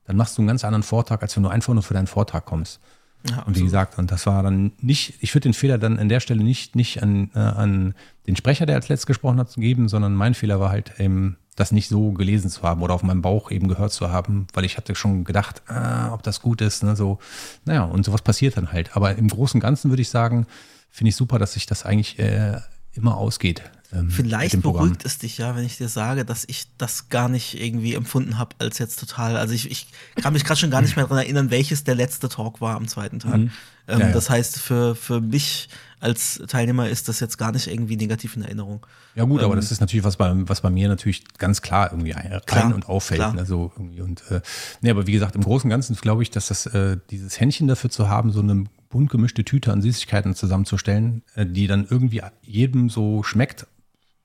[0.04, 2.46] dann machst du einen ganz anderen Vortrag, als wenn du einfach nur für deinen Vortrag
[2.46, 2.82] kommst.
[3.30, 6.10] Ja, und wie gesagt, und das war dann nicht, ich würde den Fehler dann an
[6.10, 7.96] der Stelle nicht, nicht an, äh, an
[8.28, 11.72] den Sprecher, der als letztes gesprochen hat, geben, sondern mein Fehler war halt eben, das
[11.72, 14.78] nicht so gelesen zu haben oder auf meinem Bauch eben gehört zu haben, weil ich
[14.78, 17.20] hatte schon gedacht, ah, ob das gut ist, ne, so,
[17.66, 18.96] naja, und sowas passiert dann halt.
[18.96, 20.46] Aber im Großen und Ganzen würde ich sagen,
[20.92, 22.60] finde ich super, dass sich das eigentlich äh,
[22.94, 23.64] immer ausgeht.
[23.98, 27.60] Ähm, Vielleicht beruhigt es dich ja, wenn ich dir sage, dass ich das gar nicht
[27.60, 29.38] irgendwie empfunden habe als jetzt total.
[29.38, 32.30] Also ich, ich kann mich gerade schon gar nicht mehr daran erinnern, welches der letzte
[32.30, 33.38] Talk war am zweiten Tag.
[33.38, 33.52] Mhm.
[33.88, 34.14] Ähm, ja, ja.
[34.14, 35.70] Das heißt, für, für mich
[36.00, 38.86] als Teilnehmer ist das jetzt gar nicht irgendwie negativ in Erinnerung.
[39.16, 41.92] Ja gut, ähm, aber das ist natürlich was bei, was bei mir natürlich ganz klar
[41.92, 43.20] irgendwie ein, klar, und auffällt.
[43.20, 43.34] Klar.
[43.34, 44.42] Ne, so irgendwie und äh,
[44.82, 47.68] nee, aber wie gesagt, im Großen und Ganzen glaube ich, dass das äh, dieses Händchen
[47.68, 52.22] dafür zu haben, so eine bunt gemischte Tüte an Süßigkeiten zusammenzustellen, äh, die dann irgendwie
[52.44, 53.66] jedem so schmeckt,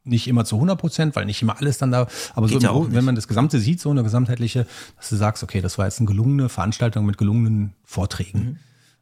[0.05, 2.95] nicht immer zu 100 Prozent, weil nicht immer alles dann da, aber Geht so, im,
[2.95, 4.67] wenn man das Gesamte sieht, so eine gesamtheitliche,
[4.97, 8.59] dass du sagst, okay, das war jetzt eine gelungene Veranstaltung mit gelungenen Vorträgen.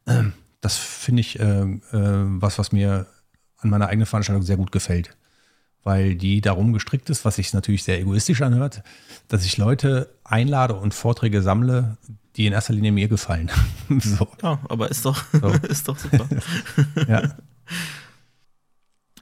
[0.07, 0.13] Mhm.
[0.13, 3.07] Ähm, das finde ich äh, äh, was, was mir
[3.59, 5.17] an meiner eigenen Veranstaltung sehr gut gefällt.
[5.83, 8.83] Weil die darum gestrickt ist, was sich natürlich sehr egoistisch anhört,
[9.29, 11.97] dass ich Leute einlade und Vorträge sammle,
[12.37, 13.51] die in erster Linie mir gefallen.
[13.99, 14.29] so.
[14.43, 15.49] Ja, aber ist doch, so.
[15.69, 16.29] ist doch super.
[17.09, 17.23] ja.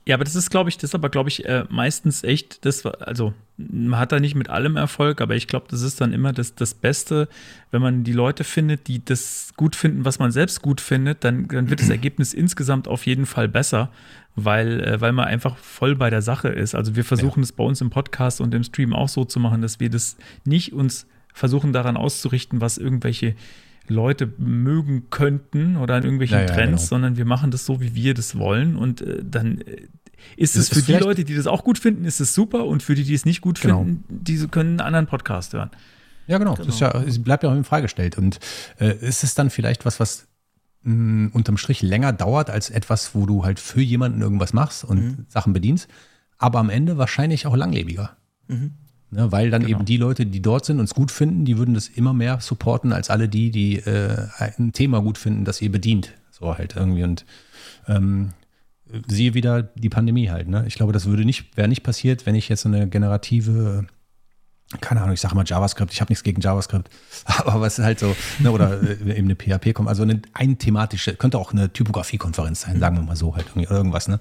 [0.08, 2.86] Ja, aber das ist, glaube ich, das ist aber, glaube ich, äh, meistens echt, das,
[2.86, 6.32] also man hat da nicht mit allem Erfolg, aber ich glaube, das ist dann immer
[6.32, 7.28] das, das Beste,
[7.72, 11.46] wenn man die Leute findet, die das gut finden, was man selbst gut findet, dann,
[11.48, 13.90] dann wird das Ergebnis insgesamt auf jeden Fall besser,
[14.34, 16.74] weil, äh, weil man einfach voll bei der Sache ist.
[16.74, 17.56] Also wir versuchen es ja.
[17.58, 20.16] bei uns im Podcast und im Stream auch so zu machen, dass wir das
[20.46, 23.34] nicht uns versuchen daran auszurichten, was irgendwelche
[23.88, 26.88] Leute mögen könnten oder an irgendwelchen ja, ja, Trends, genau.
[26.88, 29.86] sondern wir machen das so, wie wir das wollen und äh, dann äh,
[30.36, 32.94] ist es für die Leute, die das auch gut finden, ist es super und für
[32.94, 33.84] die, die es nicht gut genau.
[33.84, 35.70] finden, diese können einen anderen Podcast hören.
[36.26, 36.54] Ja, genau.
[36.54, 36.66] genau.
[36.66, 38.18] Das ja, es bleibt ja auch immer freigestellt.
[38.18, 38.38] Und
[38.78, 40.28] äh, ist es dann vielleicht was, was
[40.82, 44.84] mh, mm, unterm Strich länger dauert als etwas, wo du halt für jemanden irgendwas machst
[44.84, 45.26] und mhm.
[45.28, 45.88] Sachen bedienst,
[46.36, 48.16] aber am Ende wahrscheinlich auch langlebiger.
[48.46, 48.72] Mhm.
[49.10, 49.78] Ne, weil dann genau.
[49.78, 52.40] eben die Leute, die dort sind und es gut finden, die würden das immer mehr
[52.40, 56.12] supporten als alle die, die äh, ein Thema gut finden, das ihr bedient.
[56.30, 57.04] So halt irgendwie.
[57.04, 57.24] Und
[57.86, 58.34] ähm,
[59.06, 60.48] siehe wieder die Pandemie halt.
[60.48, 60.64] Ne?
[60.66, 63.86] Ich glaube, das würde nicht, wäre nicht passiert, wenn ich jetzt so eine generative,
[64.80, 66.90] keine Ahnung, ich sage mal JavaScript, ich habe nichts gegen JavaScript,
[67.24, 71.14] aber was halt so, ne, oder äh, eben eine PHP kommt, also eine ein thematische,
[71.14, 74.20] könnte auch eine Typografie-Konferenz sein, sagen wir mal so halt irgendwie, oder irgendwas, ne?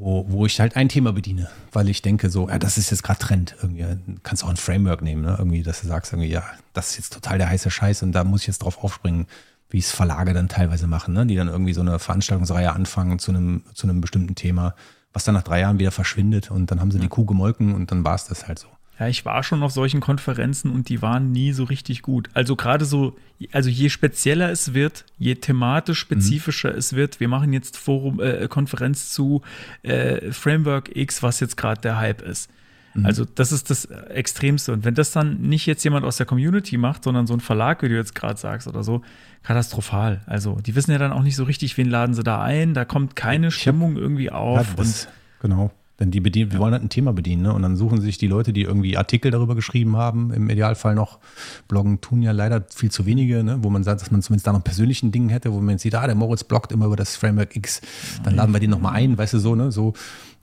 [0.00, 3.02] Wo, wo ich halt ein Thema bediene, weil ich denke so, ja, das ist jetzt
[3.02, 3.56] gerade Trend.
[3.60, 3.84] Irgendwie
[4.22, 5.34] kannst auch ein Framework nehmen, ne?
[5.36, 8.22] Irgendwie, dass du sagst, irgendwie, ja, das ist jetzt total der heiße Scheiß und da
[8.22, 9.26] muss ich jetzt drauf aufspringen
[9.70, 11.26] wie es Verlage dann teilweise machen, ne?
[11.26, 14.74] die dann irgendwie so eine Veranstaltungsreihe anfangen zu einem, zu einem bestimmten Thema,
[15.12, 17.90] was dann nach drei Jahren wieder verschwindet und dann haben sie die Kuh gemolken und
[17.90, 18.68] dann war es das halt so.
[18.98, 22.28] Ja, ich war schon auf solchen Konferenzen und die waren nie so richtig gut.
[22.34, 23.16] Also gerade so,
[23.52, 26.78] also je spezieller es wird, je thematisch spezifischer mhm.
[26.78, 27.20] es wird.
[27.20, 29.42] Wir machen jetzt Forum, äh, Konferenz zu
[29.84, 32.50] äh, Framework X, was jetzt gerade der Hype ist.
[32.98, 33.06] Mhm.
[33.06, 34.72] Also das ist das Extremste.
[34.72, 37.82] Und wenn das dann nicht jetzt jemand aus der Community macht, sondern so ein Verlag,
[37.82, 39.02] wie du jetzt gerade sagst oder so,
[39.42, 40.22] katastrophal.
[40.26, 42.74] Also die wissen ja dann auch nicht so richtig, wen laden sie da ein.
[42.74, 44.68] Da kommt keine Stimmung irgendwie auf.
[44.68, 45.08] Ja, das,
[45.40, 45.70] genau.
[46.00, 47.52] Denn die bedienen, wir wollen halt ein Thema bedienen, ne?
[47.52, 51.18] Und dann suchen sich die Leute, die irgendwie Artikel darüber geschrieben haben, im Idealfall noch.
[51.66, 53.64] Bloggen tun ja leider viel zu wenige, ne?
[53.64, 56.06] Wo man sagt, dass man zumindest da noch persönlichen Dingen hätte, wo man sieht, ah,
[56.06, 57.80] der Moritz bloggt immer über das Framework X,
[58.22, 59.72] dann laden wir den nochmal ein, weißt du so, ne?
[59.72, 59.94] So.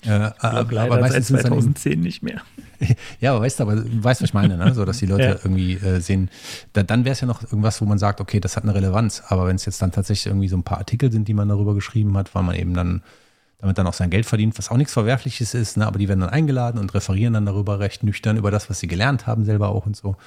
[0.04, 2.42] Äh, aber leider meistens seit 2010 nicht mehr.
[3.20, 4.74] ja, aber weißt du, aber weißt, was ich meine, ne?
[4.74, 5.36] so dass die Leute ja.
[5.44, 6.30] irgendwie äh, sehen,
[6.74, 9.24] da, dann wäre es ja noch irgendwas, wo man sagt, okay, das hat eine Relevanz.
[9.28, 11.74] Aber wenn es jetzt dann tatsächlich irgendwie so ein paar Artikel sind, die man darüber
[11.74, 13.02] geschrieben hat, weil man eben dann
[13.60, 15.88] damit dann auch sein Geld verdient, was auch nichts Verwerfliches ist, ne?
[15.88, 18.88] aber die werden dann eingeladen und referieren dann darüber recht nüchtern über das, was sie
[18.88, 20.18] gelernt haben, selber auch und so.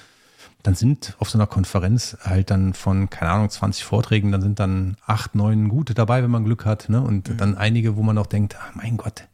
[0.62, 4.58] Dann sind auf so einer Konferenz halt dann von, keine Ahnung, 20 Vorträgen, dann sind
[4.58, 6.88] dann acht, neun gute dabei, wenn man Glück hat.
[6.88, 7.00] Ne?
[7.00, 7.36] Und mhm.
[7.36, 9.27] dann einige, wo man auch denkt, ah, mein Gott,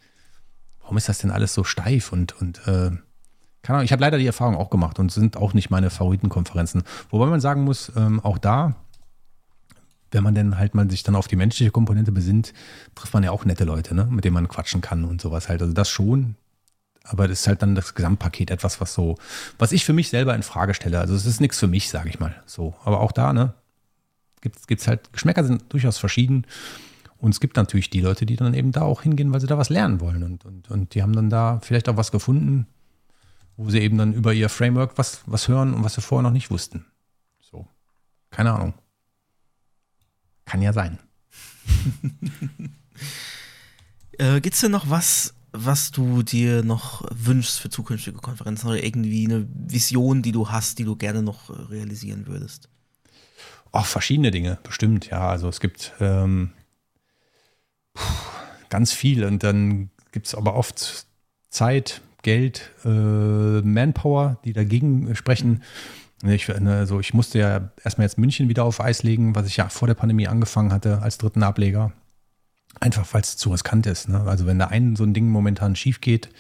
[0.85, 2.91] warum ist das denn alles so steif und, und äh,
[3.63, 6.83] keine Ahnung, ich habe leider die Erfahrung auch gemacht und sind auch nicht meine Favoritenkonferenzen.
[7.11, 8.77] Wobei man sagen muss, ähm, auch da,
[10.11, 12.53] wenn man denn halt mal sich dann auf die menschliche Komponente besinnt,
[12.95, 15.63] trifft man ja auch nette Leute, ne, mit denen man quatschen kann und sowas halt.
[15.63, 16.37] Also das schon.
[17.03, 19.17] Aber das ist halt dann das Gesamtpaket etwas, was so,
[19.59, 21.01] was ich für mich selber in Frage stelle.
[21.01, 22.35] Also es ist nichts für mich, sage ich mal.
[22.47, 22.75] So.
[22.85, 23.55] Aber auch da, ne,
[24.41, 26.47] gibt es halt, Geschmäcker sind durchaus verschieden.
[27.25, 29.57] Und es gibt natürlich die Leute, die dann eben da auch hingehen, weil sie da
[29.57, 30.23] was lernen wollen.
[30.23, 32.67] Und, und, und die haben dann da vielleicht auch was gefunden,
[33.57, 36.35] wo sie eben dann über ihr Framework was, was hören und was sie vorher noch
[36.35, 36.85] nicht wussten.
[37.41, 37.67] So.
[38.31, 38.75] Keine Ahnung.
[40.45, 40.99] Kann ja sein.
[44.19, 48.85] äh, Gibt es denn noch was, was du dir noch wünschst für zukünftige Konferenzen oder
[48.85, 52.69] irgendwie eine Vision, die du hast, die du gerne noch äh, realisieren würdest?
[53.73, 55.27] Auch verschiedene Dinge, bestimmt, ja.
[55.27, 56.51] Also es gibt ähm,
[58.71, 59.25] ganz viel.
[59.25, 61.07] Und dann gibt es aber oft
[61.51, 65.63] Zeit, Geld, äh, Manpower, die dagegen sprechen.
[66.25, 69.69] Ich, also ich musste ja erstmal jetzt München wieder auf Eis legen, was ich ja
[69.69, 71.93] vor der Pandemie angefangen hatte als dritten Ableger.
[72.81, 74.09] Einfach weil es zu riskant ist.
[74.09, 74.21] Ne?
[74.23, 76.31] Also wenn da ein so ein Ding momentan schief geht,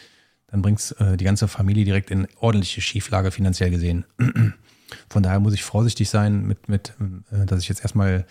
[0.48, 4.04] dann bringt es äh, die ganze Familie direkt in ordentliche Schieflage finanziell gesehen.
[5.08, 6.94] Von daher muss ich vorsichtig sein mit, mit
[7.30, 8.26] äh, dass ich jetzt erstmal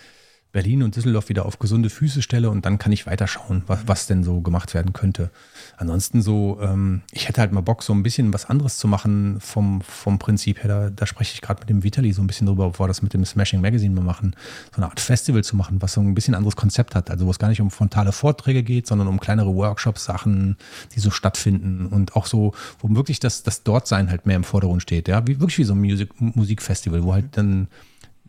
[0.54, 4.06] Berlin und Düsseldorf wieder auf gesunde Füße stelle und dann kann ich weiterschauen, was, was
[4.06, 5.32] denn so gemacht werden könnte.
[5.78, 9.40] Ansonsten so, ähm, ich hätte halt mal Bock, so ein bisschen was anderes zu machen
[9.40, 10.68] vom, vom Prinzip her.
[10.68, 13.16] Da, da spreche ich gerade mit dem Vitali so ein bisschen drüber, bevor das mit
[13.16, 14.36] dem Smashing Magazine mal machen,
[14.72, 17.10] so eine Art Festival zu machen, was so ein bisschen anderes Konzept hat.
[17.10, 20.58] Also wo es gar nicht um frontale Vorträge geht, sondern um kleinere Workshops, Sachen,
[20.94, 24.84] die so stattfinden und auch so, wo wirklich das, das Dortsein halt mehr im Vordergrund
[24.84, 25.08] steht.
[25.08, 27.70] Ja, wie, wirklich wie so ein Musik, Musikfestival, wo halt dann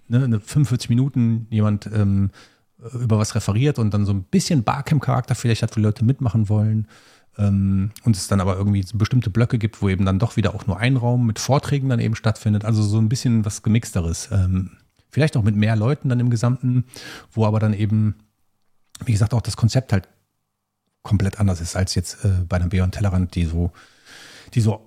[0.09, 2.31] ne, 45 Minuten jemand ähm,
[2.93, 6.89] über was referiert und dann so ein bisschen Barcamp-Charakter vielleicht hat, wo Leute mitmachen wollen.
[7.37, 10.67] Ähm, und es dann aber irgendwie bestimmte Blöcke gibt, wo eben dann doch wieder auch
[10.67, 12.65] nur ein Raum mit Vorträgen dann eben stattfindet.
[12.65, 14.29] Also so ein bisschen was Gemixteres.
[14.31, 14.73] Ähm,
[15.11, 16.85] vielleicht auch mit mehr Leuten dann im Gesamten,
[17.33, 18.17] wo aber dann eben,
[19.05, 20.09] wie gesagt, auch das Konzept halt
[21.03, 23.73] komplett anders ist als jetzt äh, bei einer Beyond Tellerrand, die so,
[24.55, 24.87] die so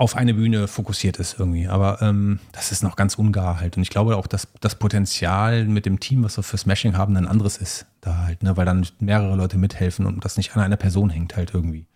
[0.00, 1.68] auf eine Bühne fokussiert ist irgendwie.
[1.68, 3.76] Aber ähm, das ist noch ganz ungar halt.
[3.76, 7.18] Und ich glaube auch, dass das Potenzial mit dem Team, was wir für Smashing haben,
[7.18, 8.56] ein anderes ist da halt, ne?
[8.56, 11.86] weil dann mehrere Leute mithelfen und das nicht an einer Person hängt halt irgendwie.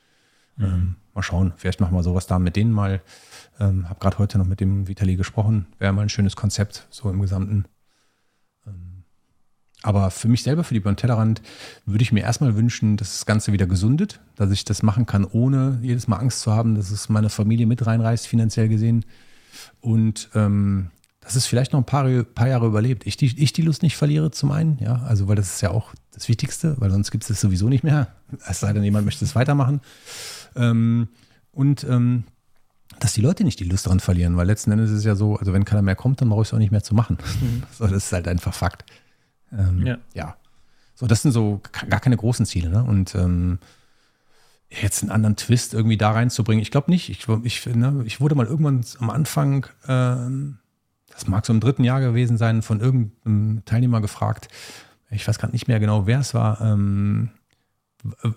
[0.57, 0.65] Mhm.
[0.65, 3.01] Ähm, mal schauen, vielleicht machen wir sowas da mit denen mal.
[3.59, 5.67] Ähm, hab gerade heute noch mit dem Vitali gesprochen.
[5.79, 7.65] Wäre mal ein schönes Konzept, so im Gesamten.
[9.85, 11.43] Aber für mich selber, für die Burn Tellerrand,
[11.85, 15.27] würde ich mir erstmal wünschen, dass das Ganze wieder gesundet, dass ich das machen kann,
[15.27, 19.05] ohne jedes Mal Angst zu haben, dass es meine Familie mit reinreißt, finanziell gesehen.
[19.83, 20.89] Und ähm,
[21.21, 23.07] dass es vielleicht noch ein paar, paar Jahre überlebt.
[23.07, 25.71] Ich die, ich die Lust nicht verliere, zum einen, ja, also weil das ist ja
[25.71, 28.09] auch das Wichtigste, weil sonst gibt es das sowieso nicht mehr.
[28.47, 29.83] Es sei denn, jemand möchte es weitermachen.
[30.57, 31.09] Ähm,
[31.53, 32.25] und ähm,
[33.01, 35.37] dass die Leute nicht die Lust daran verlieren, weil letzten Endes ist es ja so,
[35.37, 37.19] also wenn keiner mehr kommt, dann brauche ich es auch nicht mehr zu machen.
[37.43, 37.65] Mhm.
[37.77, 38.85] So, das ist halt einfach Fakt.
[39.57, 39.99] Ähm, ja.
[40.15, 40.37] ja.
[40.95, 42.71] So, das sind so gar keine großen Ziele.
[42.71, 42.85] Ne?
[42.85, 43.59] Und ähm,
[44.69, 47.09] jetzt einen anderen Twist irgendwie da reinzubringen, ich glaube nicht.
[47.09, 50.59] Ich, ich, ne, ich wurde mal irgendwann am Anfang, ähm,
[51.11, 54.49] das mag so im dritten Jahr gewesen sein, von irgendeinem Teilnehmer gefragt,
[55.11, 57.31] ich weiß gerade nicht mehr genau, wer es war, ähm,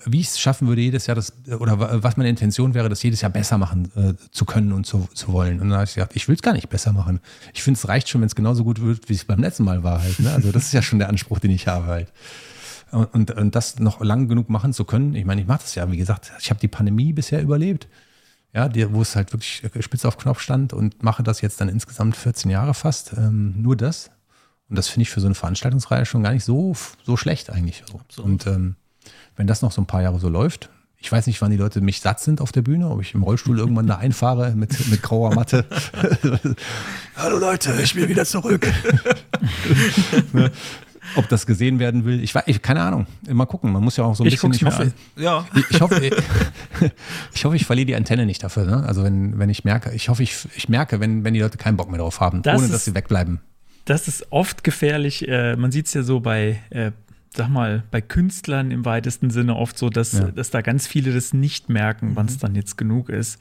[0.06, 3.19] wie ich es schaffen würde, jedes Jahr das, oder was meine Intention wäre, das jedes
[3.19, 5.60] Jahr besser machen äh, zu können und zu, zu wollen.
[5.60, 7.19] Und dann habe ich gesagt, ich will es gar nicht besser machen.
[7.53, 9.84] Ich finde, es reicht schon, wenn es genauso gut wird, wie es beim letzten Mal
[9.84, 10.19] war halt.
[10.19, 10.31] Ne?
[10.31, 12.14] Also das ist ja schon der Anspruch, den ich habe halt.
[12.91, 15.76] Und, und, und das noch lang genug machen zu können, ich meine, ich mache das
[15.76, 17.88] ja, wie gesagt, ich habe die Pandemie bisher überlebt.
[18.53, 21.68] Ja, die, wo es halt wirklich spitz auf Knopf stand und mache das jetzt dann
[21.68, 23.14] insgesamt 14 Jahre fast.
[23.18, 24.10] Ähm, nur das.
[24.69, 26.73] Und das finde ich für so eine Veranstaltungsreihe schon gar nicht so,
[27.03, 27.84] so schlecht eigentlich.
[28.10, 28.23] So.
[28.23, 28.76] Und ähm,
[29.38, 30.69] wenn das noch so ein paar Jahre so läuft,
[30.99, 33.23] ich weiß nicht, wann die Leute mich satt sind auf der Bühne, ob ich im
[33.23, 35.64] Rollstuhl irgendwann da einfahre mit, mit grauer Matte.
[37.15, 38.68] Hallo Leute, ich bin wieder zurück.
[40.34, 40.51] Ne?
[41.15, 43.07] ob das gesehen werden will, ich weiß, ich, keine Ahnung.
[43.30, 43.72] Mal gucken.
[43.72, 44.51] Man muss ja auch so ein ich bisschen.
[44.51, 45.45] Ich hoffe, ja.
[45.55, 46.09] ich, ich, hoffe,
[47.34, 48.65] ich hoffe, ich verliere die Antenne nicht dafür.
[48.65, 48.84] Ne?
[48.84, 51.77] Also wenn, wenn ich merke, ich hoffe, ich, ich merke, wenn, wenn die Leute keinen
[51.77, 53.39] Bock mehr drauf haben, das ohne dass sie wegbleiben.
[53.85, 55.27] Das ist oft gefährlich.
[55.27, 56.91] Äh, man sieht es ja so bei äh,
[57.35, 60.31] sag mal, bei Künstlern im weitesten Sinne oft so, dass, ja.
[60.31, 62.15] dass da ganz viele das nicht merken, mhm.
[62.15, 63.39] wann es dann jetzt genug ist.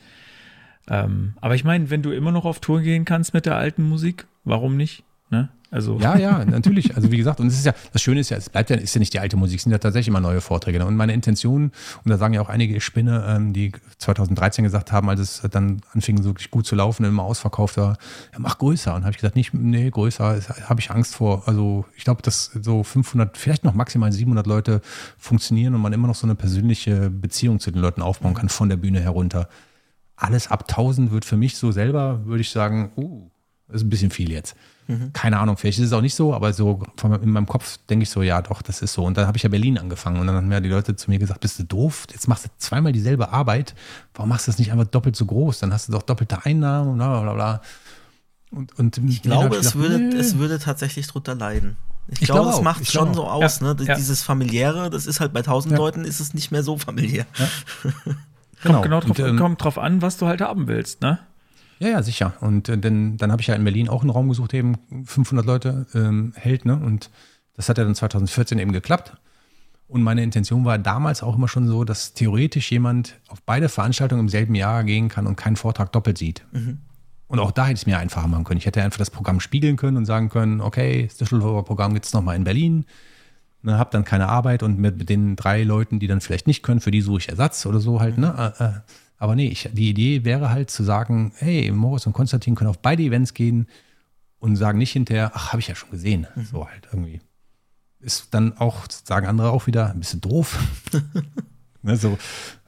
[0.88, 3.82] Ähm, aber ich meine, wenn du immer noch auf Tour gehen kannst mit der alten
[3.88, 5.04] Musik, warum nicht?
[5.30, 5.48] Ne?
[5.70, 5.98] Also.
[5.98, 6.94] Ja, ja, natürlich.
[6.94, 8.94] Also wie gesagt, und es ist ja, das Schöne ist ja, es bleibt ja, ist
[8.94, 10.84] ja nicht die alte Musik, es sind ja tatsächlich immer neue Vorträge.
[10.84, 11.72] Und meine Intention,
[12.04, 15.80] und da sagen ja auch einige Spinne, ähm, die 2013 gesagt haben, als es dann
[15.92, 17.98] anfing, so wirklich gut zu laufen, immer ausverkauft war,
[18.32, 18.94] ja, mach größer.
[18.94, 21.42] Und habe ich gesagt, nicht, nee, größer, habe ich Angst vor.
[21.46, 24.80] Also ich glaube, dass so 500, vielleicht noch maximal 700 Leute
[25.18, 28.68] funktionieren und man immer noch so eine persönliche Beziehung zu den Leuten aufbauen kann, von
[28.68, 29.48] der Bühne herunter.
[30.14, 33.30] Alles ab 1000 wird für mich so selber, würde ich sagen, uh,
[33.68, 34.56] ist ein bisschen viel jetzt.
[34.88, 35.12] Mhm.
[35.12, 38.04] Keine Ahnung, vielleicht ist es auch nicht so, aber so von, in meinem Kopf denke
[38.04, 39.04] ich so, ja, doch, das ist so.
[39.04, 41.18] Und dann habe ich ja Berlin angefangen und dann haben ja die Leute zu mir
[41.18, 42.06] gesagt, bist du doof?
[42.12, 43.74] Jetzt machst du zweimal dieselbe Arbeit.
[44.14, 45.58] Warum machst du das nicht einfach doppelt so groß?
[45.58, 47.62] Dann hast du doch doppelte Einnahmen und bla bla bla.
[48.52, 50.16] Und, und ich glaube, es, würde, nee.
[50.16, 51.76] es würde tatsächlich drunter leiden.
[52.08, 53.84] Ich, ich glaube, es macht ich schon so aus, ja, ne?
[53.84, 53.96] Ja.
[53.96, 55.78] Dieses familiäre, das ist halt bei tausend ja.
[55.78, 57.26] Leuten ist es nicht mehr so familiär.
[58.62, 61.18] genau, genau drauf, und, ähm, kommt drauf an, was du halt haben willst, ne?
[61.78, 62.34] Ja, ja, sicher.
[62.40, 65.44] Und äh, denn, dann habe ich ja in Berlin auch einen Raum gesucht, eben 500
[65.44, 66.64] Leute ähm, hält.
[66.64, 66.76] Ne?
[66.76, 67.10] Und
[67.54, 69.16] das hat ja dann 2014 eben geklappt.
[69.88, 74.22] Und meine Intention war damals auch immer schon so, dass theoretisch jemand auf beide Veranstaltungen
[74.22, 76.44] im selben Jahr gehen kann und keinen Vortrag doppelt sieht.
[76.52, 76.78] Mhm.
[77.28, 78.58] Und auch da hätte ich es mir einfacher machen können.
[78.58, 82.06] Ich hätte einfach das Programm spiegeln können und sagen können, okay, das Düsseldorfer Programm gibt
[82.06, 82.84] es nochmal in Berlin.
[83.62, 86.80] Ne, hab dann keine Arbeit und mit, den drei Leuten, die dann vielleicht nicht können,
[86.80, 88.16] für die suche ich Ersatz oder so halt.
[88.16, 88.24] Mhm.
[88.24, 88.54] Ne?
[88.58, 88.72] Äh, äh
[89.18, 92.78] aber nee, ich, die Idee wäre halt zu sagen, hey, Moritz und Konstantin können auf
[92.78, 93.66] beide Events gehen
[94.38, 96.26] und sagen nicht hinterher, ach, habe ich ja schon gesehen.
[96.34, 96.44] Mhm.
[96.44, 97.20] So halt irgendwie.
[98.00, 100.58] Ist dann auch, sagen andere auch wieder, ein bisschen doof.
[101.82, 102.18] ne, so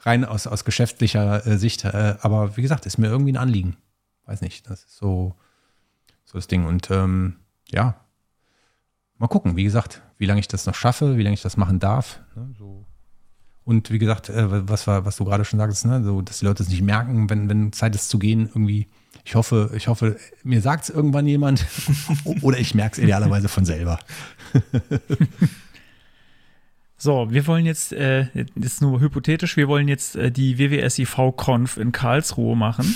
[0.00, 1.84] rein aus, aus geschäftlicher äh, Sicht.
[1.84, 3.76] Äh, aber wie gesagt, ist mir irgendwie ein Anliegen.
[4.24, 5.34] Weiß nicht, das ist so,
[6.24, 6.64] so das Ding.
[6.64, 7.36] Und ähm,
[7.70, 8.00] ja,
[9.18, 11.78] mal gucken, wie gesagt, wie lange ich das noch schaffe, wie lange ich das machen
[11.78, 12.20] darf.
[12.34, 12.86] Ne, so
[13.68, 16.02] und wie gesagt, äh, was, was du gerade schon sagst, ne?
[16.02, 18.86] so, dass die Leute es nicht merken, wenn, wenn Zeit ist zu gehen, irgendwie.
[19.26, 21.66] Ich hoffe, ich hoffe, mir sagt es irgendwann jemand
[22.40, 24.00] oder ich merke es idealerweise von selber.
[27.00, 28.26] So, wir wollen jetzt, äh,
[28.56, 32.92] das ist nur hypothetisch, wir wollen jetzt äh, die WWSIV-Conf in Karlsruhe machen.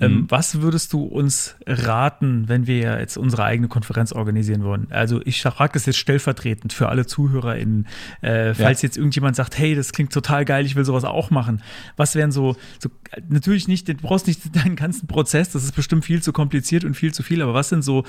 [0.00, 0.30] Ähm, mhm.
[0.30, 4.86] Was würdest du uns raten, wenn wir jetzt unsere eigene Konferenz organisieren wollen?
[4.90, 7.86] Also ich frage das jetzt stellvertretend für alle ZuhörerInnen.
[8.20, 8.86] Äh, falls ja.
[8.86, 11.62] jetzt irgendjemand sagt, hey, das klingt total geil, ich will sowas auch machen.
[11.96, 12.90] Was wären so, so
[13.28, 16.94] natürlich nicht, du brauchst nicht deinen ganzen Prozess, das ist bestimmt viel zu kompliziert und
[16.94, 18.04] viel zu viel, aber was sind so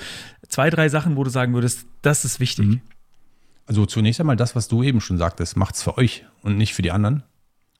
[0.48, 2.66] zwei, drei Sachen, wo du sagen würdest, das ist wichtig?
[2.66, 2.80] Mhm.
[3.66, 6.82] Also zunächst einmal das, was du eben schon sagtest, macht's für euch und nicht für
[6.82, 7.22] die anderen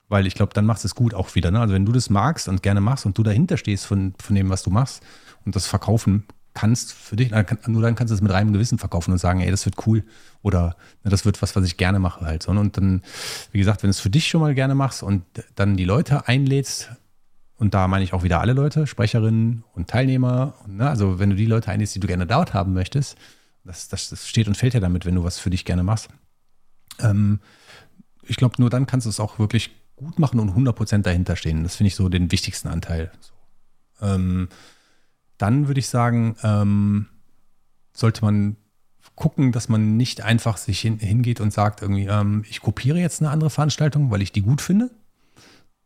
[0.09, 1.51] weil ich glaube, dann machst du es gut auch wieder.
[1.51, 1.61] Ne?
[1.61, 4.51] Also wenn du das magst und gerne machst und du dahinter stehst von, von dem,
[4.51, 5.03] was du machst
[5.45, 6.25] und das verkaufen
[6.55, 7.33] kannst für dich,
[7.67, 10.05] nur dann kannst du es mit reinem Gewissen verkaufen und sagen, ey, das wird cool
[10.43, 12.47] oder ne, das wird was, was ich gerne mache halt.
[12.47, 13.03] Und dann,
[13.51, 15.25] wie gesagt, wenn du es für dich schon mal gerne machst und
[15.57, 16.91] dann die Leute einlädst,
[17.57, 20.89] und da meine ich auch wieder alle Leute, Sprecherinnen und Teilnehmer, ne?
[20.89, 23.17] also wenn du die Leute einlädst, die du gerne dort haben möchtest,
[23.65, 26.09] das, das, das steht und fällt ja damit, wenn du was für dich gerne machst.
[27.01, 27.41] Ähm,
[28.23, 31.63] ich glaube, nur dann kannst du es auch wirklich gut machen und 100% dahinter stehen.
[31.63, 33.13] Das finde ich so den wichtigsten Anteil.
[33.21, 33.33] So.
[34.07, 34.49] Ähm,
[35.39, 37.07] dann würde ich sagen, ähm,
[37.93, 38.57] sollte man
[39.15, 43.21] gucken, dass man nicht einfach sich hin, hingeht und sagt, irgendwie, ähm, ich kopiere jetzt
[43.21, 44.91] eine andere Veranstaltung, weil ich die gut finde.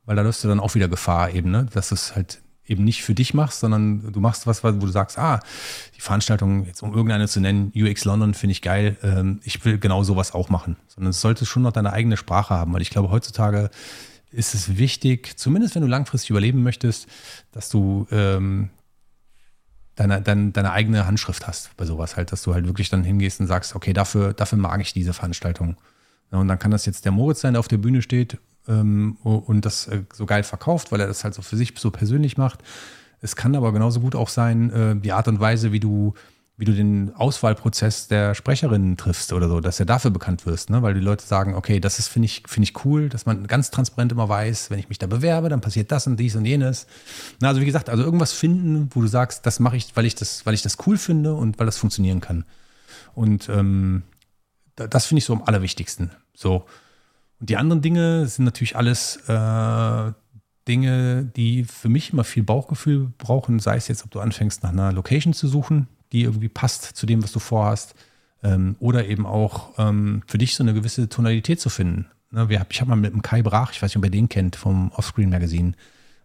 [0.04, 1.66] Weil da läufst du dann auch wieder Gefahr eben, ne?
[1.72, 5.18] dass es halt eben nicht für dich machst, sondern du machst was, wo du sagst,
[5.18, 5.40] ah,
[5.96, 9.78] die Veranstaltung, jetzt um irgendeine zu nennen, UX London finde ich geil, ähm, ich will
[9.78, 10.76] genau sowas auch machen.
[10.86, 13.70] Sondern es sollte schon noch deine eigene Sprache haben, weil ich glaube, heutzutage
[14.30, 17.06] ist es wichtig, zumindest wenn du langfristig überleben möchtest,
[17.52, 18.68] dass du ähm,
[19.94, 23.40] deine, deine, deine eigene Handschrift hast bei sowas halt, dass du halt wirklich dann hingehst
[23.40, 25.76] und sagst, okay, dafür, dafür mag ich diese Veranstaltung.
[26.30, 28.38] Und dann kann das jetzt der Moritz sein, der auf der Bühne steht
[28.68, 31.90] ähm, und das äh, so geil verkauft, weil er das halt so für sich so
[31.90, 32.60] persönlich macht.
[33.20, 36.14] Es kann aber genauso gut auch sein, äh, die Art und Weise, wie du
[36.58, 40.82] wie du den Auswahlprozess der Sprecherinnen triffst oder so, dass du dafür bekannt wirst, ne?
[40.82, 43.70] weil die Leute sagen, okay, das ist, finde ich, finde ich cool, dass man ganz
[43.70, 46.88] transparent immer weiß, wenn ich mich da bewerbe, dann passiert das und dies und jenes.
[47.40, 50.16] Na, also wie gesagt, also irgendwas finden, wo du sagst, das mache ich, weil ich
[50.16, 52.44] das, weil ich das cool finde und weil das funktionieren kann.
[53.14, 54.02] Und ähm,
[54.74, 56.10] das finde ich so am allerwichtigsten.
[56.34, 56.66] So.
[57.40, 60.12] Und die anderen Dinge sind natürlich alles äh,
[60.66, 64.70] Dinge, die für mich immer viel Bauchgefühl brauchen, sei es jetzt, ob du anfängst, nach
[64.70, 67.94] einer Location zu suchen, die irgendwie passt zu dem, was du vorhast.
[68.42, 72.06] Ähm, oder eben auch ähm, für dich so eine gewisse Tonalität zu finden.
[72.30, 74.28] Ne, wir, ich habe mal mit dem Kai Brach, ich weiß nicht, ob ihr den
[74.28, 75.72] kennt, vom Offscreen Magazine,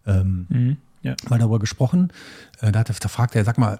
[0.05, 1.15] ähm, mhm, ja.
[1.29, 2.11] mal darüber gesprochen.
[2.59, 3.79] Äh, da, hat er, da fragt er, sag mal,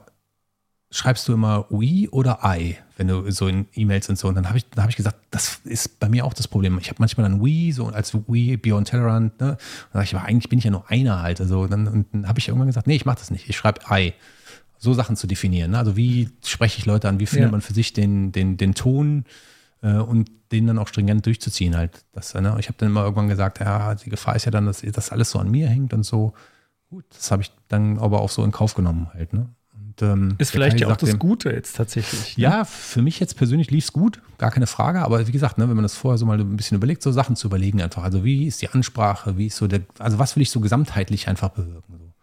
[0.93, 4.27] schreibst du immer we oder I, wenn du so in E-Mails und so.
[4.27, 6.77] Und dann habe ich, hab ich gesagt, das ist bei mir auch das Problem.
[6.79, 9.39] Ich habe manchmal dann we, so als we, beyond tolerant.
[9.41, 9.51] Ne?
[9.51, 9.57] Und dann
[9.93, 11.41] sage ich, aber eigentlich bin ich ja nur einer halt.
[11.41, 13.49] Also dann, und dann habe ich irgendwann gesagt, nee, ich mache das nicht.
[13.49, 14.13] Ich schreibe I
[14.77, 15.71] so Sachen zu definieren.
[15.71, 15.79] Ne?
[15.79, 17.51] Also wie spreche ich Leute an, wie findet ja.
[17.51, 19.25] man für sich den, den, den Ton
[19.81, 22.05] äh, und den dann auch stringent durchzuziehen halt.
[22.11, 22.55] Das, ne?
[22.59, 25.31] Ich habe dann immer irgendwann gesagt, ja, die Gefahr ist ja dann, dass das alles
[25.31, 26.33] so an mir hängt und so.
[26.91, 29.33] Gut, das habe ich dann aber auch so in Kauf genommen halt.
[29.33, 29.49] Ne?
[30.01, 32.37] Und, ähm, ist vielleicht ja auch das Gute jetzt tatsächlich.
[32.37, 32.43] Ne?
[32.43, 35.01] Ja, für mich jetzt persönlich lief es gut, gar keine Frage.
[35.01, 37.35] Aber wie gesagt, ne, wenn man das vorher so mal ein bisschen überlegt, so Sachen
[37.35, 38.03] zu überlegen einfach.
[38.03, 41.27] Also wie ist die Ansprache, wie ist so der, also was will ich so gesamtheitlich
[41.27, 41.95] einfach bewirken?
[41.99, 42.13] So.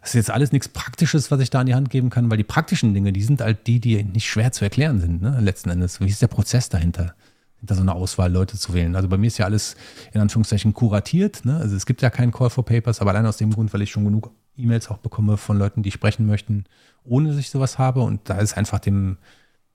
[0.00, 2.38] Das ist jetzt alles nichts Praktisches, was ich da in die Hand geben kann, weil
[2.38, 5.38] die praktischen Dinge, die sind halt die, die nicht schwer zu erklären sind, ne?
[5.40, 6.00] letzten Endes.
[6.00, 7.14] Wie ist der Prozess dahinter?
[7.62, 8.96] hinter so einer Auswahl Leute zu wählen.
[8.96, 9.76] Also bei mir ist ja alles
[10.12, 11.44] in Anführungszeichen kuratiert.
[11.44, 11.58] Ne?
[11.58, 13.90] Also es gibt ja keinen Call for Papers, aber allein aus dem Grund, weil ich
[13.92, 16.64] schon genug E-Mails auch bekomme von Leuten, die sprechen möchten,
[17.04, 18.02] ohne dass ich sowas habe.
[18.02, 19.18] Und da ist einfach dem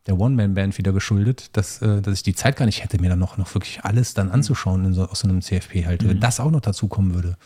[0.05, 3.19] der One-Man-Band wieder geschuldet, dass, äh, dass ich die Zeit gar nicht hätte, mir dann
[3.19, 6.01] noch, noch wirklich alles dann anzuschauen so, aus so einem CFP halt.
[6.01, 6.09] Mhm.
[6.09, 7.37] Wenn das auch noch dazu kommen würde.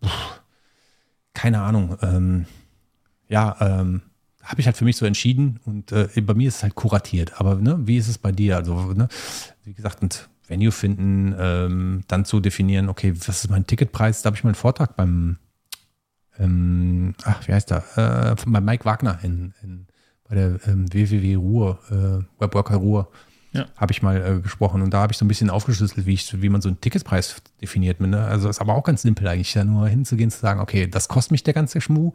[0.00, 0.08] Puh
[1.34, 1.96] keine Ahnung.
[2.02, 2.46] Ähm,
[3.28, 4.02] ja, ähm,
[4.42, 7.40] habe ich halt für mich so entschieden und äh, bei mir ist es halt kuratiert.
[7.40, 8.56] Aber ne, wie ist es bei dir?
[8.56, 9.08] Also, ne,
[9.64, 14.22] wie gesagt, und Venue finden, ähm, dann zu definieren, okay, was ist mein Ticketpreis?
[14.22, 15.36] Da habe ich mal einen Vortrag beim,
[16.40, 17.84] ähm, ach, wie heißt der?
[17.96, 19.86] Äh, bei Mike Wagner in, in
[20.28, 23.10] bei der ähm, WWW Ruhr, äh, Webworker Ruhr
[23.52, 23.66] ja.
[23.76, 24.80] habe ich mal äh, gesprochen.
[24.80, 27.42] Und da habe ich so ein bisschen aufgeschlüsselt, wie, ich, wie man so einen Ticketspreis
[27.60, 28.00] definiert.
[28.00, 28.22] Ne?
[28.22, 31.32] Also ist aber auch ganz simpel eigentlich, da nur hinzugehen, zu sagen, okay, das kostet
[31.32, 32.12] mich der ganze Schmuh.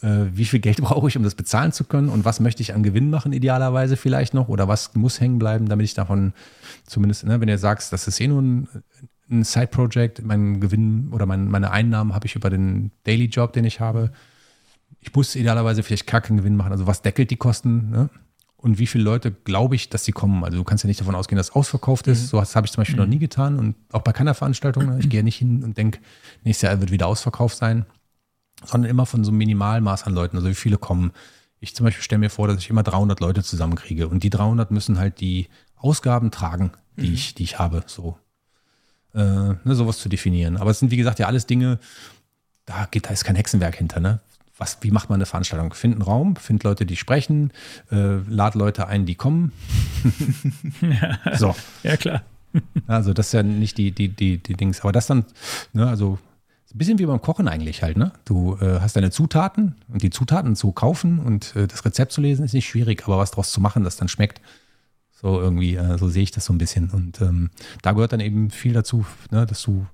[0.00, 2.08] Äh, wie viel Geld brauche ich, um das bezahlen zu können?
[2.08, 4.48] Und was möchte ich an Gewinn machen, idealerweise vielleicht noch?
[4.48, 6.32] Oder was muss hängen bleiben, damit ich davon
[6.86, 8.68] zumindest, ne, wenn ihr sagst, das ist eh nur ein,
[9.30, 13.80] ein Side-Project, mein Gewinn oder mein, meine Einnahmen habe ich über den Daily-Job, den ich
[13.80, 14.12] habe.
[15.00, 16.72] Ich muss idealerweise vielleicht gar keinen Gewinn machen.
[16.72, 17.90] Also was deckelt die Kosten?
[17.90, 18.10] Ne?
[18.62, 20.44] und wie viele Leute glaube ich, dass sie kommen.
[20.44, 22.22] Also du kannst ja nicht davon ausgehen, dass es ausverkauft ist.
[22.22, 22.26] Mhm.
[22.26, 23.02] So habe ich zum Beispiel mhm.
[23.02, 24.86] noch nie getan und auch bei keiner Veranstaltung.
[24.86, 24.98] Ne?
[25.00, 25.98] Ich gehe nicht hin und denke,
[26.44, 27.86] nächstes Jahr wird wieder ausverkauft sein,
[28.64, 30.36] sondern immer von so einem Minimalmaß an Leuten.
[30.36, 31.10] Also wie viele kommen.
[31.58, 34.70] Ich zum Beispiel stelle mir vor, dass ich immer 300 Leute zusammenkriege und die 300
[34.70, 37.14] müssen halt die Ausgaben tragen, die mhm.
[37.14, 37.82] ich, die ich habe.
[37.86, 38.16] So
[39.14, 40.56] äh, ne, sowas zu definieren.
[40.56, 41.78] Aber es sind wie gesagt ja alles Dinge.
[42.64, 44.20] Da geht, da ist kein Hexenwerk hinter, ne?
[44.62, 45.74] was, wie macht man eine Veranstaltung?
[45.74, 47.52] Find einen Raum, find Leute, die sprechen,
[47.90, 49.52] äh, lad Leute ein, die kommen.
[50.80, 51.18] ja.
[51.36, 51.54] So.
[51.82, 52.22] Ja, klar.
[52.86, 54.82] also, das ist ja nicht die, die, die, die Dings.
[54.82, 55.24] Aber das dann,
[55.72, 56.18] ne, also
[56.72, 58.12] ein bisschen wie beim Kochen eigentlich halt, ne?
[58.24, 62.20] Du äh, hast deine Zutaten und die Zutaten zu kaufen und äh, das Rezept zu
[62.20, 64.40] lesen ist nicht schwierig, aber was draus zu machen, das dann schmeckt.
[65.22, 66.90] So irgendwie, äh, so sehe ich das so ein bisschen.
[66.90, 67.50] Und ähm,
[67.82, 69.86] da gehört dann eben viel dazu, ne, dass du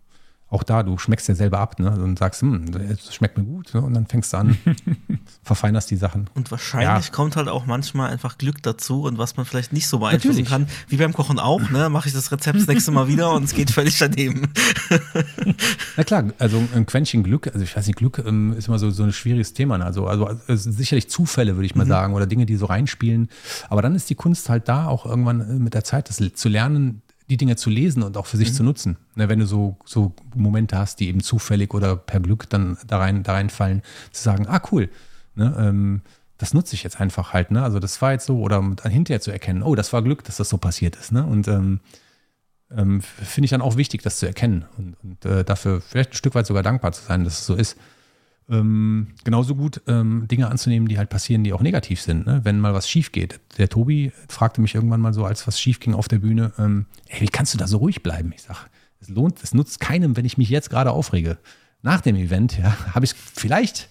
[0.50, 1.90] auch da, du schmeckst ja selber ab ne?
[1.90, 3.74] und sagst, hm, das schmeckt mir gut.
[3.74, 3.82] Ne?
[3.82, 4.56] Und dann fängst du an,
[5.42, 6.30] verfeinerst die Sachen.
[6.34, 7.12] Und wahrscheinlich ja.
[7.12, 10.48] kommt halt auch manchmal einfach Glück dazu und was man vielleicht nicht so beeinflussen Natürlich.
[10.48, 11.90] kann, wie beim Kochen auch, ne?
[11.90, 14.50] mache ich das Rezept das nächste Mal wieder und es geht völlig daneben.
[15.96, 18.90] Na klar, also ein Quäntchen Glück, also ich weiß nicht, Glück ähm, ist immer so,
[18.90, 19.76] so ein schwieriges Thema.
[19.76, 19.84] Ne?
[19.84, 21.90] Also, also, also sicherlich Zufälle, würde ich mal mhm.
[21.90, 23.28] sagen, oder Dinge, die so reinspielen.
[23.68, 26.48] Aber dann ist die Kunst halt da, auch irgendwann äh, mit der Zeit das zu
[26.48, 28.55] lernen, die Dinge zu lesen und auch für sich mhm.
[28.55, 28.96] zu nutzen.
[29.14, 32.98] Ne, wenn du so, so Momente hast, die eben zufällig oder per Glück dann da,
[32.98, 33.82] rein, da reinfallen,
[34.12, 34.88] zu sagen, ah cool,
[35.34, 36.02] ne, ähm,
[36.38, 37.50] das nutze ich jetzt einfach halt.
[37.50, 37.62] Ne?
[37.62, 40.36] Also das war jetzt so, oder dann hinterher zu erkennen, oh, das war Glück, dass
[40.36, 41.12] das so passiert ist.
[41.12, 41.24] Ne?
[41.26, 41.80] Und ähm,
[42.70, 46.16] ähm, finde ich dann auch wichtig, das zu erkennen und, und äh, dafür vielleicht ein
[46.16, 47.76] Stück weit sogar dankbar zu sein, dass es so ist.
[48.50, 52.40] Ähm, genauso gut ähm, Dinge anzunehmen, die halt passieren, die auch negativ sind, ne?
[52.44, 53.40] wenn mal was schief geht.
[53.58, 56.86] Der Tobi fragte mich irgendwann mal so, als was schief ging auf der Bühne, ähm,
[57.08, 58.32] ey, wie kannst du da so ruhig bleiben?
[58.34, 58.60] Ich sage,
[59.00, 61.38] es lohnt, es nutzt keinem, wenn ich mich jetzt gerade aufrege.
[61.82, 63.88] Nach dem Event, ja, habe ich vielleicht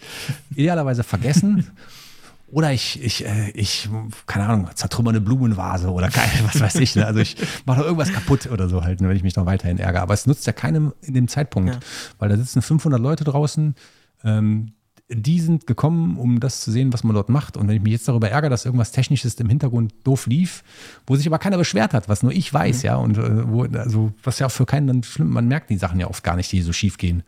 [0.56, 1.68] idealerweise vergessen
[2.52, 3.90] oder ich, ich, äh, ich,
[4.26, 6.96] keine Ahnung, zertrümmer eine Blumenvase oder keine, was weiß ich.
[6.96, 7.06] Ne?
[7.06, 7.36] Also ich
[7.66, 10.02] mache irgendwas kaputt oder so halt, ne, wenn ich mich noch weiterhin ärgere.
[10.02, 11.80] Aber es nutzt ja keinem in dem Zeitpunkt, ja.
[12.18, 13.76] weil da sitzen 500 Leute draußen.
[14.24, 14.74] Ähm,
[15.10, 17.56] die sind gekommen, um das zu sehen, was man dort macht.
[17.56, 20.64] Und wenn ich mich jetzt darüber ärgere, dass irgendwas Technisches im Hintergrund doof lief,
[21.06, 22.86] wo sich aber keiner beschwert hat, was nur ich weiß, mhm.
[22.86, 25.78] ja, und äh, wo, also was ja auch für keinen dann schlimm, man merkt die
[25.78, 27.24] Sachen ja oft gar nicht, die so schief gehen.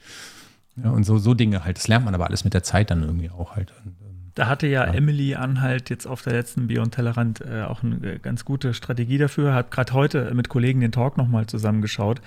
[0.83, 1.77] Ja, und so, so Dinge halt.
[1.77, 3.73] Das lernt man aber alles mit der Zeit dann irgendwie auch halt.
[3.85, 3.95] Und,
[4.39, 7.97] da hatte ja, ja, Emily Anhalt jetzt auf der letzten Beyond Tellerrand äh, auch eine
[7.97, 9.53] äh, ganz gute Strategie dafür.
[9.53, 12.21] Hat gerade heute mit Kollegen den Talk nochmal zusammengeschaut,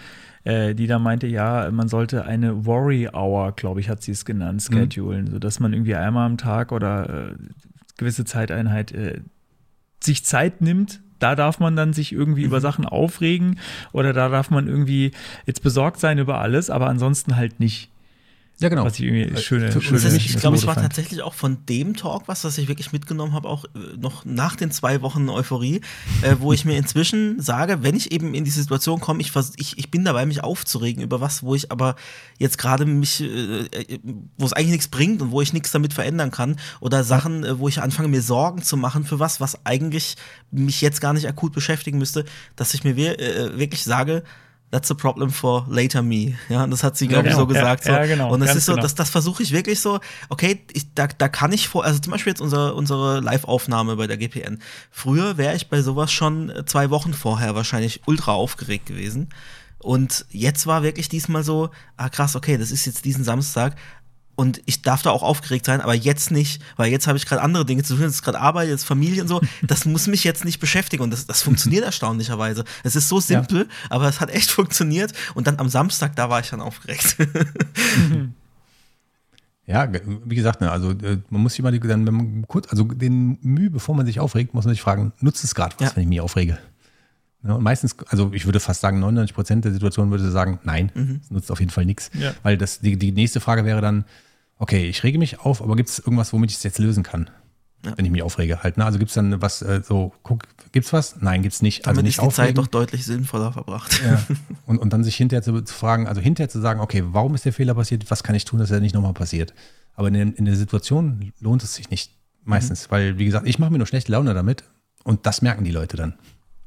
[0.44, 4.26] äh, die da meinte, ja, man sollte eine Worry Hour, glaube ich, hat sie es
[4.26, 4.74] genannt, mhm.
[4.74, 5.30] schedulen, mhm.
[5.30, 7.34] sodass man irgendwie einmal am Tag oder äh,
[7.96, 9.22] gewisse Zeiteinheit äh,
[10.00, 12.48] sich Zeit nimmt, da darf man dann sich irgendwie mhm.
[12.48, 13.58] über Sachen aufregen
[13.92, 15.12] oder da darf man irgendwie
[15.46, 17.88] jetzt besorgt sein über alles, aber ansonsten halt nicht.
[18.62, 18.84] Ja, genau.
[18.84, 20.86] Was ich irgendwie äh, schöne, schöne Ich glaube, es war fand.
[20.86, 24.54] tatsächlich auch von dem Talk was, was ich wirklich mitgenommen habe, auch äh, noch nach
[24.54, 25.80] den zwei Wochen Euphorie,
[26.22, 29.78] äh, wo ich mir inzwischen sage, wenn ich eben in die Situation komme, ich, ich,
[29.78, 31.96] ich bin dabei, mich aufzuregen über was, wo ich aber
[32.38, 33.98] jetzt gerade mich, äh, äh
[34.38, 37.58] wo es eigentlich nichts bringt und wo ich nichts damit verändern kann, oder Sachen, äh,
[37.58, 40.14] wo ich anfange, mir Sorgen zu machen für was, was eigentlich
[40.52, 42.24] mich jetzt gar nicht akut beschäftigen müsste,
[42.54, 44.22] dass ich mir wirklich sage,
[44.72, 46.34] that's a problem for later me.
[46.48, 47.44] Ja, das hat sie, glaube ja, genau.
[47.44, 47.84] ich, so gesagt.
[47.84, 48.00] Ja, so.
[48.00, 48.82] Ja, genau, und es ist so, genau.
[48.82, 50.00] das, das versuche ich wirklich so,
[50.30, 54.06] okay, ich, da, da kann ich vor, also zum Beispiel jetzt unsere, unsere Live-Aufnahme bei
[54.06, 54.60] der GPN.
[54.90, 59.28] Früher wäre ich bei sowas schon zwei Wochen vorher wahrscheinlich ultra aufgeregt gewesen.
[59.78, 63.76] Und jetzt war wirklich diesmal so, ah krass, okay, das ist jetzt diesen Samstag,
[64.42, 67.40] und ich darf da auch aufgeregt sein, aber jetzt nicht, weil jetzt habe ich gerade
[67.42, 69.40] andere Dinge zu tun, jetzt ist gerade Arbeit, jetzt Familie und so.
[69.62, 72.64] Das muss mich jetzt nicht beschäftigen und das, das funktioniert erstaunlicherweise.
[72.82, 73.66] Es ist so simpel, ja.
[73.90, 77.16] aber es hat echt funktioniert und dann am Samstag, da war ich dann aufgeregt.
[79.64, 79.88] Ja,
[80.26, 83.38] wie gesagt, ne, also äh, man muss sich mal dann, wenn man kurz, also den
[83.42, 85.96] Mühe, bevor man sich aufregt, muss man sich fragen, nutzt es gerade was, ja.
[85.96, 86.58] wenn ich mich aufrege?
[87.44, 90.92] Ja, und meistens, also ich würde fast sagen, 99 Prozent der Situationen würde sagen, nein,
[90.94, 91.20] mhm.
[91.22, 92.10] es nutzt auf jeden Fall nichts.
[92.14, 92.34] Ja.
[92.42, 94.04] Weil das, die, die nächste Frage wäre dann,
[94.62, 97.28] okay, ich rege mich auf, aber gibt es irgendwas, womit ich es jetzt lösen kann?
[97.84, 97.94] Ja.
[97.96, 98.76] Wenn ich mich aufrege halt.
[98.76, 98.84] Ne?
[98.84, 101.20] Also gibt es dann was, äh, so, guck, gibt's was?
[101.20, 101.80] Nein, gibt's nicht.
[101.88, 104.00] Also Damit also nicht ist die Zeit doch deutlich sinnvoller verbracht.
[104.04, 104.22] Ja.
[104.66, 107.44] Und, und dann sich hinterher zu, zu, fragen, also hinterher zu sagen, okay, warum ist
[107.44, 108.08] der Fehler passiert?
[108.10, 109.52] Was kann ich tun, dass er nicht nochmal passiert?
[109.94, 112.12] Aber in, in, der Situation lohnt es sich nicht
[112.44, 112.92] meistens, mhm.
[112.92, 114.62] weil, wie gesagt, ich mache mir nur schlechte Laune damit
[115.02, 116.14] und das merken die Leute dann,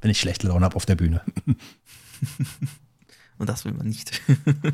[0.02, 1.22] wenn ich schlechte Laune habe auf der Bühne.
[3.38, 4.22] Und das will man nicht.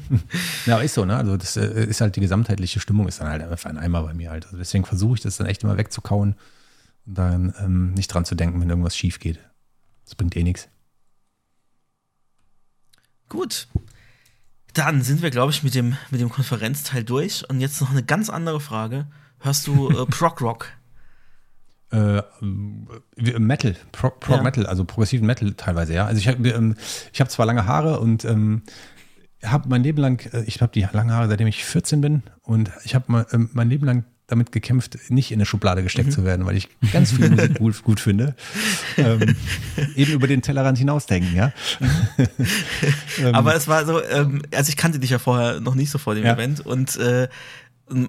[0.65, 1.17] ja, ist so, ne?
[1.17, 4.13] Also das äh, ist halt die gesamtheitliche Stimmung ist dann halt einfach ein Eimer bei
[4.13, 4.45] mir halt.
[4.45, 6.35] Also deswegen versuche ich das dann echt immer wegzukauen
[7.05, 9.39] und dann ähm, nicht dran zu denken, wenn irgendwas schief geht.
[10.05, 10.69] Das bringt eh nichts.
[13.29, 13.67] Gut.
[14.73, 17.49] Dann sind wir, glaube ich, mit dem, mit dem Konferenzteil durch.
[17.49, 19.07] Und jetzt noch eine ganz andere Frage.
[19.39, 20.67] Hörst du äh, Prog Rock?
[21.91, 22.22] Äh,
[23.18, 24.43] Metal, Prog, Prog ja.
[24.43, 26.05] Metal, also progressiven Metal teilweise, ja.
[26.05, 26.76] Also ich habe ähm,
[27.11, 28.63] ich hab zwar lange Haare und ähm,
[29.43, 32.72] habe mein Leben lang, äh, ich habe die langen Haare, seitdem ich 14 bin und
[32.85, 36.13] ich habe mein, ähm, mein Leben lang damit gekämpft, nicht in eine Schublade gesteckt mhm.
[36.13, 38.35] zu werden, weil ich ganz viel Musik gut, gut finde.
[38.97, 39.35] ähm,
[39.95, 41.51] eben über den Tellerrand hinausdenken, ja.
[43.19, 45.97] ähm, Aber es war so, ähm, also ich kannte dich ja vorher noch nicht so
[45.97, 46.34] vor dem ja.
[46.34, 47.27] Event und äh,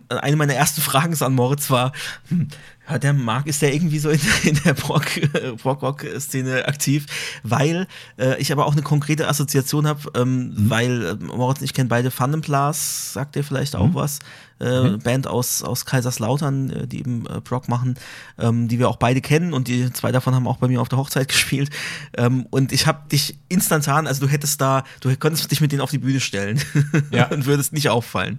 [0.08, 1.92] eine meiner ersten Fragen an Moritz war,
[2.28, 2.46] hm,
[2.88, 7.06] ja, der Marc ist ja irgendwie so in, in der Prog-Rock-Szene aktiv,
[7.42, 7.86] weil
[8.18, 10.70] äh, ich aber auch eine konkrete Assoziation habe, ähm, mhm.
[10.70, 13.94] weil äh, Moritz und ich kennen beide Funemplas, sagt ihr vielleicht auch mhm.
[13.94, 14.18] was,
[14.60, 14.98] äh, mhm.
[14.98, 17.96] Band aus, aus Kaiserslautern, äh, die eben äh, Prog machen,
[18.38, 20.88] ähm, die wir auch beide kennen und die zwei davon haben auch bei mir auf
[20.88, 21.70] der Hochzeit gespielt.
[22.16, 25.82] Ähm, und ich habe dich instantan, also du hättest da, du könntest dich mit denen
[25.82, 26.60] auf die Bühne stellen
[27.10, 27.28] ja.
[27.28, 28.38] und würdest nicht auffallen.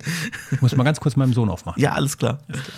[0.51, 1.81] Ich muss mal ganz kurz meinem Sohn aufmachen.
[1.81, 2.39] Ja, alles klar.
[2.47, 2.77] Alles klar.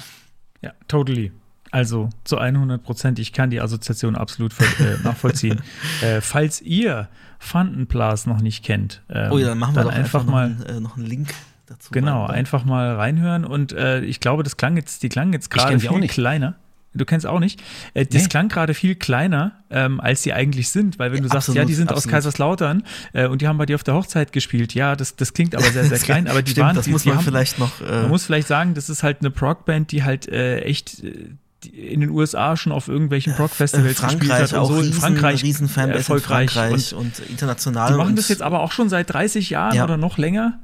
[0.62, 1.32] Ja, totally.
[1.76, 5.62] Also zu 100 Prozent, ich kann die Assoziation absolut äh, nachvollziehen.
[6.02, 9.98] äh, falls ihr Fantenplas noch nicht kennt, ähm, oh ja, dann machen wir dann doch
[9.98, 11.34] einfach, einfach mal noch, äh, noch einen Link
[11.66, 11.90] dazu.
[11.92, 12.36] Genau, rein.
[12.36, 16.08] einfach mal reinhören und äh, ich glaube, das klang jetzt, die klang jetzt gerade viel
[16.08, 16.56] kleiner.
[16.94, 17.62] Du kennst auch nicht.
[17.94, 18.30] Äh, das nee.
[18.30, 21.58] klang gerade viel kleiner, ähm, als sie eigentlich sind, weil wenn ja, du sagst, absolut,
[21.58, 22.06] ja, die sind absolut.
[22.06, 25.34] aus Kaiserslautern äh, und die haben bei dir auf der Hochzeit gespielt, ja, das, das
[25.34, 27.26] klingt aber sehr, sehr klein, aber die Stimmt, waren, das die, muss man die haben,
[27.26, 27.82] vielleicht noch.
[27.82, 31.32] Äh, man muss vielleicht sagen, das ist halt eine Prog-Band, die halt äh, echt äh,
[31.74, 34.54] in den USA schon auf irgendwelchen Rock-Festivals äh, gespielt hat.
[34.54, 37.92] Auch so riesen, Frankreich riesen erfolgreich Frankreich und, und, international.
[37.92, 39.84] Die machen das jetzt aber auch schon seit 30 Jahren ja.
[39.84, 40.60] oder noch länger.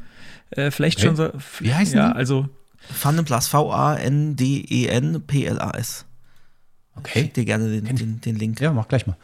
[0.51, 1.31] Äh, vielleicht hey, schon so.
[1.59, 2.17] Wie heißt Ja, die?
[2.17, 2.47] also
[3.01, 6.05] Vandenplas, V-A-N-D-E-N-P-L-A-S.
[6.95, 7.19] Okay.
[7.19, 8.59] Ich schick dir gerne den, den, den Link.
[8.59, 9.17] Ja, mach gleich mal.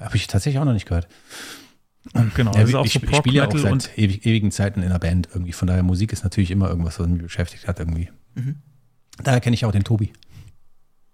[0.00, 1.06] Habe ich tatsächlich auch noch nicht gehört.
[2.34, 4.82] Genau, ja, also auch ich, so ich spiele ja auch seit und ewig, ewigen Zeiten
[4.82, 5.52] in einer Band irgendwie.
[5.52, 8.10] Von daher, Musik ist natürlich immer irgendwas, was mich beschäftigt hat irgendwie.
[8.34, 8.56] Mhm.
[9.22, 10.12] Daher kenne ich auch den Tobi.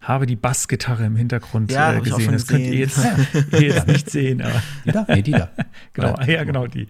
[0.01, 2.25] Habe die Bassgitarre im Hintergrund Ja, äh, hab ich auch gesehen.
[2.27, 2.99] schon Das könnt ihr jetzt,
[3.53, 5.05] ihr jetzt nicht sehen, aber Die da?
[5.09, 5.51] Nee, die da.
[5.93, 6.89] genau, ja, genau die.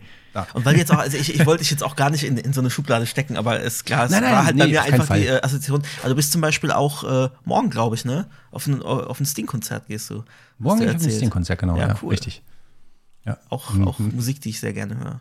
[0.55, 2.53] Und weil jetzt auch, also ich, ich wollte dich jetzt auch gar nicht in, in
[2.53, 4.83] so eine Schublade stecken, aber es klar, es Nein, nein, war halt nee, bei mir
[4.83, 5.39] einfach die Fall.
[5.39, 5.83] äh, Assoziation.
[5.97, 8.29] Also du bist zum Beispiel auch äh, morgen, glaube ich, ne?
[8.53, 10.23] Auf ein, auf ein Sting-Konzert gehst du.
[10.59, 11.11] Morgen du auf ein.
[11.11, 11.77] Sting-Konzert, genau.
[11.77, 12.11] Ja, Ja, cool.
[12.11, 12.43] richtig.
[13.27, 13.39] Ja.
[13.49, 13.89] Auch, Mhm.
[13.89, 15.21] auch Musik, die ich sehr gerne höre.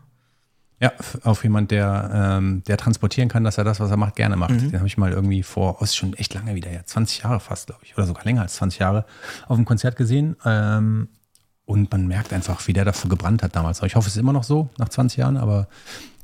[0.82, 0.94] Ja,
[1.24, 4.52] auf jemand, der, ähm, der transportieren kann, dass er das, was er macht, gerne macht.
[4.52, 4.72] Mhm.
[4.72, 7.40] Den habe ich mal irgendwie vor, oh, ist schon echt lange wieder her, 20 Jahre
[7.42, 9.06] fast, glaube ich, oder sogar länger als 20 Jahre,
[9.48, 10.38] auf einem Konzert gesehen.
[10.46, 11.10] Ähm,
[11.66, 13.82] und man merkt einfach, wie der dafür gebrannt hat damals.
[13.84, 15.68] Ich hoffe, es ist immer noch so, nach 20 Jahren, aber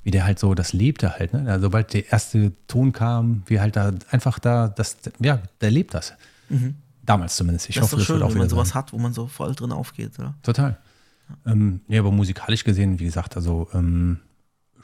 [0.03, 1.33] wie der halt so, das lebte halt.
[1.33, 1.43] Ne?
[1.51, 5.93] Also, sobald der erste Ton kam, wie halt da einfach da, das, ja, der lebt
[5.93, 6.13] das.
[7.03, 7.69] Damals zumindest.
[7.69, 7.81] Ich Mhm.
[7.81, 8.75] das ist hoffe, doch das schön, wird auch wenn man sowas sein.
[8.75, 10.13] hat, wo man so voll drin aufgeht.
[10.17, 10.33] Ja.
[10.43, 10.77] Total.
[11.45, 14.19] Ähm, ja, aber musikalisch gesehen, wie gesagt, also ähm,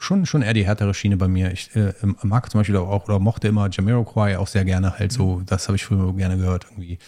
[0.02, 1.52] schon, schon eher die härtere Schiene bei mir.
[1.52, 1.92] Ich äh,
[2.22, 4.98] mag zum Beispiel auch oder mochte immer Jamiroquai auch sehr gerne.
[4.98, 6.98] Halt so, das habe ich früher gerne gehört irgendwie.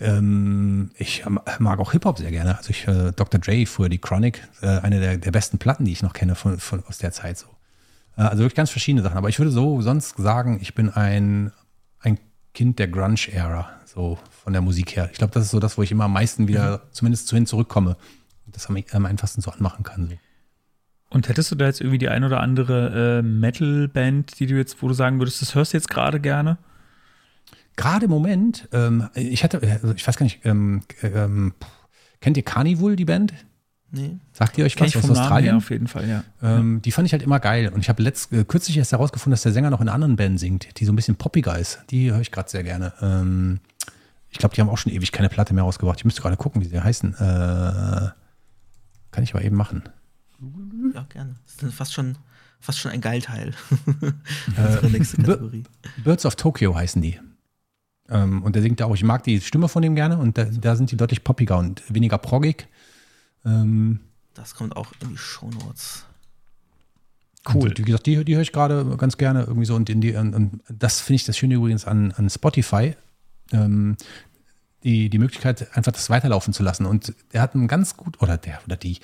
[0.00, 2.56] Ähm, ich ähm, mag auch Hip-Hop sehr gerne.
[2.56, 3.40] Also ich, äh, Dr.
[3.40, 6.58] Dre, früher die Chronic, äh, eine der, der besten Platten, die ich noch kenne von,
[6.58, 7.46] von, aus der Zeit so.
[8.16, 9.16] Äh, also wirklich ganz verschiedene Sachen.
[9.16, 11.52] Aber ich würde so sonst sagen, ich bin ein,
[12.00, 12.18] ein
[12.54, 15.08] Kind der Grunge-Ära, so von der Musik her.
[15.12, 17.46] Ich glaube, das ist so das, wo ich immer am meisten wieder zumindest zu hin
[17.46, 17.96] zurückkomme.
[18.46, 20.08] Das am, am einfachsten so anmachen kann.
[20.08, 20.27] So.
[21.10, 24.82] Und hättest du da jetzt irgendwie die ein oder andere äh, Metal-Band, die du jetzt,
[24.82, 26.58] wo du sagen würdest, das hörst du jetzt gerade gerne?
[27.76, 31.54] Gerade im Moment, ähm, ich hatte, also ich weiß gar nicht, ähm, ähm,
[32.20, 33.32] kennt ihr Carnival, die Band?
[33.90, 34.18] Nee.
[34.32, 35.56] Sagt ihr euch was ich aus Australien?
[35.56, 36.24] auf jeden Fall, ja.
[36.42, 37.70] Ähm, die fand ich halt immer geil.
[37.72, 40.16] Und ich habe letzt, äh, kürzlich erst herausgefunden, dass der Sänger noch in einer anderen
[40.16, 41.78] Band singt, die so ein bisschen poppiger ist.
[41.88, 42.92] Die höre ich gerade sehr gerne.
[43.00, 43.60] Ähm,
[44.28, 46.00] ich glaube, die haben auch schon ewig keine Platte mehr rausgebracht.
[46.00, 47.14] Ich müsste gerade gucken, wie sie heißen.
[47.14, 48.10] Äh,
[49.10, 49.84] kann ich aber eben machen.
[50.94, 51.34] Ja, gerne.
[51.46, 52.16] Das ist fast schon,
[52.60, 53.54] fast schon ein Geilteil.
[54.56, 55.64] Unsere nächste Kategorie.
[56.04, 57.18] Birds of Tokyo heißen die.
[58.08, 60.44] Ähm, und der singt da auch, ich mag die Stimme von dem gerne und da,
[60.44, 62.68] da sind die deutlich poppiger und weniger proggig.
[63.44, 64.00] Ähm,
[64.34, 66.06] Das kommt auch in die Shownotes.
[67.52, 67.68] Cool.
[67.68, 69.74] Und, wie gesagt, die, die höre ich gerade ganz gerne irgendwie so.
[69.74, 72.94] Und, in die, und, und das finde ich das Schöne übrigens an, an Spotify.
[73.52, 73.96] Ähm,
[74.84, 76.86] die, die Möglichkeit, einfach das weiterlaufen zu lassen.
[76.86, 78.98] Und der hat einen ganz gut, oder der, oder die,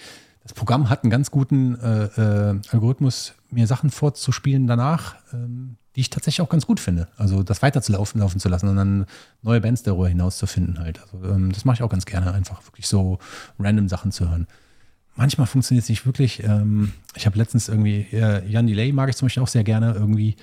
[0.45, 6.01] das Programm hat einen ganz guten äh, äh, Algorithmus, mir Sachen vorzuspielen danach, ähm, die
[6.01, 7.09] ich tatsächlich auch ganz gut finde.
[7.17, 9.07] Also das weiterzulaufen laufen zu lassen und dann
[9.43, 11.01] neue Bands darüber hinaus zu finden halt.
[11.01, 13.19] Also ähm, das mache ich auch ganz gerne, einfach wirklich so
[13.59, 14.47] random Sachen zu hören.
[15.17, 16.43] Manchmal funktioniert es nicht wirklich.
[16.43, 19.95] Ähm, ich habe letztens irgendwie, äh, Jan Delay mag ich zum Beispiel auch sehr gerne.
[19.95, 20.37] Irgendwie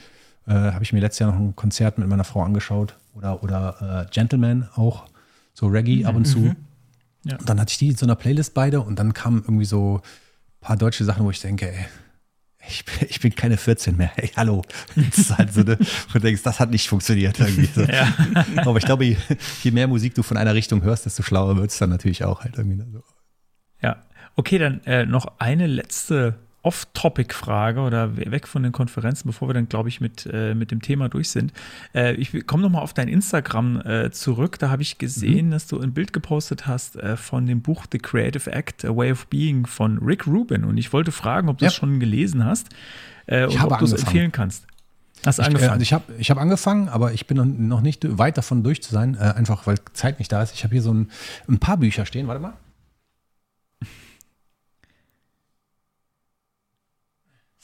[0.48, 2.96] äh, habe ich mir letztes Jahr noch ein Konzert mit meiner Frau angeschaut.
[3.14, 5.06] Oder, oder äh, Gentleman auch.
[5.54, 6.56] So Reggae ab und zu.
[7.24, 7.38] Ja.
[7.38, 9.98] Und dann hatte ich die in so einer Playlist beide und dann kamen irgendwie so
[9.98, 10.02] ein
[10.62, 11.86] paar deutsche Sachen, wo ich denke, ey,
[12.68, 14.12] ich, bin- ich bin keine 14 mehr.
[14.16, 14.62] Ey, hallo.
[14.96, 15.78] Das ist halt so eine,
[16.14, 17.66] du denkst, das hat nicht funktioniert irgendwie.
[17.74, 17.82] So.
[17.82, 18.12] Ja.
[18.66, 19.18] Aber ich glaube, je,
[19.64, 22.42] je mehr Musik du von einer Richtung hörst, desto schlauer wird es dann natürlich auch
[22.44, 22.84] halt irgendwie.
[22.92, 23.04] So.
[23.82, 24.02] Ja.
[24.36, 29.54] Okay, dann äh, noch eine letzte Off-Topic-Frage oder we- weg von den Konferenzen, bevor wir
[29.54, 31.54] dann, glaube ich, mit, äh, mit dem Thema durch sind.
[31.94, 34.60] Äh, ich komme nochmal auf dein Instagram äh, zurück.
[34.60, 37.98] Da habe ich gesehen, dass du ein Bild gepostet hast äh, von dem Buch The
[37.98, 40.64] Creative Act, A Way of Being von Rick Rubin.
[40.64, 41.80] Und ich wollte fragen, ob du es Ja.
[41.80, 42.70] schon gelesen hast
[43.28, 44.66] äh, und ob du es empfehlen kannst.
[45.26, 45.72] Hast du Ich, äh, angefangen?
[45.74, 48.92] also ich habe ich hab angefangen, aber ich bin noch- nicht weit davon durch zu
[48.92, 50.54] sein, einfach weil Zeit nicht da ist.
[50.56, 51.10] Ich habe hier so ein,
[51.48, 52.28] ein paar Bücher stehen.
[52.28, 52.54] Warte mal.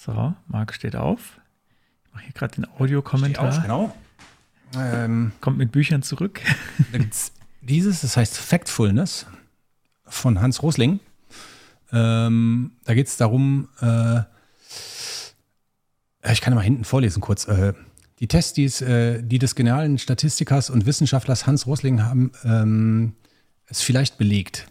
[0.07, 1.39] So, Marc steht auf.
[2.05, 3.61] Ich mache hier gerade den Audiokommentar.
[3.61, 3.93] genau.
[4.75, 6.41] Ähm, Kommt mit Büchern zurück.
[7.61, 9.25] Dieses, das heißt Factfulness
[10.05, 11.01] von Hans Rosling.
[11.91, 14.21] Ähm, da geht es darum, äh,
[16.31, 17.45] ich kann mal hinten vorlesen kurz.
[17.45, 17.73] Äh,
[18.19, 23.13] die Tests, die, es, äh, die des genialen Statistikers und Wissenschaftlers Hans Rosling haben ähm,
[23.65, 24.67] es vielleicht belegt.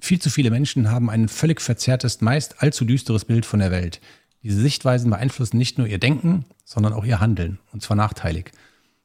[0.00, 4.00] Viel zu viele Menschen haben ein völlig verzerrtes, meist allzu düsteres Bild von der Welt.
[4.42, 8.52] Diese Sichtweisen beeinflussen nicht nur ihr Denken, sondern auch ihr Handeln, und zwar nachteilig.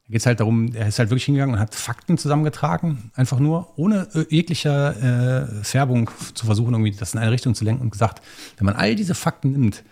[0.07, 3.39] Da geht es halt darum, er ist halt wirklich hingegangen und hat Fakten zusammengetragen, einfach
[3.39, 7.83] nur, ohne äh, jeglicher äh, Färbung zu versuchen, irgendwie das in eine Richtung zu lenken
[7.83, 8.23] und gesagt,
[8.57, 9.83] wenn man all diese Fakten nimmt,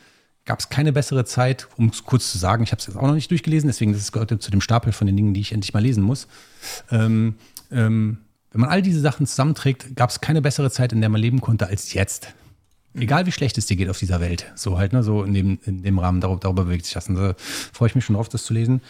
[0.46, 3.02] gab es keine bessere Zeit, um es kurz zu sagen, ich habe es jetzt auch
[3.08, 5.74] noch nicht durchgelesen, deswegen das gehört zu dem Stapel von den Dingen, die ich endlich
[5.74, 6.28] mal lesen muss.
[6.92, 7.36] Ähm,
[7.72, 8.20] ähm,
[8.52, 11.42] wenn man all diese Sachen zusammenträgt, gab es keine bessere Zeit, in der man leben
[11.42, 12.30] konnte, als jetzt.
[12.98, 14.52] Egal wie schlecht es dir geht auf dieser Welt.
[14.56, 17.10] So halt, ne, so in dem, in dem Rahmen, darüber, darüber bewegt sich das.
[17.10, 18.82] Und da freue ich mich schon drauf, das zu lesen.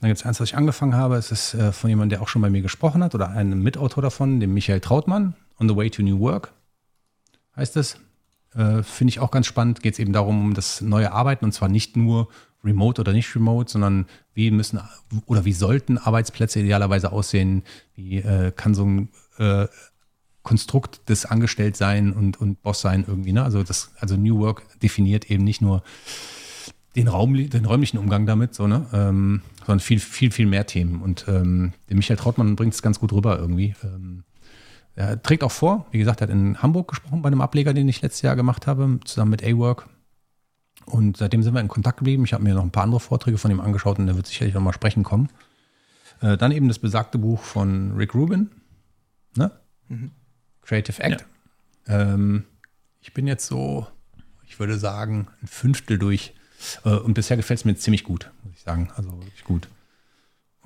[0.00, 1.16] dann gibt es eins, was ich angefangen habe.
[1.16, 4.02] Es ist äh, von jemandem, der auch schon bei mir gesprochen hat, oder einem Mitautor
[4.02, 6.52] davon, dem Michael Trautmann, On the Way to New Work.
[7.56, 7.98] Heißt es.
[8.54, 9.82] Äh, Finde ich auch ganz spannend.
[9.82, 12.28] Geht es eben darum, um das neue Arbeiten und zwar nicht nur
[12.62, 14.80] remote oder nicht remote, sondern wie müssen
[15.26, 17.62] oder wie sollten Arbeitsplätze idealerweise aussehen?
[17.94, 19.08] Wie äh, kann so ein
[19.38, 19.66] äh,
[20.44, 23.42] Konstrukt des Angestelltsein und, und Bosssein irgendwie, ne?
[23.42, 25.82] Also das, also New Work definiert eben nicht nur
[26.94, 28.86] den, Raum, den räumlichen Umgang damit, so, ne?
[28.92, 31.02] Ähm, sondern viel, viel, viel mehr Themen.
[31.02, 33.74] Und ähm, der Michael Trautmann bringt es ganz gut rüber irgendwie.
[33.82, 34.22] Ähm,
[34.94, 37.88] er trägt auch vor, wie gesagt, er hat in Hamburg gesprochen bei einem Ableger, den
[37.88, 39.88] ich letztes Jahr gemacht habe, zusammen mit A-Work.
[40.84, 42.24] Und seitdem sind wir in Kontakt geblieben.
[42.24, 44.54] Ich habe mir noch ein paar andere Vorträge von ihm angeschaut und der wird sicherlich
[44.54, 45.30] nochmal sprechen kommen.
[46.20, 48.50] Äh, dann eben das besagte Buch von Rick Rubin,
[49.36, 49.50] ne?
[49.88, 50.10] Mhm.
[50.64, 51.26] Creative Act.
[51.86, 52.14] Ja.
[52.14, 52.44] Ähm,
[53.00, 53.86] ich bin jetzt so,
[54.46, 56.34] ich würde sagen, ein Fünftel durch.
[56.84, 58.90] Äh, und bisher gefällt es mir ziemlich gut, muss ich sagen.
[58.96, 59.68] Also wirklich gut.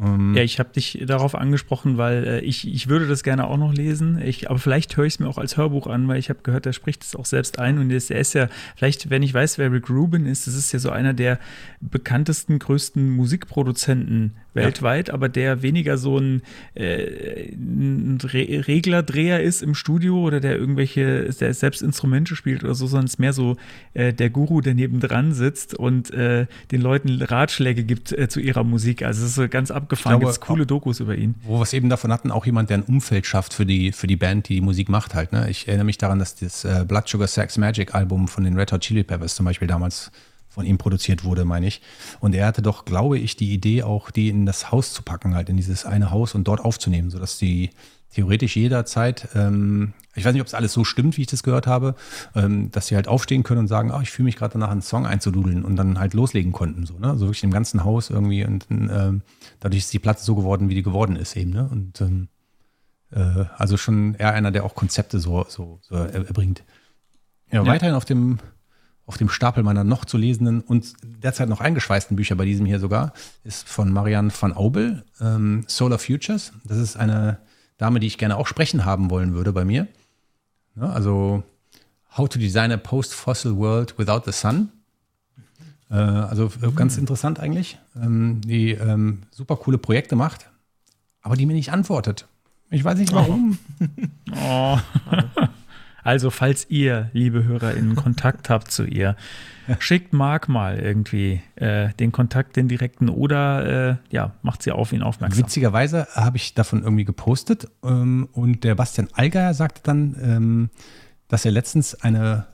[0.01, 3.57] Ähm, ja, ich habe dich darauf angesprochen, weil äh, ich, ich würde das gerne auch
[3.57, 4.21] noch lesen.
[4.23, 6.67] Ich, aber vielleicht höre ich es mir auch als Hörbuch an, weil ich habe gehört,
[6.67, 7.79] er spricht es auch selbst ein.
[7.79, 10.79] Und er ist, ja, vielleicht, wenn ich weiß, wer Rick Rubin ist, das ist ja
[10.79, 11.39] so einer der
[11.81, 15.15] bekanntesten, größten Musikproduzenten weltweit, ja.
[15.15, 16.43] aber der weniger so ein,
[16.75, 22.75] äh, ein Re Reglerdreher ist im Studio oder der irgendwelche, der selbst Instrumente spielt oder
[22.75, 23.57] so, sondern es ist mehr so
[23.95, 28.65] äh, der Guru, der nebendran sitzt und äh, den Leuten Ratschläge gibt äh, zu ihrer
[28.65, 29.03] Musik.
[29.03, 31.35] Also es ist so ganz abgefahren, gibt coole Dokus über ihn.
[31.43, 34.07] Wo wir es eben davon hatten, auch jemand, der ein Umfeld schafft für die, für
[34.07, 35.33] die Band, die die Musik macht halt.
[35.33, 35.49] Ne?
[35.51, 38.73] Ich erinnere mich daran, dass das äh, Blood Sugar Sex Magic Album von den Red
[38.73, 40.11] Hot Chili Peppers zum Beispiel damals
[40.49, 41.81] von ihm produziert wurde, meine ich.
[42.21, 45.35] Und er hatte doch, glaube ich, die Idee auch, die in das Haus zu packen,
[45.35, 47.71] halt in dieses eine Haus und dort aufzunehmen, sodass die
[48.13, 51.67] theoretisch jederzeit, ähm, ich weiß nicht, ob es alles so stimmt, wie ich das gehört
[51.67, 51.95] habe,
[52.35, 54.83] ähm, dass sie halt aufstehen können und sagen, oh, ich fühle mich gerade danach, einen
[54.83, 57.11] Song einzududeln und dann halt loslegen konnten, so, ne?
[57.11, 59.23] Also wirklich im ganzen Haus irgendwie und ähm,
[59.61, 61.69] dadurch ist die Platte so geworden, wie die geworden ist eben, ne?
[61.71, 62.29] Und ähm,
[63.11, 66.65] äh, also schon eher einer, der auch Konzepte so, so, so erbringt.
[67.51, 68.39] Ja, ja, weiterhin auf dem
[69.09, 72.79] auf dem Stapel meiner noch zu lesenden und derzeit noch eingeschweißten Bücher bei diesem hier
[72.79, 76.53] sogar, ist von Marianne van Aubel, ähm, Solar Futures.
[76.65, 77.39] Das ist eine
[77.79, 79.89] Dame, die ich gerne auch sprechen haben wollen würde bei mir.
[80.77, 81.43] Ja, also
[82.15, 84.73] How to Design a Post-Fossil World Without the Sun.
[85.91, 86.75] Äh, also mhm.
[86.75, 87.79] ganz interessant eigentlich.
[88.01, 90.51] Ähm, die ähm, super coole Projekte macht,
[91.23, 92.27] aber die mir nicht antwortet.
[92.71, 93.59] Ich weiß nicht warum.
[94.31, 94.79] Oh.
[95.11, 95.47] oh.
[96.09, 99.15] Also, falls ihr, liebe HörerInnen, Kontakt habt zu ihr,
[99.79, 104.95] schickt Marc mal irgendwie äh, den Kontakt, den direkten oder äh, ja, macht sie auf
[104.95, 105.45] ihn aufmerksam.
[105.45, 110.71] Witzigerweise habe ich davon irgendwie gepostet ähm, und der Bastian Allgeier sagte dann, ähm,
[111.29, 112.47] dass er letztens eine,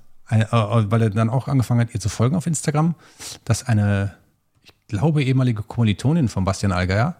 [0.51, 2.94] weil er dann auch angefangen hat, ihr zu folgen auf Instagram,
[3.44, 4.15] dass eine,
[4.62, 7.16] ich glaube, ehemalige Kommilitonin von Bastian Allgeier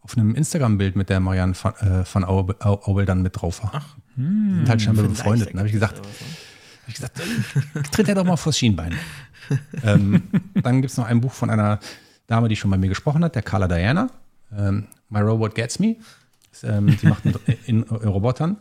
[0.00, 3.72] auf einem Instagram-Bild mit der Marianne van, äh, van Aubel, Aubel dann mit drauf war.
[3.74, 5.50] Ach, hm, sind halt scheinbar befreundet.
[5.50, 7.20] Dann habe ich gesagt, hab ich gesagt,
[7.90, 8.94] tritt er doch mal vors Schienbein.
[9.82, 10.22] ähm,
[10.54, 11.80] dann gibt es noch ein Buch von einer
[12.26, 14.10] Dame, die schon bei mir gesprochen hat, der Carla Diana.
[14.56, 15.96] Ähm, My Robot Gets Me.
[16.50, 18.58] Das, ähm, die macht in, in, in Robotern.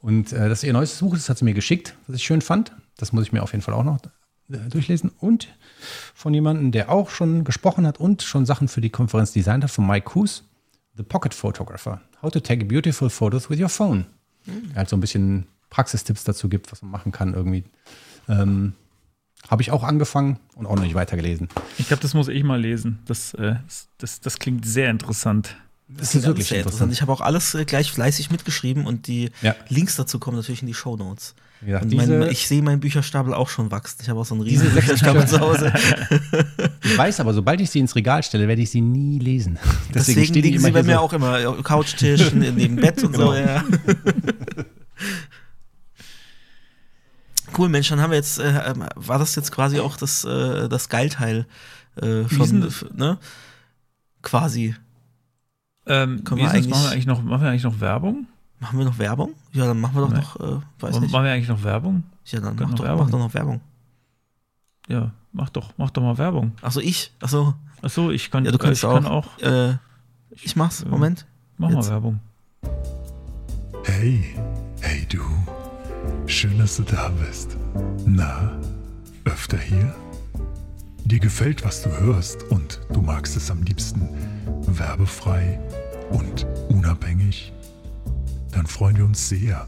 [0.00, 2.40] Und äh, das ist ihr neues Buch, das hat sie mir geschickt, was ich schön
[2.40, 2.72] fand.
[3.00, 3.98] Das muss ich mir auf jeden Fall auch noch
[4.50, 5.10] äh, durchlesen.
[5.20, 5.48] Und
[6.14, 9.70] von jemandem, der auch schon gesprochen hat und schon Sachen für die Konferenz designt hat,
[9.70, 10.44] von Mike Coos,
[10.96, 12.00] The Pocket Photographer.
[12.22, 14.06] How to take beautiful photos with your phone
[14.46, 14.74] mhm.
[14.74, 17.64] halt so ein bisschen Praxistipps dazu gibt, was man machen kann irgendwie.
[18.28, 18.74] Ähm,
[19.48, 21.48] habe ich auch angefangen und auch noch nicht weitergelesen.
[21.78, 22.98] Ich glaube, das muss ich mal lesen.
[23.06, 23.56] Das, äh,
[23.98, 25.56] das, das klingt sehr interessant.
[25.88, 26.90] Das, das ist wirklich sehr interessant.
[26.90, 26.92] interessant.
[26.92, 29.54] Ich habe auch alles äh, gleich fleißig mitgeschrieben und die ja.
[29.68, 31.34] Links dazu kommen natürlich in die Show Notes.
[31.66, 33.98] Ja, mein, ich sehe meinen Bücherstapel auch schon wachsen.
[34.02, 35.72] Ich habe auch so einen riesigen Bücherstapel zu Hause.
[36.82, 39.58] ich weiß aber, sobald ich sie ins Regal stelle, werde ich sie nie lesen.
[39.94, 41.00] Deswegen, Deswegen liegen sie bei mir so.
[41.00, 43.32] auch immer auf Couchtisch, neben Bett und genau.
[43.32, 43.34] so.
[43.34, 43.64] Ja.
[47.58, 50.68] Cool, Mensch, dann haben wir jetzt, äh, ähm, war das jetzt quasi auch das, äh,
[50.68, 51.46] das Geilteil
[52.00, 53.18] äh, von, ne?
[54.22, 54.76] Quasi.
[55.84, 58.28] Ähm, Können wir eigentlich, machen, wir eigentlich noch, machen wir eigentlich noch Werbung?
[58.60, 59.34] Machen wir noch Werbung?
[59.52, 61.12] Ja, dann machen wir doch noch, äh, weiß machen, nicht.
[61.12, 62.04] Machen wir eigentlich noch Werbung?
[62.26, 63.04] Ja, dann mach doch, Werbung.
[63.04, 63.60] mach doch noch Werbung.
[64.86, 66.52] Ja, mach doch, mach doch mal Werbung.
[66.60, 67.12] Achso, ich?
[67.20, 67.54] Achso.
[67.80, 69.38] Achso, ich kann, ja, du kannst ich auch, kann auch.
[69.38, 69.76] Äh,
[70.30, 71.26] ich mach's, Moment.
[71.56, 71.86] Mach Jetzt.
[71.86, 72.20] mal Werbung.
[73.84, 74.36] Hey,
[74.82, 75.22] hey du.
[76.26, 77.56] Schön, dass du da bist.
[78.04, 78.52] Na,
[79.24, 79.94] öfter hier?
[81.04, 84.08] Dir gefällt, was du hörst und du magst es am liebsten
[84.66, 85.58] werbefrei
[86.10, 87.52] und unabhängig?
[88.52, 89.66] Dann freuen wir uns sehr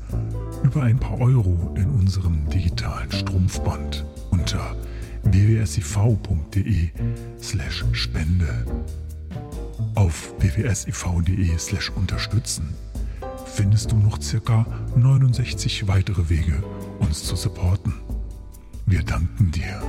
[0.62, 4.76] über ein paar Euro in unserem digitalen Strumpfband unter
[5.24, 6.90] www.siv.de
[7.40, 8.66] slash Spende.
[9.94, 12.74] Auf www.siv.de slash unterstützen
[13.52, 16.62] findest du noch circa 69 weitere Wege,
[17.00, 17.94] uns zu supporten.
[18.86, 19.82] Wir danken dir.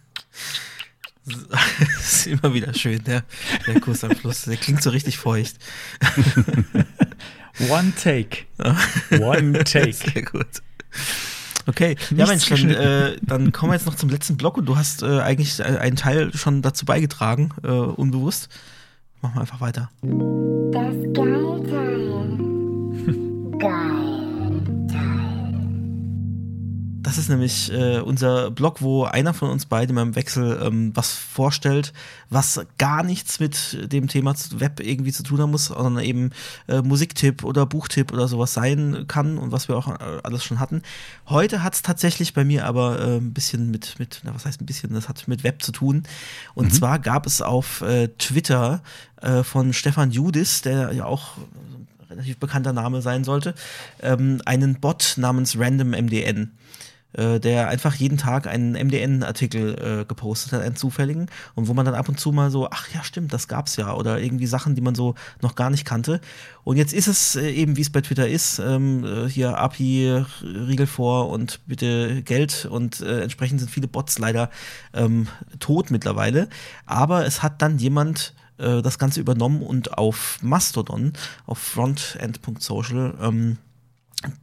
[1.26, 3.24] das ist immer wieder schön, der,
[3.66, 4.42] der Kuss am Schluss.
[4.42, 5.56] Der klingt so richtig feucht.
[7.68, 8.44] One take.
[9.20, 9.92] One take.
[9.92, 10.46] Sehr gut.
[11.66, 14.66] Okay, Nichts ja Mensch, dann, äh, dann kommen wir jetzt noch zum letzten Block und
[14.66, 18.50] du hast äh, eigentlich einen Teil schon dazu beigetragen, äh, unbewusst.
[19.22, 19.90] Machen wir einfach weiter.
[20.02, 22.38] Das Geilteil.
[23.58, 24.03] Geil.
[27.04, 31.12] Das ist nämlich äh, unser Blog, wo einer von uns beiden im Wechsel ähm, was
[31.12, 31.92] vorstellt,
[32.30, 36.30] was gar nichts mit dem Thema Web irgendwie zu tun haben muss, sondern eben
[36.66, 40.60] äh, Musiktipp oder Buchtipp oder sowas sein kann und was wir auch äh, alles schon
[40.60, 40.80] hatten.
[41.28, 44.62] Heute hat es tatsächlich bei mir aber äh, ein bisschen mit, mit, na, was heißt
[44.62, 46.04] ein bisschen, das hat mit Web zu tun.
[46.54, 46.72] Und mhm.
[46.72, 48.82] zwar gab es auf äh, Twitter
[49.20, 51.36] äh, von Stefan Judis, der ja auch
[52.08, 53.54] relativ bekannter Name sein sollte,
[54.00, 56.52] ähm, einen Bot namens Random MDN.
[57.14, 61.86] Äh, der einfach jeden Tag einen MDN-Artikel äh, gepostet hat, einen zufälligen, und wo man
[61.86, 64.74] dann ab und zu mal so, ach ja, stimmt, das gab's ja, oder irgendwie Sachen,
[64.74, 66.20] die man so noch gar nicht kannte.
[66.64, 70.24] Und jetzt ist es äh, eben, wie es bei Twitter ist, ähm, äh, hier API,
[70.42, 74.50] Riegel vor und bitte Geld und äh, entsprechend sind viele Bots leider
[74.92, 75.28] ähm,
[75.60, 76.48] tot mittlerweile.
[76.84, 81.12] Aber es hat dann jemand äh, das Ganze übernommen und auf Mastodon,
[81.46, 83.58] auf frontend.social, ähm,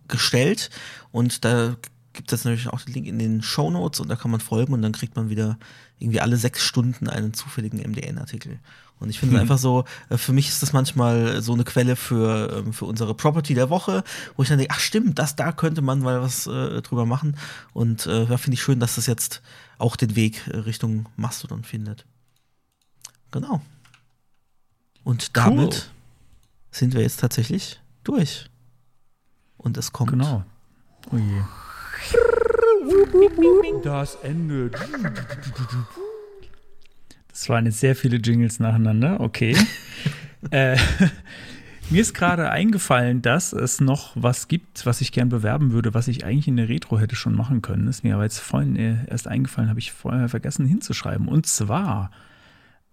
[0.07, 0.69] gestellt
[1.11, 1.75] und da
[2.13, 4.73] gibt es natürlich auch den Link in den Show Notes und da kann man folgen
[4.73, 5.57] und dann kriegt man wieder
[5.99, 8.59] irgendwie alle sechs Stunden einen zufälligen MDN-Artikel.
[8.99, 9.41] Und ich finde hm.
[9.41, 13.15] einfach so, äh, für mich ist das manchmal so eine Quelle für, ähm, für unsere
[13.15, 14.03] Property der Woche,
[14.35, 17.35] wo ich dann denke, ach stimmt, das da könnte man mal was äh, drüber machen.
[17.73, 19.41] Und äh, da finde ich schön, dass das jetzt
[19.79, 22.05] auch den Weg äh, Richtung Mastodon findet.
[23.31, 23.61] Genau.
[25.03, 25.81] Und damit cool.
[26.69, 28.51] sind wir jetzt tatsächlich durch.
[29.57, 30.11] Und es kommt.
[30.11, 30.43] Genau.
[31.11, 31.41] Oh je.
[33.83, 34.71] Das Ende.
[37.29, 39.55] Das waren jetzt sehr viele Jingles nacheinander, okay.
[40.51, 40.77] äh,
[41.89, 46.07] mir ist gerade eingefallen, dass es noch was gibt, was ich gern bewerben würde, was
[46.07, 47.87] ich eigentlich in der Retro hätte schon machen können.
[47.87, 51.27] Ist mir aber jetzt vorhin äh, erst eingefallen, habe ich vorher vergessen hinzuschreiben.
[51.27, 52.11] Und zwar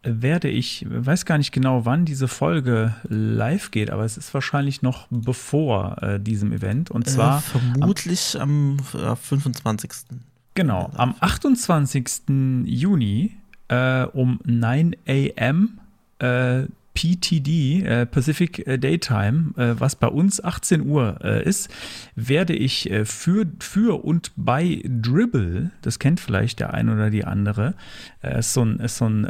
[0.02, 4.82] werde ich, weiß gar nicht genau, wann diese Folge live geht, aber es ist wahrscheinlich
[4.82, 6.90] noch bevor äh, diesem Event.
[6.90, 7.38] Und äh, zwar.
[7.38, 9.90] Äh, vermutlich am, am 25.
[10.54, 12.64] Genau, am 28.
[12.64, 13.36] Juni
[13.68, 15.80] äh, um 9 a.m.
[16.98, 21.70] PTD, äh, Pacific äh, Daytime, äh, was bei uns 18 Uhr äh, ist,
[22.16, 27.24] werde ich äh, für, für und bei Dribble, das kennt vielleicht der ein oder die
[27.24, 27.74] andere,
[28.20, 29.28] äh, ist so ein, ist so ein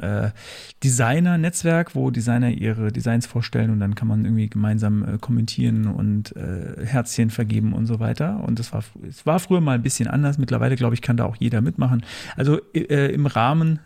[0.82, 7.30] Designer-Netzwerk, wo Designer ihre Designs vorstellen und dann kann man irgendwie gemeinsam kommentieren und Herzchen
[7.30, 8.42] vergeben und so weiter.
[8.44, 10.38] Und das war, es war früher mal ein bisschen anders.
[10.38, 12.04] Mittlerweile, glaube ich, kann da auch jeder mitmachen.
[12.36, 13.80] Also im Rahmen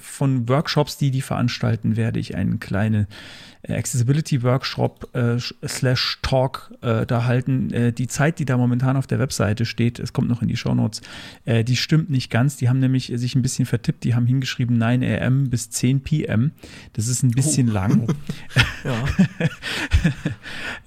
[0.00, 3.06] von Workshops, die die veranstalten, werde ich einen kleinen
[3.68, 7.72] Accessibility Workshop äh, slash Talk äh, da halten.
[7.72, 10.56] Äh, die Zeit, die da momentan auf der Webseite steht, es kommt noch in die
[10.56, 11.02] Show Notes,
[11.44, 12.56] äh, die stimmt nicht ganz.
[12.56, 14.04] Die haben nämlich sich ein bisschen vertippt.
[14.04, 16.52] Die haben hingeschrieben 9 am bis 10 pm.
[16.94, 17.72] Das ist ein bisschen oh.
[17.72, 18.14] lang.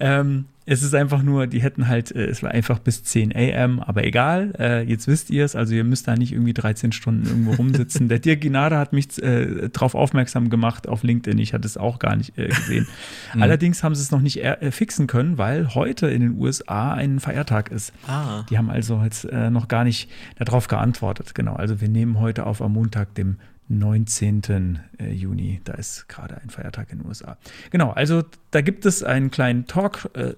[0.00, 3.80] ähm, es ist einfach nur, die hätten halt, äh, es war einfach bis 10 am,
[3.80, 7.26] aber egal, äh, jetzt wisst ihr es, also ihr müsst da nicht irgendwie 13 Stunden
[7.26, 8.08] irgendwo rumsitzen.
[8.14, 11.98] Der Dirk Ginade hat mich äh, darauf aufmerksam gemacht auf LinkedIn, ich hatte es auch
[11.98, 12.86] gar nicht äh, gesehen.
[13.34, 13.42] mhm.
[13.42, 17.20] Allerdings haben sie es noch nicht äh, fixen können, weil heute in den USA ein
[17.20, 17.92] Feiertag ist.
[18.06, 18.44] Ah.
[18.48, 21.54] Die haben also jetzt äh, noch gar nicht darauf geantwortet, genau.
[21.54, 23.36] Also wir nehmen heute auf am Montag, dem
[23.68, 24.78] 19.
[24.98, 25.60] Äh, Juni.
[25.64, 27.38] Da ist gerade ein Feiertag in den USA.
[27.70, 30.34] Genau, also da gibt es einen kleinen Talk äh,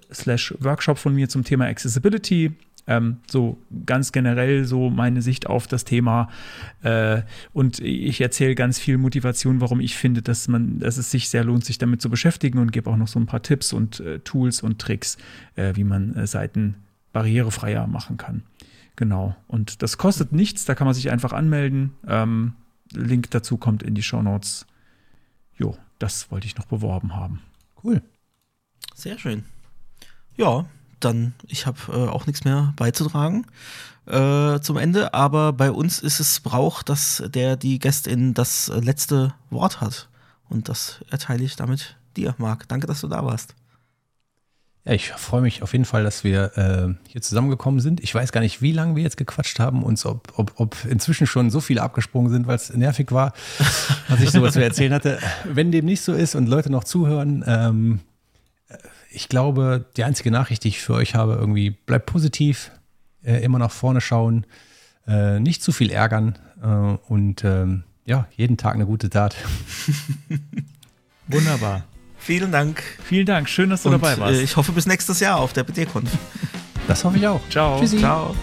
[0.95, 2.53] von mir zum Thema Accessibility.
[2.89, 6.29] Ähm, so ganz generell so meine Sicht auf das Thema.
[6.83, 11.27] Äh, und ich erzähle ganz viel Motivation, warum ich finde, dass man, dass es sich
[11.27, 13.99] sehr lohnt, sich damit zu beschäftigen und gebe auch noch so ein paar Tipps und
[13.99, 15.17] äh, Tools und Tricks,
[15.55, 16.75] äh, wie man äh, Seiten
[17.11, 18.43] barrierefreier machen kann.
[18.95, 19.35] Genau.
[19.47, 21.91] Und das kostet nichts, da kann man sich einfach anmelden.
[22.07, 22.53] Ähm,
[22.91, 24.65] Link dazu kommt in die Show Notes.
[25.57, 27.41] Jo, das wollte ich noch beworben haben.
[27.83, 28.01] Cool.
[28.95, 29.45] Sehr schön.
[30.35, 30.65] Ja,
[30.99, 33.45] dann, ich habe äh, auch nichts mehr beizutragen
[34.05, 39.33] äh, zum Ende, aber bei uns ist es Brauch, dass der die Gästin das letzte
[39.49, 40.09] Wort hat.
[40.49, 42.67] Und das erteile ich damit dir, Marc.
[42.67, 43.53] Danke, dass du da warst.
[44.87, 47.99] Ja, ich freue mich auf jeden Fall, dass wir äh, hier zusammengekommen sind.
[47.99, 51.27] Ich weiß gar nicht, wie lange wir jetzt gequatscht haben und ob, ob, ob inzwischen
[51.27, 53.33] schon so viele abgesprungen sind, weil es nervig war,
[54.07, 55.19] was ich sowas zu erzählen hatte.
[55.43, 57.99] Wenn dem nicht so ist und Leute noch zuhören, ähm,
[59.11, 62.71] ich glaube, die einzige Nachricht, die ich für euch habe, irgendwie bleibt positiv,
[63.25, 64.45] äh, immer nach vorne schauen,
[65.05, 69.35] äh, nicht zu viel ärgern äh, und ähm, ja, jeden Tag eine gute Tat.
[71.27, 71.83] Wunderbar.
[72.27, 72.83] Vielen Dank.
[73.05, 73.47] Vielen Dank.
[73.47, 74.41] Schön, dass du Und, dabei warst.
[74.41, 76.09] Äh, ich hoffe bis nächstes Jahr auf der BD-Konf.
[76.85, 77.39] Das hoffe ich auch.
[77.49, 77.79] Ciao.
[77.79, 77.99] Tschüssi.
[77.99, 78.35] Ciao.